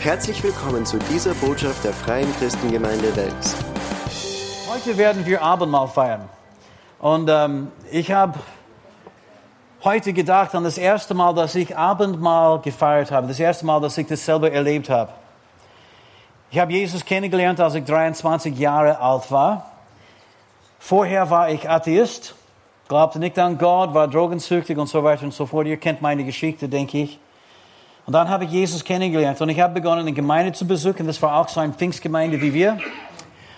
Herzlich 0.00 0.42
willkommen 0.42 0.86
zu 0.86 0.98
dieser 0.98 1.34
Botschaft 1.34 1.84
der 1.84 1.92
Freien 1.92 2.34
Christengemeinde 2.38 3.14
Wels. 3.16 3.54
Heute 4.66 4.96
werden 4.96 5.26
wir 5.26 5.42
Abendmahl 5.42 5.88
feiern. 5.88 6.26
Und 7.00 7.28
ähm, 7.28 7.70
ich 7.92 8.10
habe 8.10 8.38
heute 9.84 10.14
gedacht 10.14 10.54
an 10.54 10.64
das 10.64 10.78
erste 10.78 11.12
Mal, 11.12 11.34
dass 11.34 11.54
ich 11.54 11.76
Abendmahl 11.76 12.60
gefeiert 12.60 13.10
habe. 13.10 13.26
Das 13.26 13.38
erste 13.38 13.66
Mal, 13.66 13.78
dass 13.82 13.98
ich 13.98 14.06
das 14.06 14.24
selber 14.24 14.50
erlebt 14.50 14.88
habe. 14.88 15.12
Ich 16.50 16.58
habe 16.58 16.72
Jesus 16.72 17.04
kennengelernt, 17.04 17.60
als 17.60 17.74
ich 17.74 17.84
23 17.84 18.58
Jahre 18.58 18.98
alt 19.00 19.30
war. 19.30 19.70
Vorher 20.78 21.28
war 21.28 21.50
ich 21.50 21.68
Atheist, 21.68 22.34
glaubte 22.88 23.18
nicht 23.18 23.38
an 23.38 23.58
Gott, 23.58 23.92
war 23.92 24.08
drogensüchtig 24.08 24.78
und 24.78 24.86
so 24.86 25.04
weiter 25.04 25.24
und 25.24 25.34
so 25.34 25.44
fort. 25.44 25.66
Ihr 25.66 25.76
kennt 25.76 26.00
meine 26.00 26.24
Geschichte, 26.24 26.70
denke 26.70 27.02
ich. 27.02 27.20
Und 28.06 28.12
dann 28.12 28.28
habe 28.28 28.44
ich 28.44 28.50
Jesus 28.50 28.84
kennengelernt 28.84 29.40
und 29.40 29.48
ich 29.48 29.60
habe 29.60 29.74
begonnen, 29.74 30.00
eine 30.00 30.12
Gemeinde 30.12 30.52
zu 30.52 30.66
besuchen. 30.66 31.06
Das 31.06 31.20
war 31.22 31.36
auch 31.36 31.48
so 31.48 31.60
eine 31.60 31.72
Pfingstgemeinde 31.72 32.40
wie 32.40 32.52
wir. 32.52 32.78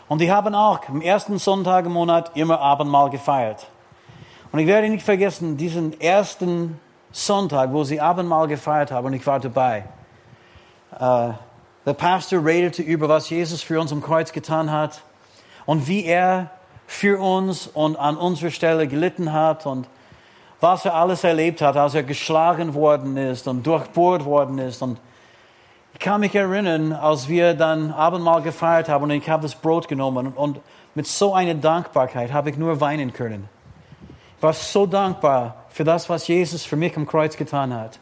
Und 0.09 0.21
die 0.21 0.31
haben 0.31 0.55
auch 0.55 0.81
am 0.89 1.01
ersten 1.01 1.39
Sonntag 1.39 1.87
im 1.87 1.93
Monat 1.93 2.33
immer 2.35 2.61
Abendmahl 2.61 3.09
gefeiert. 3.09 3.67
Und 4.51 4.59
ich 4.59 4.67
werde 4.67 4.89
nicht 4.91 5.05
vergessen, 5.05 5.57
diesen 5.57 5.99
ersten 6.01 6.79
Sonntag, 7.13 7.73
wo 7.73 7.85
sie 7.85 8.01
Abendmahl 8.01 8.49
gefeiert 8.49 8.91
haben, 8.91 9.07
und 9.07 9.13
ich 9.15 9.27
war 9.27 9.41
dabei. 9.41 9.85
Äh, 10.99 11.31
der 11.87 11.95
Pastor 11.95 12.45
redete 12.45 12.83
über, 12.83 13.09
was 13.09 13.31
Jesus 13.31 13.63
für 13.63 13.81
uns 13.81 13.93
am 13.93 14.03
Kreuz 14.03 14.33
getan 14.33 14.71
hat 14.71 15.03
und 15.67 15.89
wie 15.89 16.05
er 16.05 16.51
für 16.87 17.21
uns 17.21 17.67
und 17.67 17.97
an 17.97 18.17
unserer 18.17 18.51
Stelle 18.51 18.87
gelitten 18.87 19.33
hat 19.33 19.67
und 19.67 19.89
was 20.63 20.85
er 20.85 20.95
alles 20.95 21.25
erlebt 21.25 21.61
hat, 21.61 21.77
als 21.77 21.95
er 21.95 22.05
geschlagen 22.05 22.73
worden 22.75 23.17
ist 23.17 23.49
und 23.49 23.67
durchbohrt 23.67 24.25
worden 24.25 24.59
ist. 24.59 24.81
Und 24.81 25.01
ich 25.93 25.99
kann 25.99 26.21
mich 26.21 26.37
erinnern, 26.37 26.93
als 26.93 27.29
wir 27.29 27.55
dann 27.55 27.91
Abendmahl 27.91 28.43
gefeiert 28.43 28.89
haben 28.89 29.03
und 29.03 29.11
ich 29.11 29.29
habe 29.29 29.43
das 29.43 29.57
Brot 29.57 29.89
genommen 29.89 30.29
und 30.29 30.61
mit 30.95 31.09
so 31.09 31.35
einer 31.35 31.55
Dankbarkeit 31.55 32.33
habe 32.33 32.51
ich 32.51 32.57
nur 32.57 32.81
weinen 32.81 33.13
können. 33.13 33.49
Ich 34.37 34.43
war 34.43 34.53
so 34.53 34.87
dankbar 34.87 35.65
für 35.69 35.83
das, 35.83 36.09
was 36.09 36.29
Jesus 36.29 36.65
für 36.65 36.77
mich 36.77 36.97
am 36.97 37.07
Kreuz 37.07 37.37
getan 37.37 37.75
hat. 37.75 37.99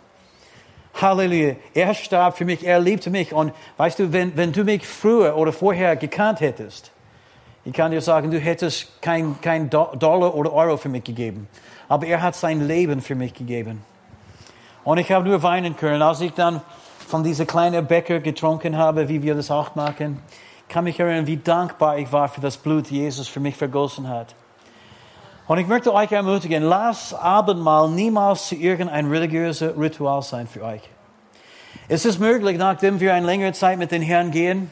Halleluja. 1.01 1.57
Er 1.73 1.95
starb 1.95 2.37
für 2.37 2.45
mich, 2.45 2.67
er 2.67 2.79
liebte 2.79 3.09
mich. 3.09 3.33
Und 3.33 3.53
weißt 3.79 4.01
du, 4.01 4.13
wenn, 4.13 4.37
wenn 4.37 4.53
du 4.53 4.65
mich 4.65 4.87
früher 4.87 5.37
oder 5.37 5.53
vorher 5.53 5.97
gekannt 5.97 6.41
hättest, 6.41 6.93
ich 7.71 7.77
kann 7.77 7.91
dir 7.91 8.01
sagen, 8.01 8.31
du 8.31 8.39
hättest 8.39 9.01
kein, 9.01 9.41
kein 9.41 9.71
Dollar 9.71 10.35
oder 10.35 10.53
Euro 10.53 10.77
für 10.77 10.89
mich 10.89 11.05
gegeben 11.05 11.49
aber 11.91 12.07
er 12.07 12.23
hat 12.23 12.37
sein 12.37 12.69
Leben 12.69 13.03
für 13.03 13.17
mich 13.17 13.35
gegeben. 13.35 13.83
Und 14.85 14.99
ich 14.99 15.11
habe 15.11 15.29
nur 15.29 15.43
weinen 15.43 15.77
können, 15.77 16.01
als 16.01 16.21
ich 16.21 16.33
dann 16.33 16.63
von 17.09 17.25
dieser 17.25 17.47
kleinen 17.47 17.85
Bäcker 17.85 18.21
getrunken 18.21 18.79
habe, 18.79 19.09
wie 19.09 19.25
wir 19.25 19.35
das 19.35 19.51
auch 19.51 19.75
machen. 19.75 20.23
kann 20.69 20.85
mich 20.85 21.01
erinnern, 21.01 21.27
wie 21.27 21.37
dankbar 21.37 21.99
ich 21.99 22.13
war 22.13 22.29
für 22.29 22.41
das 22.41 22.57
Blut, 22.57 22.85
das 22.85 22.91
Jesus 22.93 23.27
für 23.27 23.41
mich 23.41 23.57
vergossen 23.57 24.09
hat. 24.09 24.37
Und 25.49 25.59
ich 25.59 25.67
möchte 25.67 25.93
euch 25.93 26.13
ermutigen, 26.13 26.63
lasst 26.63 27.13
Abendmahl 27.13 27.91
niemals 27.91 28.47
zu 28.47 28.55
irgendein 28.55 29.11
religiöses 29.11 29.77
Ritual 29.77 30.23
sein 30.23 30.47
für 30.47 30.63
euch. 30.63 30.83
Es 31.89 32.05
ist 32.05 32.21
möglich, 32.21 32.57
nachdem 32.57 33.01
wir 33.01 33.15
eine 33.15 33.27
längere 33.27 33.53
Zeit 33.53 33.81
mit 33.81 33.91
den 33.91 34.03
Herrn 34.03 34.31
gehen 34.31 34.71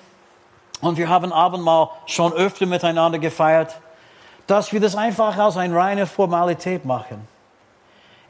und 0.80 0.96
wir 0.96 1.08
haben 1.08 1.32
Abendmahl 1.32 1.90
schon 2.06 2.32
öfter 2.32 2.66
miteinander 2.66 3.18
gefeiert, 3.18 3.80
dass 4.46 4.72
wir 4.72 4.80
das 4.80 4.96
einfach 4.96 5.36
als 5.36 5.56
eine 5.56 5.74
reine 5.74 6.06
Formalität 6.06 6.84
machen. 6.84 7.26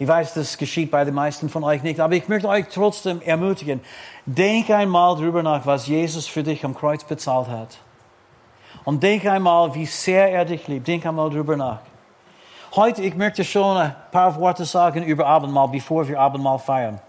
Ich 0.01 0.07
weiß, 0.07 0.35
das 0.35 0.57
geschieht 0.59 0.91
bei 0.91 1.05
den 1.05 1.15
meisten 1.15 1.49
von 1.49 1.65
euch 1.65 1.83
nicht, 1.83 1.99
aber 1.99 2.15
ich 2.15 2.29
möchte 2.29 2.49
euch 2.49 2.67
trotzdem 2.73 3.21
ermutigen. 3.21 3.81
Denk 4.27 4.71
einmal 4.71 5.17
drüber 5.17 5.43
nach, 5.43 5.67
was 5.67 5.89
Jesus 5.89 6.27
für 6.27 6.45
dich 6.45 6.65
am 6.65 6.75
Kreuz 6.75 7.03
bezahlt 7.03 7.49
hat. 7.49 7.79
Und 8.85 9.03
denk 9.03 9.27
einmal, 9.27 9.75
wie 9.75 9.87
sehr 9.87 10.31
er 10.31 10.45
dich 10.45 10.69
liebt. 10.69 10.87
Denk 10.87 11.05
einmal 11.05 11.31
drüber 11.31 11.57
nach. 11.57 11.81
Heute, 12.77 13.03
ich 13.03 13.15
möchte 13.17 13.45
schon 13.45 13.77
ein 13.77 13.95
paar 14.13 14.37
Worte 14.37 14.65
sagen 14.65 15.03
über 15.03 15.27
Abendmahl, 15.27 15.69
bevor 15.69 16.07
wir 16.07 16.21
Abendmahl 16.21 16.59
feiern. 16.59 17.01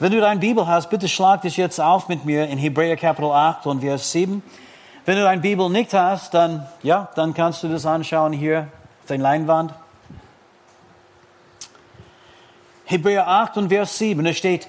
Wenn 0.00 0.12
du 0.12 0.20
deine 0.20 0.38
Bibel 0.38 0.64
hast, 0.64 0.90
bitte 0.90 1.08
schlag 1.08 1.42
das 1.42 1.56
jetzt 1.56 1.80
auf 1.80 2.06
mit 2.06 2.24
mir 2.24 2.46
in 2.46 2.56
Hebräer 2.56 2.96
Kapitel 2.96 3.32
8 3.32 3.66
und 3.66 3.80
Vers 3.80 4.12
7. 4.12 4.44
Wenn 5.04 5.16
du 5.16 5.24
deine 5.24 5.40
Bibel 5.40 5.68
nicht 5.68 5.92
hast, 5.92 6.34
dann, 6.34 6.68
ja, 6.84 7.08
dann 7.16 7.34
kannst 7.34 7.64
du 7.64 7.68
das 7.68 7.84
anschauen 7.84 8.32
hier 8.32 8.68
auf 9.00 9.06
der 9.08 9.18
Leinwand. 9.18 9.74
Hebräer 12.84 13.26
8 13.26 13.56
und 13.56 13.68
Vers 13.70 13.98
7, 13.98 14.24
da 14.24 14.32
steht, 14.32 14.68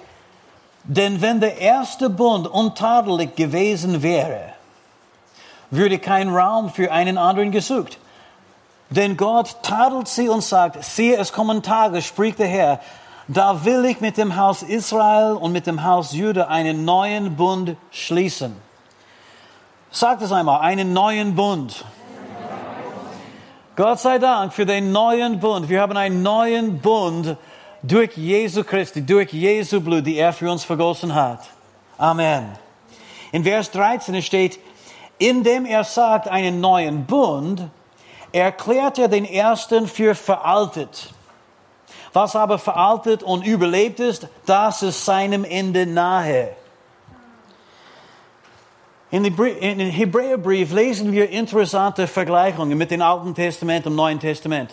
denn 0.83 1.21
wenn 1.21 1.39
der 1.39 1.59
erste 1.59 2.09
Bund 2.09 2.47
untadelig 2.47 3.35
gewesen 3.35 4.01
wäre, 4.01 4.53
würde 5.69 5.99
kein 5.99 6.29
Raum 6.29 6.71
für 6.71 6.91
einen 6.91 7.19
anderen 7.19 7.51
gesucht. 7.51 7.99
Denn 8.89 9.15
Gott 9.15 9.57
tadelt 9.61 10.07
sie 10.07 10.27
und 10.27 10.41
sagt, 10.41 10.83
siehe, 10.83 11.17
es 11.17 11.31
kommen 11.31 11.61
Tage, 11.61 12.01
spricht 12.01 12.39
der 12.39 12.47
Herr, 12.47 12.79
da 13.29 13.63
will 13.63 13.85
ich 13.85 14.01
mit 14.01 14.17
dem 14.17 14.35
Haus 14.35 14.63
Israel 14.63 15.33
und 15.33 15.53
mit 15.53 15.67
dem 15.67 15.83
Haus 15.83 16.13
Juda 16.13 16.47
einen 16.47 16.83
neuen 16.83 17.37
Bund 17.37 17.77
schließen 17.91 18.55
Sagt 19.91 20.21
es 20.21 20.31
einmal, 20.31 20.61
einen 20.61 20.93
neuen 20.93 21.33
Bund. 21.33 21.83
Gott 23.75 23.99
sei 23.99 24.19
Dank 24.19 24.53
für 24.53 24.67
den 24.67 24.91
neuen 24.91 25.39
Bund. 25.39 25.67
Wir 25.67 25.81
haben 25.81 25.97
einen 25.97 26.21
neuen 26.21 26.79
Bund 26.79 27.35
durch 27.81 28.15
Jesu 28.15 28.63
Christi, 28.63 29.03
durch 29.03 29.33
Jesu 29.33 29.81
Blut, 29.81 30.05
die 30.05 30.17
er 30.17 30.31
für 30.31 30.51
uns 30.51 30.63
vergossen 30.63 31.15
hat. 31.15 31.39
Amen. 31.97 32.49
In 33.31 33.43
Vers 33.43 33.71
13 33.71 34.21
steht, 34.21 34.59
indem 35.17 35.65
er 35.65 35.83
sagt 35.83 36.27
einen 36.27 36.61
neuen 36.61 37.05
Bund, 37.05 37.63
erklärt 38.31 38.99
er 38.99 39.07
den 39.07 39.25
ersten 39.25 39.87
für 39.87 40.13
veraltet. 40.13 41.15
Was 42.13 42.35
aber 42.35 42.57
veraltet 42.57 43.23
und 43.23 43.45
überlebt 43.45 43.99
ist, 43.99 44.27
das 44.45 44.81
ist 44.81 45.05
seinem 45.05 45.43
Ende 45.43 45.85
nahe. 45.85 46.49
In 49.11 49.23
den 49.23 49.89
Hebräerbrief 49.89 50.71
lesen 50.71 51.11
wir 51.11 51.29
interessante 51.29 52.05
Vergleichungen 52.07 52.77
mit 52.77 52.91
dem 52.91 53.01
Alten 53.01 53.33
Testament 53.33 53.87
und 53.87 53.95
Neuen 53.95 54.19
Testament. 54.19 54.71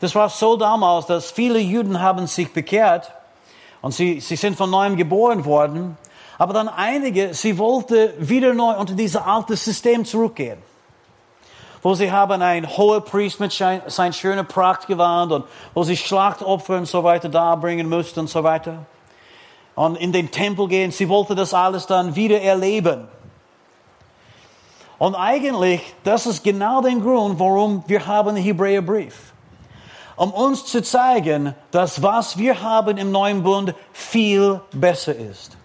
Das 0.00 0.14
war 0.14 0.28
so 0.28 0.56
damals, 0.56 1.06
dass 1.06 1.30
viele 1.30 1.58
Juden 1.58 2.00
haben 2.00 2.26
sich 2.26 2.52
bekehrt 2.52 3.12
und 3.82 3.92
sie, 3.92 4.20
sie 4.20 4.36
sind 4.36 4.56
von 4.56 4.70
neuem 4.70 4.96
geboren 4.96 5.44
worden. 5.44 5.98
Aber 6.38 6.54
dann 6.54 6.68
einige, 6.68 7.34
sie 7.34 7.58
wollten 7.58 8.10
wieder 8.18 8.54
neu 8.54 8.76
unter 8.76 8.94
dieses 8.94 9.20
alte 9.20 9.56
System 9.56 10.04
zurückgehen. 10.04 10.67
Wo 11.82 11.94
sie 11.94 12.10
haben 12.10 12.42
ein 12.42 12.76
hoher 12.76 13.00
Priest 13.00 13.40
mit 13.40 13.52
sein, 13.52 13.82
sein 13.86 14.12
schöner 14.12 14.44
Pracht 14.44 14.86
gewarnt 14.86 15.32
und 15.32 15.44
wo 15.74 15.84
sie 15.84 15.96
Schlachtopfer 15.96 16.76
und 16.76 16.86
so 16.86 17.04
weiter 17.04 17.28
darbringen 17.28 17.88
mussten 17.88 18.20
und 18.20 18.28
so 18.28 18.42
weiter. 18.42 18.86
Und 19.74 19.96
in 19.96 20.12
den 20.12 20.30
Tempel 20.30 20.66
gehen, 20.66 20.90
sie 20.90 21.08
wollten 21.08 21.36
das 21.36 21.54
alles 21.54 21.86
dann 21.86 22.16
wieder 22.16 22.40
erleben. 22.40 23.06
Und 24.98 25.14
eigentlich, 25.14 25.80
das 26.02 26.26
ist 26.26 26.42
genau 26.42 26.80
der 26.82 26.96
Grund, 26.96 27.38
warum 27.38 27.84
wir 27.86 28.06
haben 28.06 28.34
den 28.34 28.44
Hebräerbrief. 28.44 29.32
Um 30.16 30.32
uns 30.32 30.64
zu 30.64 30.82
zeigen, 30.82 31.54
dass 31.70 32.02
was 32.02 32.36
wir 32.36 32.60
haben 32.60 32.98
im 32.98 33.12
neuen 33.12 33.44
Bund 33.44 33.72
viel 33.92 34.60
besser 34.72 35.14
ist. 35.14 35.56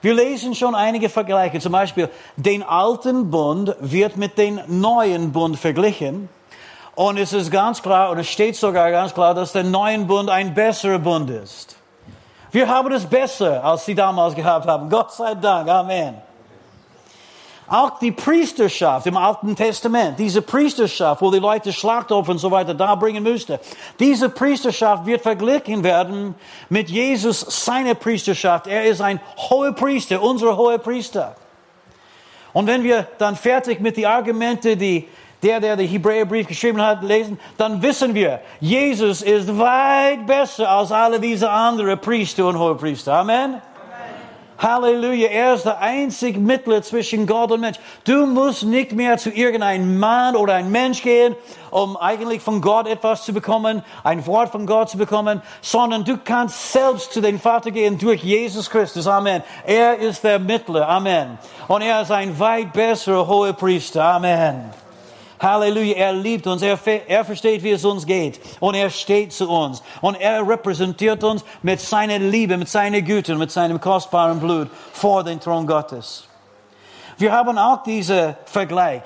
Wir 0.00 0.14
lesen 0.14 0.54
schon 0.54 0.74
einige 0.74 1.08
Vergleiche. 1.08 1.58
Zum 1.58 1.72
Beispiel, 1.72 2.08
den 2.36 2.62
alten 2.62 3.30
Bund 3.30 3.74
wird 3.80 4.16
mit 4.16 4.38
dem 4.38 4.60
neuen 4.66 5.32
Bund 5.32 5.58
verglichen. 5.58 6.28
Und 6.94 7.16
es 7.16 7.32
ist 7.32 7.50
ganz 7.50 7.82
klar, 7.82 8.10
und 8.10 8.18
es 8.18 8.28
steht 8.28 8.56
sogar 8.56 8.90
ganz 8.90 9.14
klar, 9.14 9.34
dass 9.34 9.52
der 9.52 9.64
neue 9.64 9.98
Bund 10.00 10.30
ein 10.30 10.54
besserer 10.54 10.98
Bund 10.98 11.30
ist. 11.30 11.76
Wir 12.50 12.68
haben 12.68 12.90
es 12.92 13.04
besser, 13.04 13.62
als 13.62 13.84
sie 13.84 13.94
damals 13.94 14.34
gehabt 14.34 14.66
haben. 14.66 14.88
Gott 14.88 15.12
sei 15.12 15.34
Dank. 15.34 15.68
Amen. 15.68 16.27
Auch 17.68 17.98
die 17.98 18.12
Priesterschaft 18.12 19.06
im 19.06 19.16
Alten 19.16 19.54
Testament, 19.54 20.18
diese 20.18 20.40
Priesterschaft, 20.40 21.20
wo 21.20 21.30
die 21.30 21.38
Leute 21.38 21.72
Schlachtopfer 21.72 22.32
und 22.32 22.38
so 22.38 22.50
weiter 22.50 22.72
darbringen 22.72 23.22
müssten, 23.22 23.58
diese 23.98 24.30
Priesterschaft 24.30 25.04
wird 25.04 25.20
verglichen 25.20 25.84
werden 25.84 26.34
mit 26.70 26.88
Jesus, 26.88 27.40
seine 27.40 27.94
Priesterschaft. 27.94 28.66
Er 28.66 28.84
ist 28.84 29.02
ein 29.02 29.20
hoher 29.36 29.72
Priester, 29.72 30.22
unser 30.22 30.56
hoher 30.56 30.78
Priester. 30.78 31.36
Und 32.54 32.66
wenn 32.66 32.82
wir 32.82 33.06
dann 33.18 33.36
fertig 33.36 33.80
mit 33.80 33.96
den 33.96 34.06
Argumenten, 34.06 34.78
die 34.78 35.06
der, 35.42 35.60
der 35.60 35.76
den 35.76 35.88
Hebräerbrief 35.88 36.48
geschrieben 36.48 36.82
hat, 36.82 37.02
lesen, 37.02 37.38
dann 37.56 37.80
wissen 37.82 38.14
wir, 38.14 38.40
Jesus 38.60 39.22
ist 39.22 39.56
weit 39.58 40.26
besser 40.26 40.68
als 40.68 40.90
alle 40.90 41.20
diese 41.20 41.48
anderen 41.48 41.98
Priester 42.00 42.46
und 42.46 42.58
Hohepriester. 42.58 43.12
Amen. 43.12 43.62
Halleluja, 44.58 45.28
er 45.28 45.54
ist 45.54 45.66
der 45.66 45.78
einzige 45.80 46.40
Mittler 46.40 46.82
zwischen 46.82 47.26
Gott 47.28 47.52
und 47.52 47.60
Mensch. 47.60 47.78
Du 48.02 48.26
musst 48.26 48.64
nicht 48.64 48.90
mehr 48.92 49.16
zu 49.16 49.30
irgendeinem 49.30 49.98
Mann 49.98 50.34
oder 50.34 50.54
einem 50.54 50.72
Mensch 50.72 51.00
gehen, 51.02 51.36
um 51.70 51.96
eigentlich 51.96 52.42
von 52.42 52.60
Gott 52.60 52.88
etwas 52.88 53.24
zu 53.24 53.32
bekommen, 53.32 53.84
ein 54.02 54.26
Wort 54.26 54.50
von 54.50 54.66
Gott 54.66 54.90
zu 54.90 54.98
bekommen, 54.98 55.42
sondern 55.60 56.04
du 56.04 56.18
kannst 56.18 56.72
selbst 56.72 57.12
zu 57.12 57.20
den 57.20 57.38
Vater 57.38 57.70
gehen 57.70 57.98
durch 57.98 58.24
Jesus 58.24 58.68
Christus. 58.68 59.06
Amen. 59.06 59.44
Er 59.64 59.96
ist 59.98 60.24
der 60.24 60.40
Mittler. 60.40 60.88
Amen. 60.88 61.38
Und 61.68 61.82
er 61.82 62.02
ist 62.02 62.10
ein 62.10 62.36
weit 62.40 62.72
besserer 62.72 63.28
hoher 63.28 63.52
Priester. 63.52 64.02
Amen. 64.02 64.87
Halleluja, 65.40 65.96
er 65.96 66.12
liebt 66.12 66.46
uns, 66.46 66.62
er, 66.62 66.78
er 67.06 67.24
versteht, 67.24 67.62
wie 67.62 67.70
es 67.70 67.84
uns 67.84 68.06
geht. 68.06 68.40
Und 68.60 68.74
er 68.74 68.90
steht 68.90 69.32
zu 69.32 69.48
uns. 69.48 69.82
Und 70.00 70.16
er 70.20 70.46
repräsentiert 70.46 71.22
uns 71.24 71.44
mit 71.62 71.80
seiner 71.80 72.18
Liebe, 72.18 72.56
mit 72.56 72.68
seiner 72.68 73.02
Güte 73.02 73.34
mit 73.36 73.50
seinem 73.50 73.80
kostbaren 73.80 74.40
Blut 74.40 74.68
vor 74.92 75.24
den 75.24 75.40
Thron 75.40 75.66
Gottes. 75.66 76.28
Wir 77.16 77.32
haben 77.32 77.58
auch 77.58 77.82
diesen 77.82 78.36
Vergleich 78.44 79.02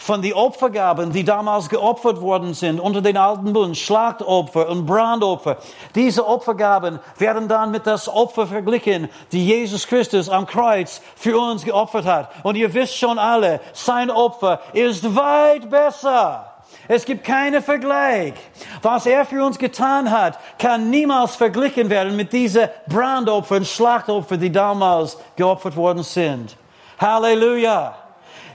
von 0.00 0.22
den 0.22 0.32
Opfergaben, 0.32 1.12
die 1.12 1.24
damals 1.24 1.68
geopfert 1.68 2.22
worden 2.22 2.54
sind 2.54 2.80
unter 2.80 3.02
den 3.02 3.18
alten 3.18 3.52
Bund, 3.52 3.76
Schlachtopfer 3.76 4.66
und 4.70 4.86
Brandopfer. 4.86 5.58
Diese 5.94 6.26
Opfergaben 6.26 6.98
werden 7.18 7.48
dann 7.48 7.70
mit 7.70 7.86
das 7.86 8.08
Opfer 8.08 8.46
verglichen, 8.46 9.10
die 9.30 9.46
Jesus 9.46 9.86
Christus 9.86 10.30
am 10.30 10.46
Kreuz 10.46 11.02
für 11.16 11.38
uns 11.38 11.66
geopfert 11.66 12.06
hat. 12.06 12.30
Und 12.44 12.56
ihr 12.56 12.72
wisst 12.72 12.96
schon 12.96 13.18
alle, 13.18 13.60
sein 13.74 14.10
Opfer 14.10 14.60
ist 14.72 15.14
weit 15.14 15.68
besser. 15.68 16.46
Es 16.88 17.04
gibt 17.04 17.22
keinen 17.22 17.62
Vergleich. 17.62 18.32
Was 18.80 19.04
er 19.04 19.26
für 19.26 19.44
uns 19.44 19.58
getan 19.58 20.10
hat, 20.10 20.38
kann 20.58 20.88
niemals 20.88 21.36
verglichen 21.36 21.90
werden 21.90 22.16
mit 22.16 22.32
diesen 22.32 22.68
Brandopfer 22.88 23.56
und 23.56 23.66
Schlachtopfer, 23.66 24.38
die 24.38 24.50
damals 24.50 25.18
geopfert 25.36 25.76
worden 25.76 26.02
sind. 26.02 26.56
Halleluja! 26.98 27.99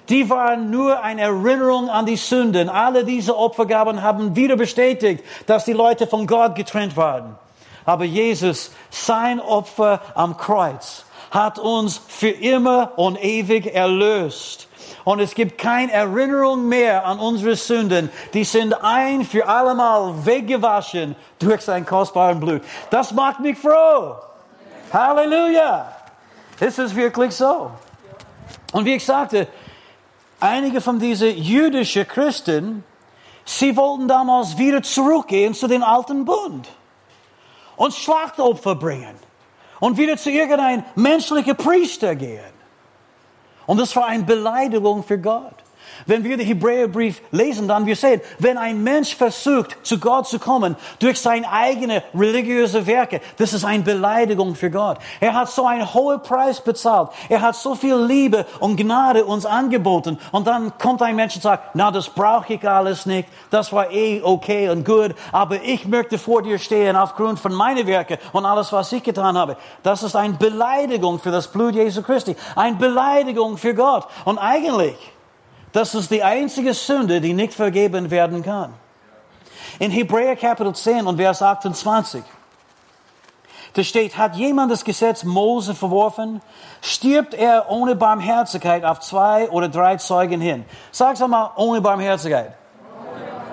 Die 0.10 0.30
waren 0.30 0.70
nur 0.70 1.04
eine 1.04 1.22
Erinnerung 1.22 1.90
an 1.90 2.06
die 2.06 2.16
Sünden. 2.16 2.70
Alle 2.70 3.04
diese 3.04 3.38
Opfergaben 3.38 4.02
haben 4.02 4.36
wieder 4.36 4.56
bestätigt, 4.56 5.24
dass 5.48 5.66
die 5.66 5.74
Leute 5.74 6.08
von 6.08 6.28
Gott 6.28 6.56
getrennt 6.56 6.96
waren. 6.96 7.36
Aber 7.86 8.04
Jesus, 8.04 8.72
sein 8.90 9.40
Opfer 9.40 10.02
am 10.16 10.38
Kreuz, 10.38 11.06
hat 11.32 11.60
uns 11.60 12.02
für 12.08 12.30
immer 12.30 12.94
und 12.98 13.24
ewig 13.24 13.68
erlöst. 13.74 14.68
Und 15.04 15.20
es 15.20 15.36
gibt 15.36 15.60
keine 15.60 15.92
Erinnerung 15.92 16.68
mehr 16.68 17.06
an 17.06 17.20
unsere 17.20 17.56
Sünden. 17.56 18.10
Die 18.34 18.44
sind 18.44 18.74
ein 18.84 19.24
für 19.24 19.48
allemal 19.48 20.26
weggewaschen 20.26 21.16
durch 21.38 21.62
sein 21.62 21.86
kostbaren 21.86 22.40
Blut. 22.40 22.62
Das 22.90 23.12
macht 23.12 23.40
mich 23.40 23.58
froh. 23.58 24.16
Halleluja. 24.92 25.92
Es 26.60 26.80
ist 26.80 26.96
wirklich 26.96 27.36
so. 27.36 27.70
Und 28.72 28.86
wie 28.86 28.96
ich 28.96 29.06
sagte, 29.06 29.48
einige 30.40 30.82
von 30.82 31.00
diesen 31.00 31.38
jüdischen 31.38 32.08
Christen, 32.08 32.84
sie 33.46 33.76
wollten 33.78 34.08
damals 34.08 34.58
wieder 34.58 34.82
zurückgehen 34.84 35.54
zu 35.54 35.68
den 35.68 35.84
alten 35.84 36.26
Bund 36.26 36.68
und 37.76 37.94
Schlachtopfer 37.94 38.76
bringen 38.76 39.16
und 39.80 39.98
wieder 39.98 40.18
zu 40.18 40.32
irgendeinem 40.32 40.84
menschlichen 40.96 41.56
Priester 41.56 42.16
gehen. 42.16 42.54
Und 43.66 43.80
das 43.80 43.96
war 43.96 44.06
eine 44.06 44.24
Beleidigung 44.24 45.04
für 45.04 45.20
Gott. 45.20 45.55
Wenn 46.06 46.24
wir 46.24 46.38
den 46.38 46.46
Hebräerbrief 46.46 47.22
lesen, 47.32 47.68
dann 47.68 47.86
wir 47.86 47.96
sehen, 47.96 48.22
wenn 48.40 48.58
ein 48.58 48.84
Mensch 48.84 49.16
versucht, 49.16 49.78
zu 49.84 50.00
Gott 50.00 50.28
zu 50.28 50.40
kommen 50.40 50.76
durch 51.00 51.20
seine 51.20 51.52
eigene 51.52 52.04
religiöse 52.14 52.86
Werke, 52.86 53.22
das 53.38 53.54
ist 53.54 53.66
eine 53.66 53.84
Beleidigung 53.84 54.56
für 54.56 54.70
Gott. 54.70 54.98
Er 55.20 55.34
hat 55.34 55.50
so 55.50 55.66
einen 55.66 55.94
hohen 55.94 56.22
Preis 56.22 56.62
bezahlt. 56.62 57.10
Er 57.30 57.42
hat 57.42 57.56
so 57.56 57.76
viel 57.76 57.96
Liebe 57.96 58.46
und 58.60 58.78
Gnade 58.78 59.26
uns 59.26 59.46
angeboten. 59.46 60.20
Und 60.32 60.48
dann 60.48 60.78
kommt 60.78 61.02
ein 61.02 61.16
Mensch 61.16 61.36
und 61.36 61.42
sagt, 61.42 61.76
na, 61.76 61.92
das 61.92 62.10
brauche 62.10 62.54
ich 62.54 62.68
alles 62.68 63.06
nicht. 63.06 63.28
Das 63.50 63.72
war 63.72 63.92
eh 63.92 64.22
okay 64.22 64.70
und 64.70 64.86
gut. 64.86 65.16
Aber 65.32 65.62
ich 65.62 65.86
möchte 65.86 66.18
vor 66.18 66.42
dir 66.42 66.60
stehen 66.60 66.96
aufgrund 66.96 67.40
von 67.40 67.54
meinen 67.54 67.88
Werken 67.88 68.18
und 68.34 68.46
alles, 68.46 68.72
was 68.72 68.92
ich 68.92 69.04
getan 69.04 69.38
habe. 69.38 69.58
Das 69.84 70.04
ist 70.04 70.16
eine 70.16 70.34
Beleidigung 70.34 71.20
für 71.20 71.32
das 71.32 71.48
Blut 71.48 71.76
Jesu 71.76 72.02
Christi. 72.02 72.36
Eine 72.56 72.76
Beleidigung 72.76 73.58
für 73.58 73.74
Gott. 73.74 74.08
Und 74.26 74.38
eigentlich, 74.38 74.98
das 75.76 75.94
ist 75.94 76.10
die 76.10 76.24
einzige 76.24 76.74
Sünde, 76.74 77.20
die 77.20 77.34
nicht 77.34 77.54
vergeben 77.54 78.10
werden 78.10 78.44
kann. 78.44 78.74
In 79.78 79.92
Hebräer 79.92 80.38
Kapitel 80.38 80.74
10 80.74 81.06
und 81.06 81.18
Vers 81.18 81.42
28. 81.42 82.24
Da 83.74 83.84
steht, 83.84 84.18
hat 84.18 84.38
jemand 84.38 84.72
das 84.72 84.86
Gesetz 84.86 85.26
Mose 85.26 85.76
verworfen, 85.76 86.42
stirbt 86.82 87.34
er 87.34 87.70
ohne 87.70 87.94
Barmherzigkeit 87.98 88.86
auf 88.86 89.02
zwei 89.02 89.50
oder 89.50 89.68
drei 89.68 89.98
Zeugen 89.98 90.40
hin. 90.40 90.64
Sag's 90.92 91.22
einmal, 91.22 91.50
ohne 91.58 91.82
Barmherzigkeit. 91.82 92.54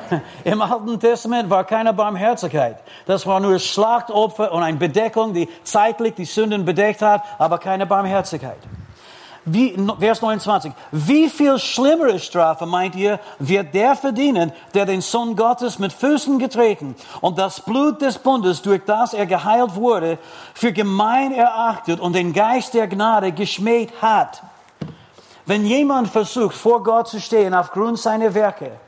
Im 0.44 0.62
Alten 0.62 1.00
Testament 1.00 1.50
war 1.50 1.64
keine 1.64 1.92
Barmherzigkeit. 1.92 2.76
Das 3.04 3.26
war 3.26 3.40
nur 3.40 3.58
Schlachtopfer 3.58 4.52
und 4.52 4.62
eine 4.62 4.78
Bedeckung, 4.78 5.34
die 5.34 5.48
zeitlich 5.64 6.14
die 6.14 6.24
Sünden 6.24 6.64
bedeckt 6.64 7.02
hat, 7.02 7.24
aber 7.38 7.58
keine 7.58 7.84
Barmherzigkeit. 7.84 8.58
Wie, 9.44 9.76
Vers 9.98 10.22
29. 10.22 10.72
Wie 10.92 11.28
viel 11.28 11.58
schlimmere 11.58 12.20
Strafe, 12.20 12.64
meint 12.64 12.94
ihr, 12.94 13.18
wird 13.40 13.74
der 13.74 13.96
verdienen, 13.96 14.52
der 14.72 14.86
den 14.86 15.00
Sohn 15.00 15.34
Gottes 15.34 15.80
mit 15.80 15.92
Füßen 15.92 16.38
getreten 16.38 16.94
und 17.20 17.38
das 17.38 17.60
Blut 17.60 18.00
des 18.00 18.18
Bundes, 18.18 18.62
durch 18.62 18.82
das 18.86 19.14
er 19.14 19.26
geheilt 19.26 19.74
wurde, 19.74 20.18
für 20.54 20.72
gemein 20.72 21.32
erachtet 21.34 21.98
und 21.98 22.14
den 22.14 22.32
Geist 22.32 22.74
der 22.74 22.86
Gnade 22.86 23.32
geschmäht 23.32 23.90
hat? 24.00 24.42
Wenn 25.44 25.66
jemand 25.66 26.08
versucht, 26.08 26.54
vor 26.54 26.84
Gott 26.84 27.08
zu 27.08 27.20
stehen 27.20 27.52
aufgrund 27.52 27.98
seiner 27.98 28.34
Werke 28.34 28.78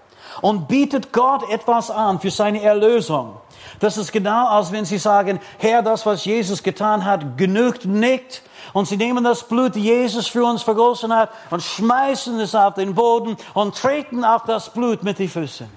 und 0.41 0.69
bietet 0.69 1.13
Gott 1.13 1.51
etwas 1.51 1.91
an 1.91 2.21
für 2.21 2.31
seine 2.31 2.63
Erlösung, 2.63 3.41
das 3.81 3.97
ist 3.97 4.13
genau 4.13 4.49
als 4.49 4.73
wenn 4.73 4.85
sie 4.85 4.99
sagen, 4.99 5.41
Herr, 5.59 5.83
das, 5.83 6.07
was 6.07 6.25
Jesus 6.25 6.63
getan 6.63 7.05
hat, 7.05 7.37
genügt 7.37 7.85
nicht 7.85 8.43
und 8.73 8.89
sie 8.89 8.97
nehmen 8.97 9.25
das 9.25 9.47
Blut, 9.47 9.77
das 9.77 9.83
Jesus 9.83 10.27
für 10.27 10.45
uns 10.45 10.63
vergossen 10.63 11.15
hat, 11.15 11.31
und 11.51 11.63
schmeißen 11.63 12.39
es 12.41 12.55
auf 12.55 12.75
den 12.75 12.95
Boden 12.95 13.37
und 13.55 13.77
treten 13.77 14.25
auf 14.25 14.43
das 14.45 14.73
Blut 14.73 15.03
mit 15.03 15.19
den 15.19 15.29
Füßen. 15.29 15.69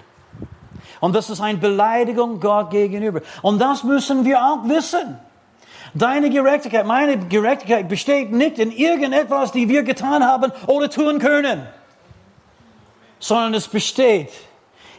Und 0.99 1.15
das 1.15 1.29
ist 1.29 1.41
eine 1.41 1.57
Beleidigung 1.57 2.39
Gott 2.39 2.71
gegenüber. 2.71 3.21
Und 3.41 3.59
das 3.59 3.83
müssen 3.83 4.25
wir 4.25 4.44
auch 4.44 4.67
wissen. 4.67 5.19
Deine 5.94 6.29
Gerechtigkeit, 6.29 6.85
meine 6.85 7.17
Gerechtigkeit 7.17 7.88
besteht 7.88 8.31
nicht 8.31 8.59
in 8.59 8.71
irgendetwas, 8.71 9.51
die 9.51 9.69
wir 9.69 9.83
getan 9.83 10.25
haben 10.25 10.51
oder 10.65 10.89
tun 10.89 11.19
können, 11.19 11.67
sondern 13.19 13.53
es 13.53 13.67
besteht 13.67 14.31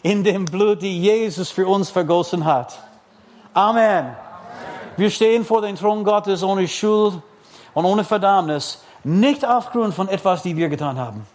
in 0.03 0.25
dem 0.25 0.45
Blut, 0.45 0.83
die 0.83 1.01
Jesus 1.01 1.51
für 1.51 1.67
uns 1.67 1.91
vergossen 1.91 2.45
hat. 2.45 2.79
Amen. 3.59 4.15
Wir 4.97 5.11
stehen 5.11 5.45
vor 5.45 5.63
dem 5.63 5.75
Thron 5.75 6.05
Gottes 6.05 6.45
ohne 6.45 6.69
Schuld 6.69 7.15
und 7.75 7.85
ohne 7.85 8.05
Verdammnis, 8.05 8.85
nicht 9.03 9.45
aufgrund 9.45 9.95
von 9.95 10.07
etwas, 10.07 10.45
die 10.45 10.57
wir 10.57 10.69
getan 10.69 10.97
haben, 10.97 11.27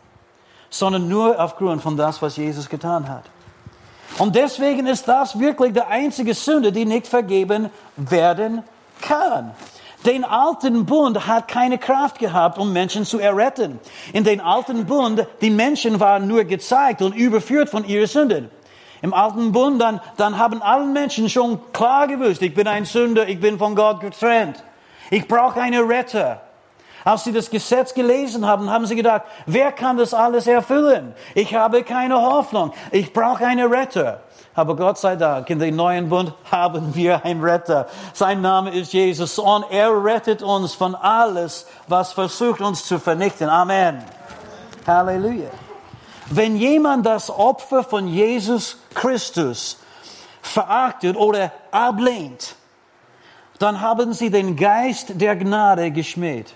sondern 0.69 1.09
nur 1.09 1.37
aufgrund 1.37 1.81
von 1.81 1.97
das, 1.97 2.21
was 2.21 2.37
Jesus 2.37 2.69
getan 2.69 3.09
hat. 3.09 3.25
Und 4.19 4.37
deswegen 4.37 4.87
ist 4.87 5.05
das 5.05 5.37
wirklich 5.37 5.73
die 5.73 5.81
einzige 5.81 6.33
Sünde, 6.33 6.71
die 6.71 6.85
nicht 6.85 7.07
vergeben 7.07 7.69
werden 7.97 8.63
kann. 9.01 9.51
Den 10.05 10.23
alten 10.23 10.85
Bund 10.85 11.27
hat 11.27 11.49
keine 11.49 11.77
Kraft 11.77 12.19
gehabt, 12.19 12.57
um 12.57 12.71
Menschen 12.71 13.03
zu 13.03 13.19
erretten. 13.19 13.81
In 14.13 14.23
den 14.23 14.39
alten 14.39 14.85
Bund, 14.85 15.27
die 15.41 15.49
Menschen 15.49 15.99
waren 15.99 16.25
nur 16.29 16.45
gezeigt 16.45 17.01
und 17.01 17.17
überführt 17.17 17.69
von 17.69 17.83
ihren 17.83 18.07
Sünden. 18.07 18.49
Im 19.03 19.13
alten 19.13 19.51
Bund, 19.51 19.81
dann, 19.81 19.99
dann 20.15 20.37
haben 20.37 20.61
alle 20.61 20.85
Menschen 20.85 21.27
schon 21.27 21.59
klar 21.73 22.07
gewusst, 22.07 22.41
ich 22.41 22.53
bin 22.53 22.67
ein 22.69 22.85
Sünder, 22.85 23.27
ich 23.27 23.37
bin 23.37 23.57
von 23.57 23.75
Gott 23.75 23.99
getrennt. 23.99 24.63
Ich 25.11 25.27
brauche 25.27 25.59
einen 25.59 25.85
Retter. 25.85 26.39
Als 27.03 27.25
sie 27.25 27.33
das 27.33 27.49
Gesetz 27.49 27.93
gelesen 27.93 28.47
haben, 28.47 28.69
haben 28.69 28.85
sie 28.85 28.95
gedacht, 28.95 29.23
wer 29.45 29.73
kann 29.73 29.97
das 29.97 30.13
alles 30.13 30.47
erfüllen? 30.47 31.13
Ich 31.35 31.53
habe 31.53 31.83
keine 31.83 32.15
Hoffnung. 32.15 32.71
Ich 32.91 33.11
brauche 33.11 33.45
einen 33.45 33.69
Retter. 33.69 34.21
Aber 34.55 34.73
Gott 34.77 34.97
sei 34.97 35.17
Dank, 35.17 35.49
in 35.49 35.59
den 35.59 35.75
neuen 35.75 36.07
Bund 36.07 36.33
haben 36.49 36.95
wir 36.95 37.25
einen 37.25 37.43
Retter. 37.43 37.87
Sein 38.13 38.39
Name 38.39 38.73
ist 38.73 38.93
Jesus 38.93 39.37
und 39.37 39.65
er 39.69 40.01
rettet 40.01 40.41
uns 40.41 40.75
von 40.75 40.95
alles, 40.95 41.67
was 41.89 42.13
versucht 42.13 42.61
uns 42.61 42.85
zu 42.85 42.97
vernichten. 42.99 43.49
Amen. 43.49 44.01
Halleluja. 44.87 45.49
Wenn 46.29 46.57
jemand 46.57 47.05
das 47.05 47.29
Opfer 47.29 47.83
von 47.83 48.07
Jesus 48.07 48.77
Christus 48.93 49.77
verachtet 50.41 51.15
oder 51.15 51.51
ablehnt, 51.71 52.55
dann 53.59 53.81
haben 53.81 54.13
sie 54.13 54.29
den 54.29 54.55
Geist 54.55 55.21
der 55.21 55.35
Gnade 55.35 55.91
geschmäht. 55.91 56.53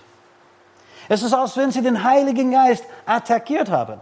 Es 1.08 1.22
ist, 1.22 1.32
als 1.32 1.56
wenn 1.56 1.70
sie 1.70 1.82
den 1.82 2.04
Heiligen 2.04 2.50
Geist 2.50 2.84
attackiert 3.06 3.70
haben. 3.70 4.00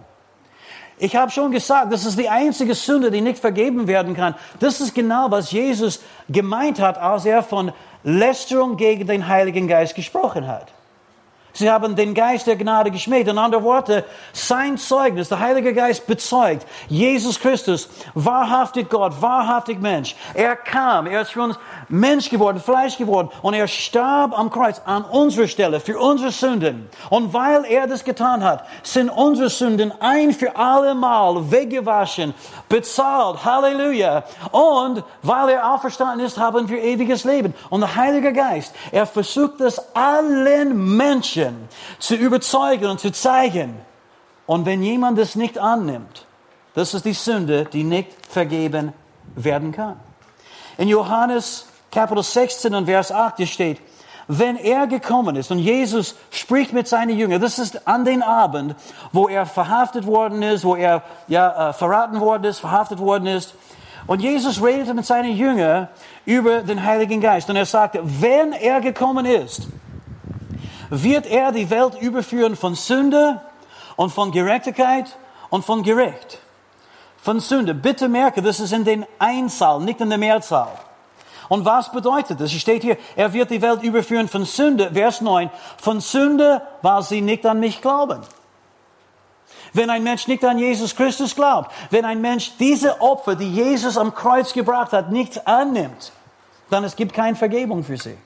Ich 0.98 1.14
habe 1.14 1.30
schon 1.30 1.50
gesagt, 1.50 1.92
das 1.92 2.06
ist 2.06 2.18
die 2.18 2.28
einzige 2.28 2.74
Sünde, 2.74 3.10
die 3.10 3.20
nicht 3.20 3.38
vergeben 3.38 3.86
werden 3.86 4.16
kann. 4.16 4.34
Das 4.60 4.80
ist 4.80 4.94
genau, 4.94 5.30
was 5.30 5.52
Jesus 5.52 6.00
gemeint 6.28 6.80
hat, 6.80 6.96
als 6.98 7.26
er 7.26 7.42
von 7.42 7.72
Lästerung 8.02 8.76
gegen 8.76 9.06
den 9.06 9.28
Heiligen 9.28 9.68
Geist 9.68 9.94
gesprochen 9.94 10.46
hat. 10.46 10.72
Sie 11.56 11.70
haben 11.70 11.96
den 11.96 12.12
Geist 12.12 12.46
der 12.46 12.56
Gnade 12.56 12.90
geschmäht. 12.90 13.28
In 13.28 13.38
anderen 13.38 13.64
Worten, 13.64 14.02
sein 14.34 14.76
Zeugnis, 14.76 15.30
der 15.30 15.40
Heilige 15.40 15.72
Geist 15.72 16.06
bezeugt, 16.06 16.66
Jesus 16.86 17.40
Christus, 17.40 17.88
wahrhaftig 18.12 18.90
Gott, 18.90 19.14
wahrhaftig 19.22 19.80
Mensch. 19.80 20.14
Er 20.34 20.54
kam, 20.54 21.06
er 21.06 21.22
ist 21.22 21.30
für 21.30 21.42
uns 21.42 21.58
Mensch 21.88 22.28
geworden, 22.28 22.60
Fleisch 22.60 22.98
geworden 22.98 23.30
und 23.40 23.54
er 23.54 23.68
starb 23.68 24.38
am 24.38 24.50
Kreuz 24.50 24.82
an 24.84 25.04
unserer 25.04 25.48
Stelle 25.48 25.80
für 25.80 25.98
unsere 25.98 26.30
Sünden. 26.30 26.90
Und 27.08 27.32
weil 27.32 27.64
er 27.64 27.86
das 27.86 28.04
getan 28.04 28.44
hat, 28.44 28.66
sind 28.82 29.08
unsere 29.08 29.48
Sünden 29.48 29.94
ein 29.98 30.32
für 30.32 30.54
alle 30.56 30.94
Mal 30.94 31.50
weggewaschen, 31.50 32.34
bezahlt. 32.68 33.42
Halleluja. 33.46 34.24
Und 34.50 35.02
weil 35.22 35.50
er 35.50 35.72
auferstanden 35.72 36.26
ist, 36.26 36.36
haben 36.36 36.68
wir 36.68 36.82
ewiges 36.82 37.24
Leben. 37.24 37.54
Und 37.70 37.80
der 37.80 37.96
Heilige 37.96 38.34
Geist, 38.34 38.74
er 38.92 39.06
versucht 39.06 39.62
es 39.62 39.80
allen 39.94 40.96
Menschen 40.98 41.45
zu 41.98 42.14
überzeugen 42.14 42.86
und 42.86 43.00
zu 43.00 43.12
zeigen. 43.12 43.76
Und 44.46 44.66
wenn 44.66 44.82
jemand 44.82 45.18
es 45.18 45.34
nicht 45.34 45.58
annimmt, 45.58 46.26
das 46.74 46.94
ist 46.94 47.04
die 47.04 47.14
Sünde, 47.14 47.64
die 47.64 47.84
nicht 47.84 48.08
vergeben 48.28 48.92
werden 49.34 49.72
kann. 49.72 49.98
In 50.78 50.88
Johannes 50.88 51.66
Kapitel 51.90 52.22
16 52.22 52.74
und 52.74 52.86
Vers 52.86 53.10
8 53.10 53.46
steht, 53.48 53.80
wenn 54.28 54.56
er 54.56 54.86
gekommen 54.86 55.36
ist 55.36 55.50
und 55.50 55.58
Jesus 55.58 56.16
spricht 56.30 56.72
mit 56.72 56.88
seinen 56.88 57.16
Jüngern, 57.16 57.40
das 57.40 57.58
ist 57.58 57.86
an 57.86 58.04
den 58.04 58.22
Abend, 58.22 58.74
wo 59.12 59.28
er 59.28 59.46
verhaftet 59.46 60.06
worden 60.06 60.42
ist, 60.42 60.64
wo 60.64 60.74
er 60.74 61.02
ja, 61.28 61.70
äh, 61.70 61.72
verraten 61.72 62.20
worden 62.20 62.44
ist, 62.44 62.58
verhaftet 62.58 62.98
worden 62.98 63.28
ist. 63.28 63.54
Und 64.06 64.20
Jesus 64.20 64.62
redete 64.62 64.94
mit 64.94 65.06
seinen 65.06 65.34
Jüngern 65.34 65.88
über 66.24 66.62
den 66.62 66.82
Heiligen 66.82 67.20
Geist 67.20 67.48
und 67.50 67.56
er 67.56 67.66
sagte, 67.66 68.00
wenn 68.02 68.52
er 68.52 68.80
gekommen 68.80 69.26
ist, 69.26 69.68
wird 70.90 71.26
er 71.26 71.52
die 71.52 71.70
Welt 71.70 72.00
überführen 72.00 72.56
von 72.56 72.74
Sünde 72.74 73.40
und 73.96 74.10
von 74.10 74.32
Gerechtigkeit 74.32 75.16
und 75.50 75.64
von 75.64 75.82
Gerecht. 75.82 76.38
Von 77.22 77.40
Sünde. 77.40 77.74
Bitte 77.74 78.08
merke, 78.08 78.42
das 78.42 78.60
ist 78.60 78.72
in 78.72 78.84
den 78.84 79.06
Einzahl, 79.18 79.80
nicht 79.80 80.00
in 80.00 80.08
der 80.08 80.18
Mehrzahl. 80.18 80.72
Und 81.48 81.64
was 81.64 81.92
bedeutet 81.92 82.40
das? 82.40 82.52
Es 82.52 82.60
steht 82.60 82.82
hier, 82.82 82.96
er 83.14 83.32
wird 83.32 83.50
die 83.50 83.62
Welt 83.62 83.82
überführen 83.82 84.28
von 84.28 84.44
Sünde. 84.44 84.90
Vers 84.92 85.20
9. 85.20 85.50
Von 85.78 86.00
Sünde, 86.00 86.62
weil 86.82 87.02
sie 87.02 87.20
nicht 87.20 87.46
an 87.46 87.60
mich 87.60 87.80
glauben. 87.80 88.20
Wenn 89.72 89.90
ein 89.90 90.02
Mensch 90.02 90.26
nicht 90.26 90.44
an 90.44 90.58
Jesus 90.58 90.96
Christus 90.96 91.34
glaubt, 91.34 91.70
wenn 91.90 92.04
ein 92.04 92.20
Mensch 92.20 92.56
diese 92.58 93.00
Opfer, 93.00 93.36
die 93.36 93.50
Jesus 93.50 93.96
am 93.98 94.14
Kreuz 94.14 94.52
gebracht 94.52 94.92
hat, 94.92 95.12
nicht 95.12 95.46
annimmt, 95.46 96.12
dann 96.70 96.82
es 96.84 96.96
gibt 96.96 97.12
keine 97.12 97.36
Vergebung 97.36 97.84
für 97.84 97.96
sie. 97.96 98.16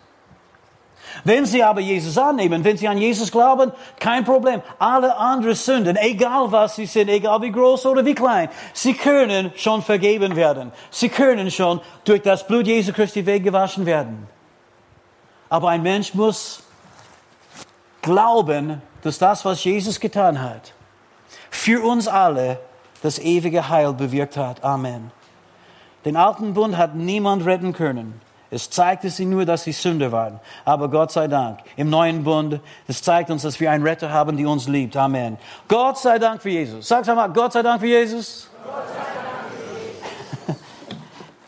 Wenn 1.24 1.46
sie 1.46 1.62
aber 1.62 1.80
Jesus 1.80 2.16
annehmen, 2.18 2.64
wenn 2.64 2.76
sie 2.76 2.88
an 2.88 2.98
Jesus 2.98 3.30
glauben, 3.30 3.72
kein 3.98 4.24
Problem. 4.24 4.62
Alle 4.78 5.16
anderen 5.16 5.54
Sünden, 5.54 5.96
egal 5.96 6.50
was 6.52 6.76
sie 6.76 6.86
sind, 6.86 7.08
egal 7.08 7.42
wie 7.42 7.52
groß 7.52 7.86
oder 7.86 8.04
wie 8.04 8.14
klein, 8.14 8.48
sie 8.72 8.94
können 8.94 9.52
schon 9.56 9.82
vergeben 9.82 10.36
werden. 10.36 10.72
Sie 10.90 11.08
können 11.08 11.50
schon 11.50 11.80
durch 12.04 12.22
das 12.22 12.46
Blut 12.46 12.66
Jesu 12.66 12.92
Christi 12.92 13.26
weggewaschen 13.26 13.86
werden. 13.86 14.26
Aber 15.48 15.70
ein 15.70 15.82
Mensch 15.82 16.14
muss 16.14 16.62
glauben, 18.02 18.80
dass 19.02 19.18
das, 19.18 19.44
was 19.44 19.62
Jesus 19.64 19.98
getan 19.98 20.40
hat, 20.40 20.72
für 21.50 21.82
uns 21.84 22.06
alle 22.06 22.58
das 23.02 23.18
ewige 23.18 23.68
Heil 23.68 23.92
bewirkt 23.92 24.36
hat. 24.36 24.62
Amen. 24.62 25.10
Den 26.04 26.16
alten 26.16 26.54
Bund 26.54 26.76
hat 26.76 26.94
niemand 26.94 27.44
retten 27.44 27.72
können. 27.72 28.20
Es 28.50 28.68
zeigte 28.68 29.10
sie 29.10 29.26
nur, 29.26 29.44
dass 29.44 29.64
sie 29.64 29.72
Sünder 29.72 30.10
waren. 30.10 30.40
Aber 30.64 30.88
Gott 30.88 31.12
sei 31.12 31.28
Dank, 31.28 31.60
im 31.76 31.88
neuen 31.88 32.24
Bund, 32.24 32.60
es 32.88 33.02
zeigt 33.02 33.30
uns, 33.30 33.42
dass 33.42 33.60
wir 33.60 33.70
einen 33.70 33.86
Retter 33.86 34.10
haben, 34.10 34.36
der 34.36 34.48
uns 34.48 34.66
liebt. 34.66 34.96
Amen. 34.96 35.38
Gott 35.68 35.98
sei 35.98 36.18
Dank 36.18 36.42
für 36.42 36.50
Jesus. 36.50 36.88
Sag 36.88 37.08
einmal, 37.08 37.32
Gott 37.32 37.52
sei 37.52 37.62
Dank 37.62 37.80
für 37.80 37.86
Jesus. 37.86 38.48
Gott 38.64 38.74
sei 38.88 38.94
Dank. 38.94 39.29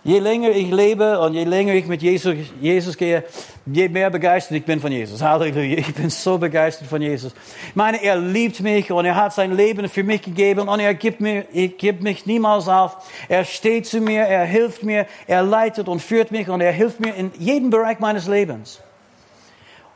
Je 0.04 0.18
länger 0.18 0.50
ich 0.50 0.68
lebe 0.68 1.20
und 1.20 1.34
je 1.34 1.44
länger 1.44 1.74
ich 1.74 1.86
mit 1.86 2.02
Jesus, 2.02 2.34
Jesus 2.60 2.96
gehe, 2.96 3.22
je 3.66 3.88
mehr 3.88 4.10
begeistert 4.10 4.56
ich 4.56 4.64
bin 4.64 4.80
von 4.80 4.90
Jesus. 4.90 5.22
Halleluja. 5.22 5.78
Ich 5.78 5.94
bin 5.94 6.10
so 6.10 6.38
begeistert 6.38 6.88
von 6.88 7.00
Jesus. 7.00 7.32
Ich 7.68 7.76
meine, 7.76 8.02
er 8.02 8.16
liebt 8.16 8.58
mich 8.60 8.90
und 8.90 9.04
er 9.04 9.14
hat 9.14 9.32
sein 9.32 9.56
Leben 9.56 9.88
für 9.88 10.02
mich 10.02 10.22
gegeben 10.22 10.68
und 10.68 10.80
er 10.80 10.94
gibt, 10.94 11.20
mir, 11.20 11.46
er 11.52 11.68
gibt 11.68 12.02
mich 12.02 12.26
niemals 12.26 12.66
auf. 12.66 12.96
Er 13.28 13.44
steht 13.44 13.86
zu 13.86 14.00
mir, 14.00 14.22
er 14.22 14.44
hilft 14.44 14.82
mir, 14.82 15.06
er 15.28 15.44
leitet 15.44 15.86
und 15.86 16.00
führt 16.00 16.32
mich 16.32 16.48
und 16.48 16.60
er 16.60 16.72
hilft 16.72 16.98
mir 16.98 17.14
in 17.14 17.30
jedem 17.38 17.70
Bereich 17.70 18.00
meines 18.00 18.26
Lebens. 18.26 18.80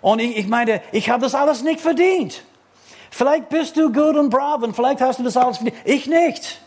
Und 0.02 0.20
ich, 0.20 0.36
ich 0.36 0.46
meine, 0.46 0.82
ich 0.92 1.10
habe 1.10 1.22
das 1.22 1.34
alles 1.34 1.64
nicht 1.64 1.80
verdient. 1.80 2.44
Vielleicht 3.10 3.48
bist 3.48 3.76
du 3.76 3.92
gut 3.92 4.14
und 4.14 4.30
brav 4.30 4.62
und 4.62 4.76
vielleicht 4.76 5.00
hast 5.00 5.18
du 5.18 5.24
das 5.24 5.36
alles 5.36 5.56
verdient. 5.56 5.76
Ich 5.84 6.06
nicht. 6.06 6.60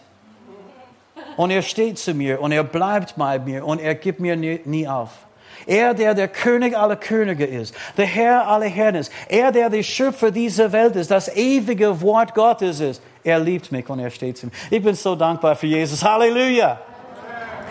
Und 1.38 1.52
er 1.52 1.62
steht 1.62 1.98
zu 1.98 2.14
mir 2.14 2.42
und 2.42 2.52
er 2.52 2.64
bleibt 2.64 3.16
bei 3.16 3.40
mir 3.40 3.66
und 3.66 3.80
er 3.80 3.96
gibt 3.96 4.20
mir 4.20 4.36
nie, 4.36 4.60
nie 4.66 4.88
auf. 4.88 5.10
Er, 5.66 5.94
der 5.94 6.16
der 6.16 6.28
König 6.28 6.78
aller 6.78 6.96
Könige 6.96 7.46
ist, 7.46 7.76
der 7.98 8.06
Herr 8.06 8.48
aller 8.48 8.66
Herren 8.68 8.96
ist, 8.96 9.12
er, 9.28 9.52
der 9.52 9.70
der 9.70 9.84
Schöpfer 9.84 10.32
dieser 10.32 10.72
Welt 10.72 10.96
ist, 10.96 11.12
das 11.12 11.36
ewige 11.36 12.02
Wort 12.02 12.34
Gottes 12.34 12.80
ist, 12.80 13.02
er 13.24 13.40
liebt 13.40 13.72
mich 13.72 13.88
und 13.90 14.00
er 14.00 14.10
steht 14.10 14.38
zu 14.38 14.48
mir. 14.48 14.52
Ich 14.72 14.82
bin 14.82 14.96
so 14.96 15.16
dankbar 15.16 15.56
für 15.56 15.68
Jesus. 15.68 16.04
Halleluja! 16.04 16.80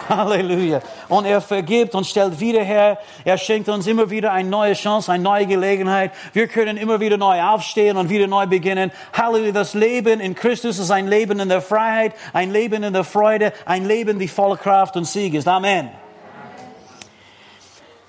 Halleluja. 0.17 0.81
Und 1.09 1.25
er 1.27 1.41
vergibt 1.41 1.95
und 1.95 2.07
stellt 2.07 2.41
wieder 2.41 2.62
her. 2.62 2.99
Er 3.25 3.38
schenkt 3.38 3.69
uns 3.69 3.87
immer 3.87 4.11
wieder 4.11 4.33
eine 4.33 4.49
neue 4.49 4.75
Chance, 4.75 5.12
eine 5.12 5.23
neue 5.23 5.47
Gelegenheit. 5.47 6.12
Wir 6.33 6.49
können 6.49 6.77
immer 6.77 7.00
wieder 7.00 7.17
neu 7.17 7.43
aufstehen 7.43 7.97
und 7.97 8.09
wieder 8.11 8.27
neu 8.27 8.47
beginnen. 8.47 8.91
Halleluja. 9.12 9.53
Das 9.53 9.75
Leben 9.75 10.21
in 10.21 10.35
Christus 10.35 10.79
ist 10.79 10.91
ein 10.91 11.09
Leben 11.09 11.41
in 11.41 11.49
der 11.49 11.61
Freiheit, 11.61 12.15
ein 12.33 12.50
Leben 12.50 12.83
in 12.83 12.93
der 12.93 13.05
Freude, 13.05 13.53
ein 13.65 13.87
Leben, 13.87 14.19
die 14.19 14.29
voller 14.29 14.57
Kraft 14.57 14.97
und 14.97 15.05
Sieg 15.05 15.35
ist. 15.35 15.47
Amen. 15.47 15.91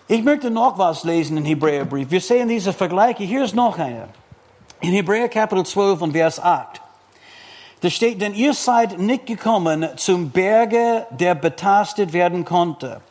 Ich 0.07 0.23
möchte 0.23 0.49
noch 0.49 0.77
was 0.77 1.03
lesen 1.03 1.37
im 1.37 1.45
Hebräerbrief. 1.45 2.09
Wir 2.09 2.21
sehen 2.21 2.47
diese 2.47 2.73
Vergleiche. 2.73 3.23
Hier 3.23 3.43
ist 3.43 3.53
noch 3.53 3.77
einer. 3.77 4.07
In 4.81 4.91
Hebräer 4.93 5.29
Kapitel 5.29 5.65
12 5.65 6.01
und 6.01 6.11
Vers 6.13 6.39
8. 6.39 6.81
Da 7.81 7.89
steht, 7.89 8.21
denn 8.21 8.33
ihr 8.33 8.53
seid 8.53 8.99
nicht 8.99 9.25
gekommen 9.25 9.87
zum 9.95 10.31
Berge, 10.31 11.07
der 11.11 11.33
betastet 11.35 12.11
werden 12.11 12.43
konnte. 12.43 13.01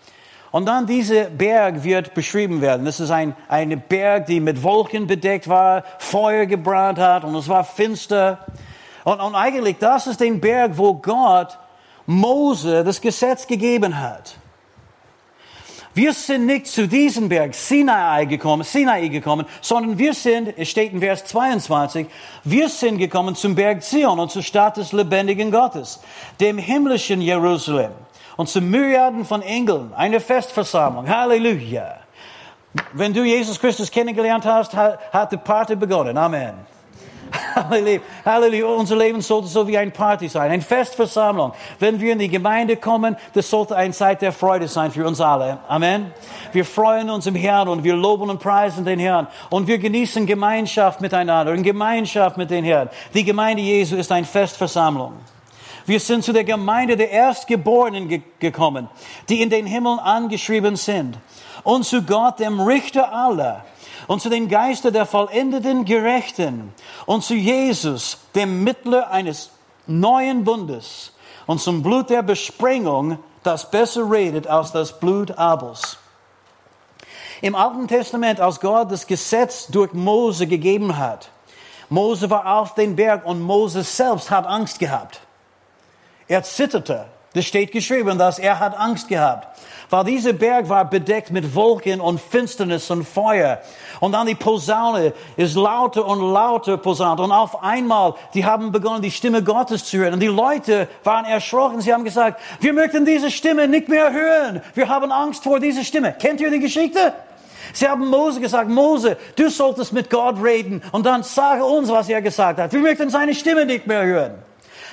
Und 0.50 0.66
dann 0.66 0.86
dieser 0.86 1.24
Berg 1.24 1.84
wird 1.84 2.14
beschrieben 2.14 2.60
werden. 2.60 2.84
Das 2.84 3.00
ist 3.00 3.10
ein, 3.10 3.34
ein 3.48 3.82
Berg, 3.88 4.26
die 4.26 4.40
mit 4.40 4.62
Wolken 4.62 5.06
bedeckt 5.06 5.48
war, 5.48 5.84
Feuer 5.98 6.46
gebrannt 6.46 6.98
hat 6.98 7.24
und 7.24 7.34
es 7.34 7.48
war 7.48 7.64
finster. 7.64 8.46
Und, 9.04 9.20
und 9.20 9.34
eigentlich, 9.34 9.76
das 9.78 10.06
ist 10.06 10.20
der 10.20 10.32
Berg, 10.32 10.72
wo 10.76 10.94
Gott 10.94 11.58
Mose 12.06 12.84
das 12.84 13.00
Gesetz 13.00 13.46
gegeben 13.46 14.00
hat. 14.00 14.36
Wir 15.98 16.12
sind 16.12 16.46
nicht 16.46 16.68
zu 16.68 16.86
diesem 16.86 17.28
Berg 17.28 17.56
Sinai 17.56 18.24
gekommen, 18.26 18.62
Sinai 18.62 19.08
gekommen, 19.08 19.46
sondern 19.60 19.98
wir 19.98 20.14
sind, 20.14 20.56
es 20.56 20.68
steht 20.68 20.92
in 20.92 21.00
Vers 21.00 21.24
22, 21.24 22.06
wir 22.44 22.68
sind 22.68 22.98
gekommen 22.98 23.34
zum 23.34 23.56
Berg 23.56 23.82
Zion 23.82 24.20
und 24.20 24.30
zur 24.30 24.44
Stadt 24.44 24.76
des 24.76 24.92
lebendigen 24.92 25.50
Gottes, 25.50 26.00
dem 26.38 26.56
himmlischen 26.56 27.20
Jerusalem 27.20 27.90
und 28.36 28.48
zu 28.48 28.60
Myriaden 28.60 29.24
von 29.24 29.42
Engeln, 29.42 29.92
eine 29.92 30.20
Festversammlung. 30.20 31.08
Halleluja. 31.08 31.96
Wenn 32.92 33.12
du 33.12 33.24
Jesus 33.24 33.58
Christus 33.58 33.90
kennengelernt 33.90 34.44
hast, 34.44 34.76
hat 34.76 35.32
die 35.32 35.36
Party 35.36 35.74
begonnen. 35.74 36.16
Amen. 36.16 36.77
Halleluja. 38.24 38.66
Unser 38.66 38.96
Leben 38.96 39.20
sollte 39.20 39.48
so 39.48 39.66
wie 39.66 39.76
ein 39.76 39.92
Party 39.92 40.28
sein, 40.28 40.50
eine 40.50 40.62
Festversammlung. 40.62 41.52
Wenn 41.78 42.00
wir 42.00 42.12
in 42.12 42.18
die 42.18 42.28
Gemeinde 42.28 42.76
kommen, 42.76 43.16
das 43.34 43.48
sollte 43.50 43.76
eine 43.76 43.92
Zeit 43.92 44.22
der 44.22 44.32
Freude 44.32 44.68
sein 44.68 44.90
für 44.90 45.06
uns 45.06 45.20
alle. 45.20 45.58
Amen. 45.68 46.12
Wir 46.52 46.64
freuen 46.64 47.10
uns 47.10 47.26
im 47.26 47.34
Herrn 47.34 47.68
und 47.68 47.84
wir 47.84 47.96
loben 47.96 48.30
und 48.30 48.40
preisen 48.40 48.84
den 48.84 48.98
Herrn. 48.98 49.26
Und 49.50 49.66
wir 49.66 49.78
genießen 49.78 50.26
Gemeinschaft 50.26 51.00
miteinander 51.00 51.52
und 51.52 51.62
Gemeinschaft 51.62 52.36
mit 52.36 52.50
den 52.50 52.64
Herrn. 52.64 52.88
Die 53.14 53.24
Gemeinde 53.24 53.62
Jesu 53.62 53.96
ist 53.96 54.10
eine 54.12 54.26
Festversammlung. 54.26 55.14
Wir 55.88 56.00
sind 56.00 56.22
zu 56.22 56.34
der 56.34 56.44
Gemeinde 56.44 56.98
der 56.98 57.10
Erstgeborenen 57.10 58.08
ge 58.08 58.20
gekommen, 58.40 58.90
die 59.30 59.40
in 59.40 59.48
den 59.48 59.64
Himmel 59.64 59.98
angeschrieben 59.98 60.76
sind. 60.76 61.16
Und 61.62 61.86
zu 61.86 62.02
Gott, 62.02 62.40
dem 62.40 62.60
Richter 62.60 63.10
aller 63.10 63.64
und 64.06 64.20
zu 64.20 64.28
den 64.28 64.48
Geistern 64.48 64.92
der 64.92 65.06
vollendeten 65.06 65.86
Gerechten 65.86 66.74
und 67.06 67.24
zu 67.24 67.34
Jesus, 67.34 68.18
dem 68.34 68.64
Mittler 68.64 69.10
eines 69.10 69.50
neuen 69.86 70.44
Bundes 70.44 71.14
und 71.46 71.58
zum 71.58 71.82
Blut 71.82 72.10
der 72.10 72.22
Besprengung, 72.22 73.18
das 73.42 73.70
besser 73.70 74.10
redet 74.10 74.46
als 74.46 74.72
das 74.72 75.00
Blut 75.00 75.38
Abels. 75.38 75.96
Im 77.40 77.54
Alten 77.54 77.88
Testament, 77.88 78.40
als 78.40 78.60
Gott 78.60 78.92
das 78.92 79.06
Gesetz 79.06 79.66
durch 79.68 79.94
Mose 79.94 80.46
gegeben 80.46 80.98
hat, 80.98 81.30
Mose 81.88 82.28
war 82.28 82.58
auf 82.58 82.74
den 82.74 82.94
Berg 82.94 83.24
und 83.24 83.40
Mose 83.40 83.82
selbst 83.82 84.30
hat 84.30 84.46
Angst 84.46 84.78
gehabt. 84.78 85.22
Er 86.28 86.42
zitterte. 86.42 87.06
Das 87.34 87.44
steht 87.44 87.72
geschrieben, 87.72 88.18
dass 88.18 88.38
er 88.38 88.58
hat 88.58 88.78
Angst 88.78 89.08
gehabt. 89.08 89.48
Weil 89.90 90.04
dieser 90.04 90.32
Berg 90.34 90.68
war 90.68 90.84
bedeckt 90.84 91.30
mit 91.30 91.54
Wolken 91.54 92.00
und 92.00 92.20
Finsternis 92.20 92.90
und 92.90 93.04
Feuer. 93.04 93.60
Und 94.00 94.12
dann 94.12 94.26
die 94.26 94.34
Posaune 94.34 95.12
ist 95.36 95.54
lauter 95.54 96.06
und 96.06 96.20
lauter 96.20 96.76
posaunt. 96.76 97.20
Und 97.20 97.32
auf 97.32 97.62
einmal, 97.62 98.14
die 98.34 98.44
haben 98.44 98.70
begonnen, 98.70 99.02
die 99.02 99.10
Stimme 99.10 99.42
Gottes 99.42 99.84
zu 99.84 99.98
hören. 99.98 100.14
Und 100.14 100.20
die 100.20 100.26
Leute 100.26 100.88
waren 101.04 101.24
erschrocken. 101.24 101.80
Sie 101.80 101.92
haben 101.92 102.04
gesagt, 102.04 102.40
wir 102.60 102.72
möchten 102.72 103.06
diese 103.06 103.30
Stimme 103.30 103.66
nicht 103.66 103.88
mehr 103.88 104.12
hören. 104.12 104.62
Wir 104.74 104.88
haben 104.88 105.10
Angst 105.10 105.44
vor 105.44 105.58
dieser 105.58 105.84
Stimme. 105.84 106.14
Kennt 106.18 106.40
ihr 106.40 106.50
die 106.50 106.60
Geschichte? 106.60 107.14
Sie 107.72 107.86
haben 107.86 108.08
Mose 108.08 108.40
gesagt, 108.40 108.68
Mose, 108.70 109.16
du 109.36 109.48
solltest 109.50 109.92
mit 109.92 110.10
Gott 110.10 110.42
reden 110.42 110.82
und 110.92 111.04
dann 111.04 111.22
sage 111.22 111.64
uns, 111.64 111.90
was 111.90 112.08
er 112.08 112.22
gesagt 112.22 112.58
hat. 112.58 112.72
Wir 112.72 112.80
möchten 112.80 113.10
seine 113.10 113.34
Stimme 113.34 113.64
nicht 113.66 113.86
mehr 113.86 114.04
hören. 114.04 114.47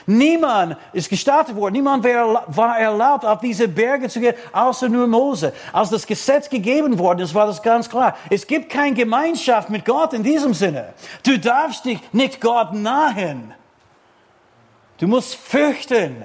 Niemand 0.08 0.78
ist 0.94 1.10
gestartet 1.10 1.56
worden. 1.56 1.74
Niemand 1.74 2.06
war 2.06 2.80
erlaubt, 2.80 3.26
auf 3.26 3.40
diese 3.40 3.68
Berge 3.68 4.08
zu 4.08 4.20
gehen, 4.20 4.36
außer 4.52 4.88
nur 4.88 5.08
Mose. 5.08 5.52
Als 5.74 5.90
das 5.90 6.06
Gesetz 6.06 6.50
gegeben 6.50 7.00
worden 7.00 7.20
ist, 7.20 7.34
war 7.34 7.48
das 7.48 7.62
ganz 7.62 7.90
klar. 7.90 8.16
Es 8.30 8.46
gibt 8.46 8.70
keine 8.70 8.96
Gemeinschaft 8.96 9.70
mit 9.70 9.84
Gott 9.84 10.14
in 10.14 10.22
diesem 10.22 10.54
Sinne. 10.54 10.94
Du 11.24 11.40
darfst 11.40 11.86
dich 11.86 12.00
nicht 12.12 12.40
Gott 12.40 12.74
nahen. 12.74 13.54
Du 14.98 15.08
musst 15.08 15.36
fürchten 15.36 16.24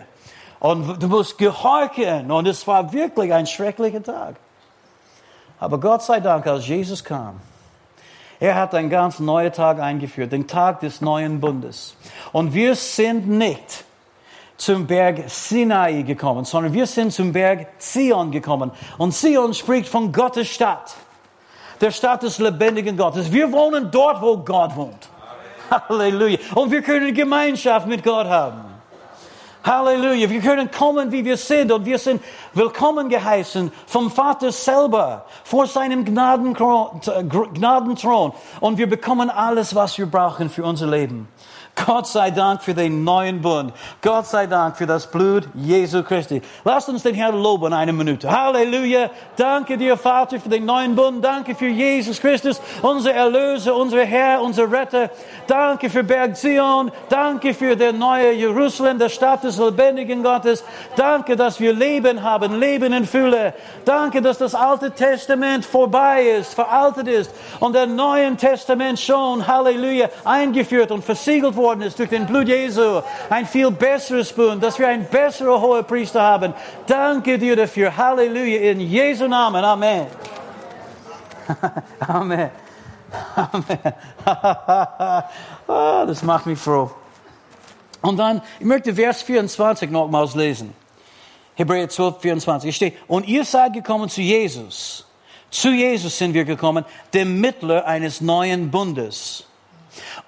und 0.58 1.02
du 1.02 1.08
musst 1.08 1.38
gehorchen. 1.38 2.30
Und 2.30 2.46
es 2.46 2.66
war 2.66 2.92
wirklich 2.92 3.32
ein 3.32 3.46
schrecklicher 3.46 4.02
Tag. 4.02 4.36
Aber 5.58 5.80
Gott 5.80 6.02
sei 6.02 6.20
Dank, 6.20 6.46
als 6.46 6.66
Jesus 6.66 7.02
kam, 7.02 7.40
er 8.40 8.54
hat 8.54 8.74
einen 8.74 8.88
ganz 8.88 9.20
neuen 9.20 9.52
Tag 9.52 9.80
eingeführt, 9.80 10.32
den 10.32 10.46
Tag 10.46 10.80
des 10.80 11.02
neuen 11.02 11.40
Bundes. 11.40 11.94
Und 12.32 12.54
wir 12.54 12.74
sind 12.74 13.28
nicht 13.28 13.84
zum 14.56 14.86
Berg 14.86 15.28
Sinai 15.28 16.02
gekommen, 16.02 16.46
sondern 16.46 16.72
wir 16.72 16.86
sind 16.86 17.12
zum 17.12 17.32
Berg 17.32 17.68
Zion 17.78 18.30
gekommen. 18.30 18.72
Und 18.96 19.12
Zion 19.12 19.52
spricht 19.52 19.88
von 19.88 20.10
Gottes 20.10 20.48
Stadt, 20.48 20.94
der 21.82 21.90
Stadt 21.90 22.22
des 22.22 22.38
lebendigen 22.38 22.96
Gottes. 22.96 23.30
Wir 23.30 23.52
wohnen 23.52 23.90
dort, 23.90 24.22
wo 24.22 24.38
Gott 24.38 24.74
wohnt. 24.74 25.08
Halleluja. 25.70 26.38
Und 26.54 26.70
wir 26.70 26.82
können 26.82 27.14
Gemeinschaft 27.14 27.86
mit 27.86 28.02
Gott 28.02 28.26
haben. 28.26 28.79
Halleluja. 29.64 30.30
Wir 30.30 30.40
können 30.40 30.70
kommen, 30.70 31.12
wie 31.12 31.24
wir 31.24 31.36
sind 31.36 31.70
und 31.70 31.84
wir 31.84 31.98
sind 31.98 32.22
willkommen 32.54 33.08
geheißen 33.08 33.70
vom 33.86 34.10
Vater 34.10 34.50
selber 34.52 35.26
vor 35.44 35.66
seinem 35.66 36.04
Gnadenthron 36.04 37.00
und 38.60 38.78
wir 38.78 38.88
bekommen 38.88 39.28
alles, 39.30 39.74
was 39.74 39.98
wir 39.98 40.06
brauchen 40.06 40.48
für 40.48 40.64
unser 40.64 40.86
Leben. 40.86 41.28
Gott 41.86 42.06
sei 42.06 42.30
Dank 42.30 42.62
für 42.62 42.74
den 42.74 43.04
neuen 43.04 43.40
Bund. 43.40 43.72
Gott 44.02 44.26
sei 44.26 44.46
Dank 44.46 44.76
für 44.76 44.86
das 44.86 45.06
Blut 45.10 45.48
Jesu 45.54 46.02
Christi. 46.02 46.42
Lasst 46.64 46.88
uns 46.88 47.02
den 47.02 47.14
Herrn 47.14 47.40
loben 47.40 47.72
eine 47.72 47.92
Minute. 47.92 48.30
Halleluja. 48.30 49.10
Danke 49.36 49.76
dir, 49.76 49.96
Vater, 49.96 50.40
für 50.40 50.48
den 50.48 50.64
neuen 50.64 50.94
Bund. 50.94 51.24
Danke 51.24 51.54
für 51.54 51.68
Jesus 51.68 52.20
Christus, 52.20 52.60
unser 52.82 53.12
Erlöser, 53.12 53.74
unser 53.74 54.04
Herr, 54.04 54.42
unser 54.42 54.70
Retter. 54.70 55.10
Danke 55.46 55.90
für 55.90 56.02
Berg 56.02 56.36
Zion. 56.36 56.90
Danke 57.08 57.54
für 57.54 57.76
der 57.76 57.92
neue 57.92 58.32
Jerusalem, 58.32 58.98
der 58.98 59.08
Stadt 59.08 59.44
des 59.44 59.58
lebendigen 59.58 60.22
Gottes. 60.22 60.64
Danke, 60.96 61.36
dass 61.36 61.60
wir 61.60 61.72
Leben 61.72 62.22
haben, 62.22 62.58
Leben 62.58 62.92
in 62.92 63.06
Fülle. 63.06 63.54
Danke, 63.84 64.22
dass 64.22 64.38
das 64.38 64.54
Alte 64.54 64.90
Testament 64.90 65.64
vorbei 65.64 66.22
ist, 66.22 66.54
veraltet 66.54 67.08
ist 67.08 67.30
und 67.60 67.74
der 67.74 67.86
Neue 67.86 68.36
Testament 68.36 68.98
schon, 68.98 69.46
Halleluja, 69.46 70.08
eingeführt 70.24 70.90
und 70.90 71.04
versiegelt 71.04 71.56
worden 71.70 71.82
ist 71.82 71.98
durch 72.00 72.10
den 72.10 72.26
Blut 72.26 72.48
Jesu. 72.48 73.00
Ein 73.28 73.46
viel 73.46 73.70
besseres 73.70 74.32
Bund, 74.32 74.60
dass 74.60 74.76
wir 74.78 74.88
ein 74.88 75.04
besserer 75.06 75.60
hoher 75.60 75.84
Priester 75.84 76.20
haben. 76.20 76.52
Danke 76.86 77.38
dir 77.38 77.54
dafür. 77.54 77.96
Halleluja. 77.96 78.72
In 78.72 78.80
Jesu 78.80 79.28
Namen. 79.28 79.64
Amen. 79.64 80.06
Amen. 82.00 82.50
Amen. 83.36 83.78
oh, 85.68 86.04
das 86.06 86.22
macht 86.22 86.46
mich 86.46 86.58
froh. 86.58 86.90
Und 88.02 88.16
dann, 88.16 88.42
ich 88.58 88.66
möchte 88.66 88.92
Vers 88.92 89.22
24 89.22 89.90
nochmals 89.90 90.34
lesen. 90.34 90.74
Hebräer 91.54 91.88
12, 91.88 92.20
24. 92.20 92.68
Es 92.70 92.76
steht, 92.76 92.96
und 93.06 93.28
ihr 93.28 93.44
seid 93.44 93.74
gekommen 93.74 94.08
zu 94.08 94.22
Jesus. 94.22 95.06
Zu 95.50 95.70
Jesus 95.70 96.18
sind 96.18 96.34
wir 96.34 96.44
gekommen, 96.44 96.84
dem 97.14 97.40
Mittler 97.40 97.86
eines 97.86 98.20
neuen 98.20 98.70
Bundes 98.70 99.44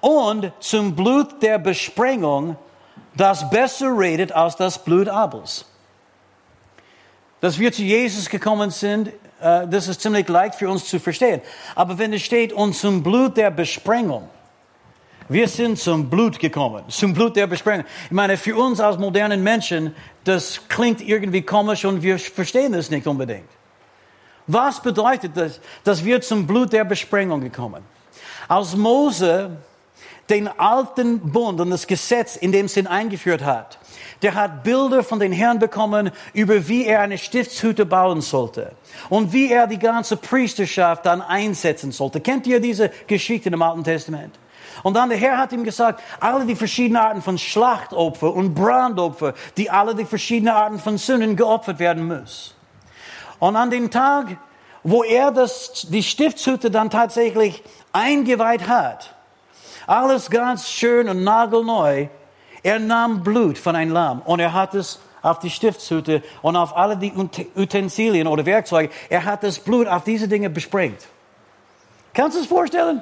und 0.01 0.51
zum 0.59 0.95
Blut 0.95 1.41
der 1.41 1.59
Besprengung, 1.59 2.57
das 3.15 3.49
besser 3.49 3.97
redet 3.97 4.31
als 4.31 4.55
das 4.55 4.83
Blut 4.83 5.07
Abels. 5.07 5.65
Dass 7.41 7.59
wir 7.59 7.71
zu 7.71 7.83
Jesus 7.83 8.29
gekommen 8.29 8.71
sind, 8.71 9.09
äh, 9.41 9.67
das 9.67 9.87
ist 9.87 10.01
ziemlich 10.01 10.27
leicht 10.29 10.55
für 10.55 10.69
uns 10.69 10.85
zu 10.85 10.99
verstehen. 10.99 11.41
Aber 11.75 11.97
wenn 11.97 12.13
es 12.13 12.21
steht, 12.21 12.53
und 12.53 12.73
zum 12.73 13.03
Blut 13.03 13.37
der 13.37 13.51
Besprengung, 13.51 14.29
wir 15.29 15.47
sind 15.47 15.79
zum 15.79 16.09
Blut 16.09 16.39
gekommen, 16.39 16.83
zum 16.89 17.13
Blut 17.13 17.35
der 17.35 17.47
Besprengung. 17.47 17.85
Ich 18.05 18.11
meine, 18.11 18.37
für 18.37 18.55
uns 18.55 18.79
als 18.79 18.97
modernen 18.97 19.41
Menschen, 19.41 19.95
das 20.23 20.67
klingt 20.67 21.01
irgendwie 21.01 21.41
komisch 21.41 21.85
und 21.85 22.01
wir 22.01 22.19
verstehen 22.19 22.73
das 22.73 22.89
nicht 22.89 23.07
unbedingt. 23.07 23.49
Was 24.47 24.81
bedeutet 24.81 25.31
das, 25.35 25.61
dass 25.83 26.03
wir 26.03 26.19
zum 26.21 26.45
Blut 26.45 26.73
der 26.73 26.83
Besprengung 26.83 27.39
gekommen? 27.39 27.83
Als 28.47 28.75
Mose 28.75 29.57
den 30.29 30.47
alten 30.47 31.19
Bund 31.19 31.59
und 31.59 31.69
das 31.69 31.87
Gesetz 31.87 32.35
in 32.35 32.51
dem 32.51 32.67
Sinn 32.67 32.87
eingeführt 32.87 33.43
hat, 33.43 33.77
der 34.21 34.35
hat 34.35 34.63
Bilder 34.63 35.03
von 35.03 35.19
den 35.19 35.33
Herrn 35.33 35.59
bekommen, 35.59 36.11
über 36.33 36.67
wie 36.67 36.85
er 36.85 37.01
eine 37.01 37.17
Stiftshütte 37.17 37.85
bauen 37.85 38.21
sollte 38.21 38.71
und 39.09 39.33
wie 39.33 39.51
er 39.51 39.67
die 39.67 39.79
ganze 39.79 40.15
Priesterschaft 40.15 41.05
dann 41.05 41.21
einsetzen 41.21 41.91
sollte. 41.91 42.21
Kennt 42.21 42.47
ihr 42.47 42.59
diese 42.59 42.89
Geschichte 43.07 43.49
im 43.49 43.61
Alten 43.61 43.83
Testament? 43.83 44.39
Und 44.81 44.95
dann 44.95 45.09
der 45.09 45.17
Herr 45.17 45.37
hat 45.37 45.51
ihm 45.51 45.63
gesagt, 45.63 46.01
alle 46.19 46.45
die 46.45 46.55
verschiedenen 46.55 47.01
Arten 47.01 47.21
von 47.21 47.37
Schlachtopfer 47.37 48.33
und 48.33 48.53
Brandopfer, 48.53 49.33
die 49.57 49.69
alle 49.69 49.93
die 49.93 50.05
verschiedenen 50.05 50.53
Arten 50.53 50.79
von 50.79 50.97
Sünden 50.97 51.35
geopfert 51.35 51.79
werden 51.79 52.07
müssen. 52.07 52.53
Und 53.39 53.55
an 53.55 53.69
dem 53.69 53.91
Tag, 53.91 54.37
wo 54.83 55.03
er 55.03 55.31
das, 55.31 55.87
die 55.89 56.03
Stiftshütte 56.03 56.69
dann 56.69 56.89
tatsächlich 56.89 57.63
eingeweiht 57.91 58.67
hat, 58.67 59.13
alles 59.87 60.29
ganz 60.29 60.69
schön 60.69 61.09
und 61.09 61.23
nagelneu. 61.23 62.07
Er 62.61 62.79
nahm 62.79 63.23
Blut 63.23 63.57
von 63.57 63.75
einem 63.75 63.91
Lamm 63.91 64.21
und 64.21 64.39
er 64.39 64.53
hat 64.53 64.73
es 64.73 64.99
auf 65.21 65.39
die 65.39 65.49
Stiftshütte 65.49 66.21
und 66.41 66.55
auf 66.55 66.75
alle 66.75 66.97
die 66.97 67.13
Utensilien 67.55 68.27
oder 68.27 68.45
Werkzeuge. 68.45 68.93
Er 69.09 69.25
hat 69.25 69.43
das 69.43 69.59
Blut 69.59 69.87
auf 69.87 70.03
diese 70.03 70.27
Dinge 70.27 70.49
besprengt. 70.49 71.07
Kannst 72.13 72.37
du 72.37 72.41
es 72.41 72.47
vorstellen? 72.47 73.01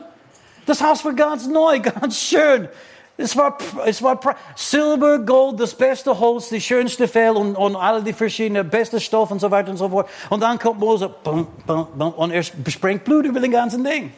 Das 0.65 0.83
Haus 0.83 1.03
war 1.03 1.13
ganz 1.13 1.47
neu, 1.47 1.79
ganz 1.81 2.17
schön. 2.17 2.69
Es 3.17 3.37
war, 3.37 3.57
es 3.85 4.01
war 4.01 4.19
Silber, 4.55 5.19
Gold, 5.19 5.59
das 5.59 5.75
beste 5.75 6.17
Holz, 6.17 6.49
die 6.49 6.61
schönste 6.61 7.07
Fell 7.07 7.31
und, 7.31 7.55
und 7.55 7.75
alle 7.75 8.01
die 8.01 8.13
verschiedenen 8.13 8.67
beste 8.69 8.99
Stoff 8.99 9.29
und 9.31 9.39
so 9.39 9.51
weiter 9.51 9.69
und 9.69 9.77
so 9.77 9.89
fort. 9.89 10.09
Und 10.29 10.41
dann 10.41 10.57
kommt 10.57 10.79
Mose 10.79 11.13
bum, 11.23 11.47
bum, 11.67 11.87
bum, 11.93 12.13
und 12.13 12.31
er 12.31 12.43
besprengt 12.63 13.03
Blut 13.03 13.25
über 13.25 13.39
den 13.39 13.51
ganzen 13.51 13.83
Ding 13.83 14.11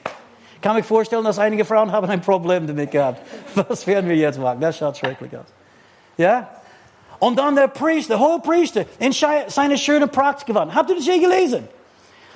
kann 0.64 0.78
mich 0.78 0.86
vorstellen, 0.86 1.26
dass 1.26 1.38
einige 1.38 1.66
Frauen 1.66 1.92
haben 1.92 2.10
ein 2.10 2.22
Problem 2.22 2.66
damit 2.66 2.90
gehabt. 2.90 3.20
Was 3.68 3.86
werden 3.86 4.10
wir 4.10 4.16
jetzt 4.16 4.40
machen? 4.40 4.62
Das 4.62 4.78
schaut 4.78 4.98
schrecklich 4.98 5.36
aus. 5.38 5.46
Ja? 6.18 6.48
Und 7.20 7.38
dann 7.38 7.56
der 7.56 7.68
Priester, 7.68 8.18
der 8.18 8.26
hohe 8.26 8.40
Priester, 8.40 8.86
in 8.98 9.12
seine 9.12 9.78
schöne 9.78 10.08
Pracht 10.08 10.46
gewandt. 10.46 10.74
Habt 10.74 10.90
ihr 10.90 10.96
das 10.96 11.06
je 11.06 11.20
gelesen? 11.20 11.68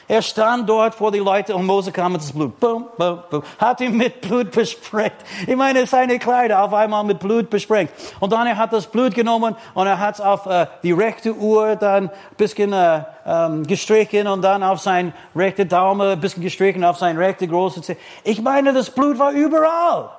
Er 0.09 0.21
stand 0.21 0.69
dort 0.69 0.95
vor 0.95 1.11
die 1.11 1.19
Leute 1.19 1.53
und 1.53 1.65
Mose 1.65 1.91
kam 1.91 2.13
mit 2.13 2.21
das 2.21 2.31
Blut. 2.31 2.57
Boom, 2.61 2.85
boom, 2.97 3.19
boom. 3.29 3.43
Hat 3.57 3.81
ihn 3.81 3.97
mit 3.97 4.21
Blut 4.21 4.51
besprengt. 4.51 5.15
Ich 5.45 5.55
meine, 5.55 5.85
seine 5.85 6.17
Kleider 6.17 6.63
auf 6.63 6.73
einmal 6.73 7.03
mit 7.03 7.19
Blut 7.19 7.49
besprengt. 7.49 7.91
Und 8.21 8.31
dann 8.31 8.47
er 8.47 8.55
hat 8.55 8.71
das 8.71 8.87
Blut 8.87 9.13
genommen 9.13 9.55
und 9.73 9.85
er 9.87 9.99
hat 9.99 10.15
es 10.15 10.21
auf 10.21 10.45
äh, 10.45 10.67
die 10.81 10.93
rechte 10.93 11.33
Uhr 11.33 11.75
dann 11.75 12.09
bisschen 12.37 12.71
äh, 12.71 13.01
ähm, 13.25 13.67
gestrichen 13.67 14.27
und 14.27 14.41
dann 14.41 14.63
auf 14.63 14.79
sein 14.79 15.13
rechte 15.35 15.65
Daumen 15.65 16.07
ein 16.07 16.19
bisschen 16.21 16.41
gestrichen, 16.41 16.85
auf 16.85 16.97
sein 16.97 17.17
rechte 17.17 17.45
große 17.45 17.81
Zeh. 17.81 17.97
Ich 18.23 18.41
meine, 18.41 18.71
das 18.71 18.89
Blut 18.89 19.19
war 19.19 19.31
überall. 19.31 20.09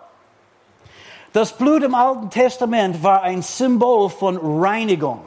Das 1.33 1.53
Blut 1.53 1.83
im 1.83 1.95
Alten 1.95 2.29
Testament 2.29 3.03
war 3.03 3.23
ein 3.23 3.41
Symbol 3.41 4.11
von 4.11 4.39
Reinigung 4.43 5.21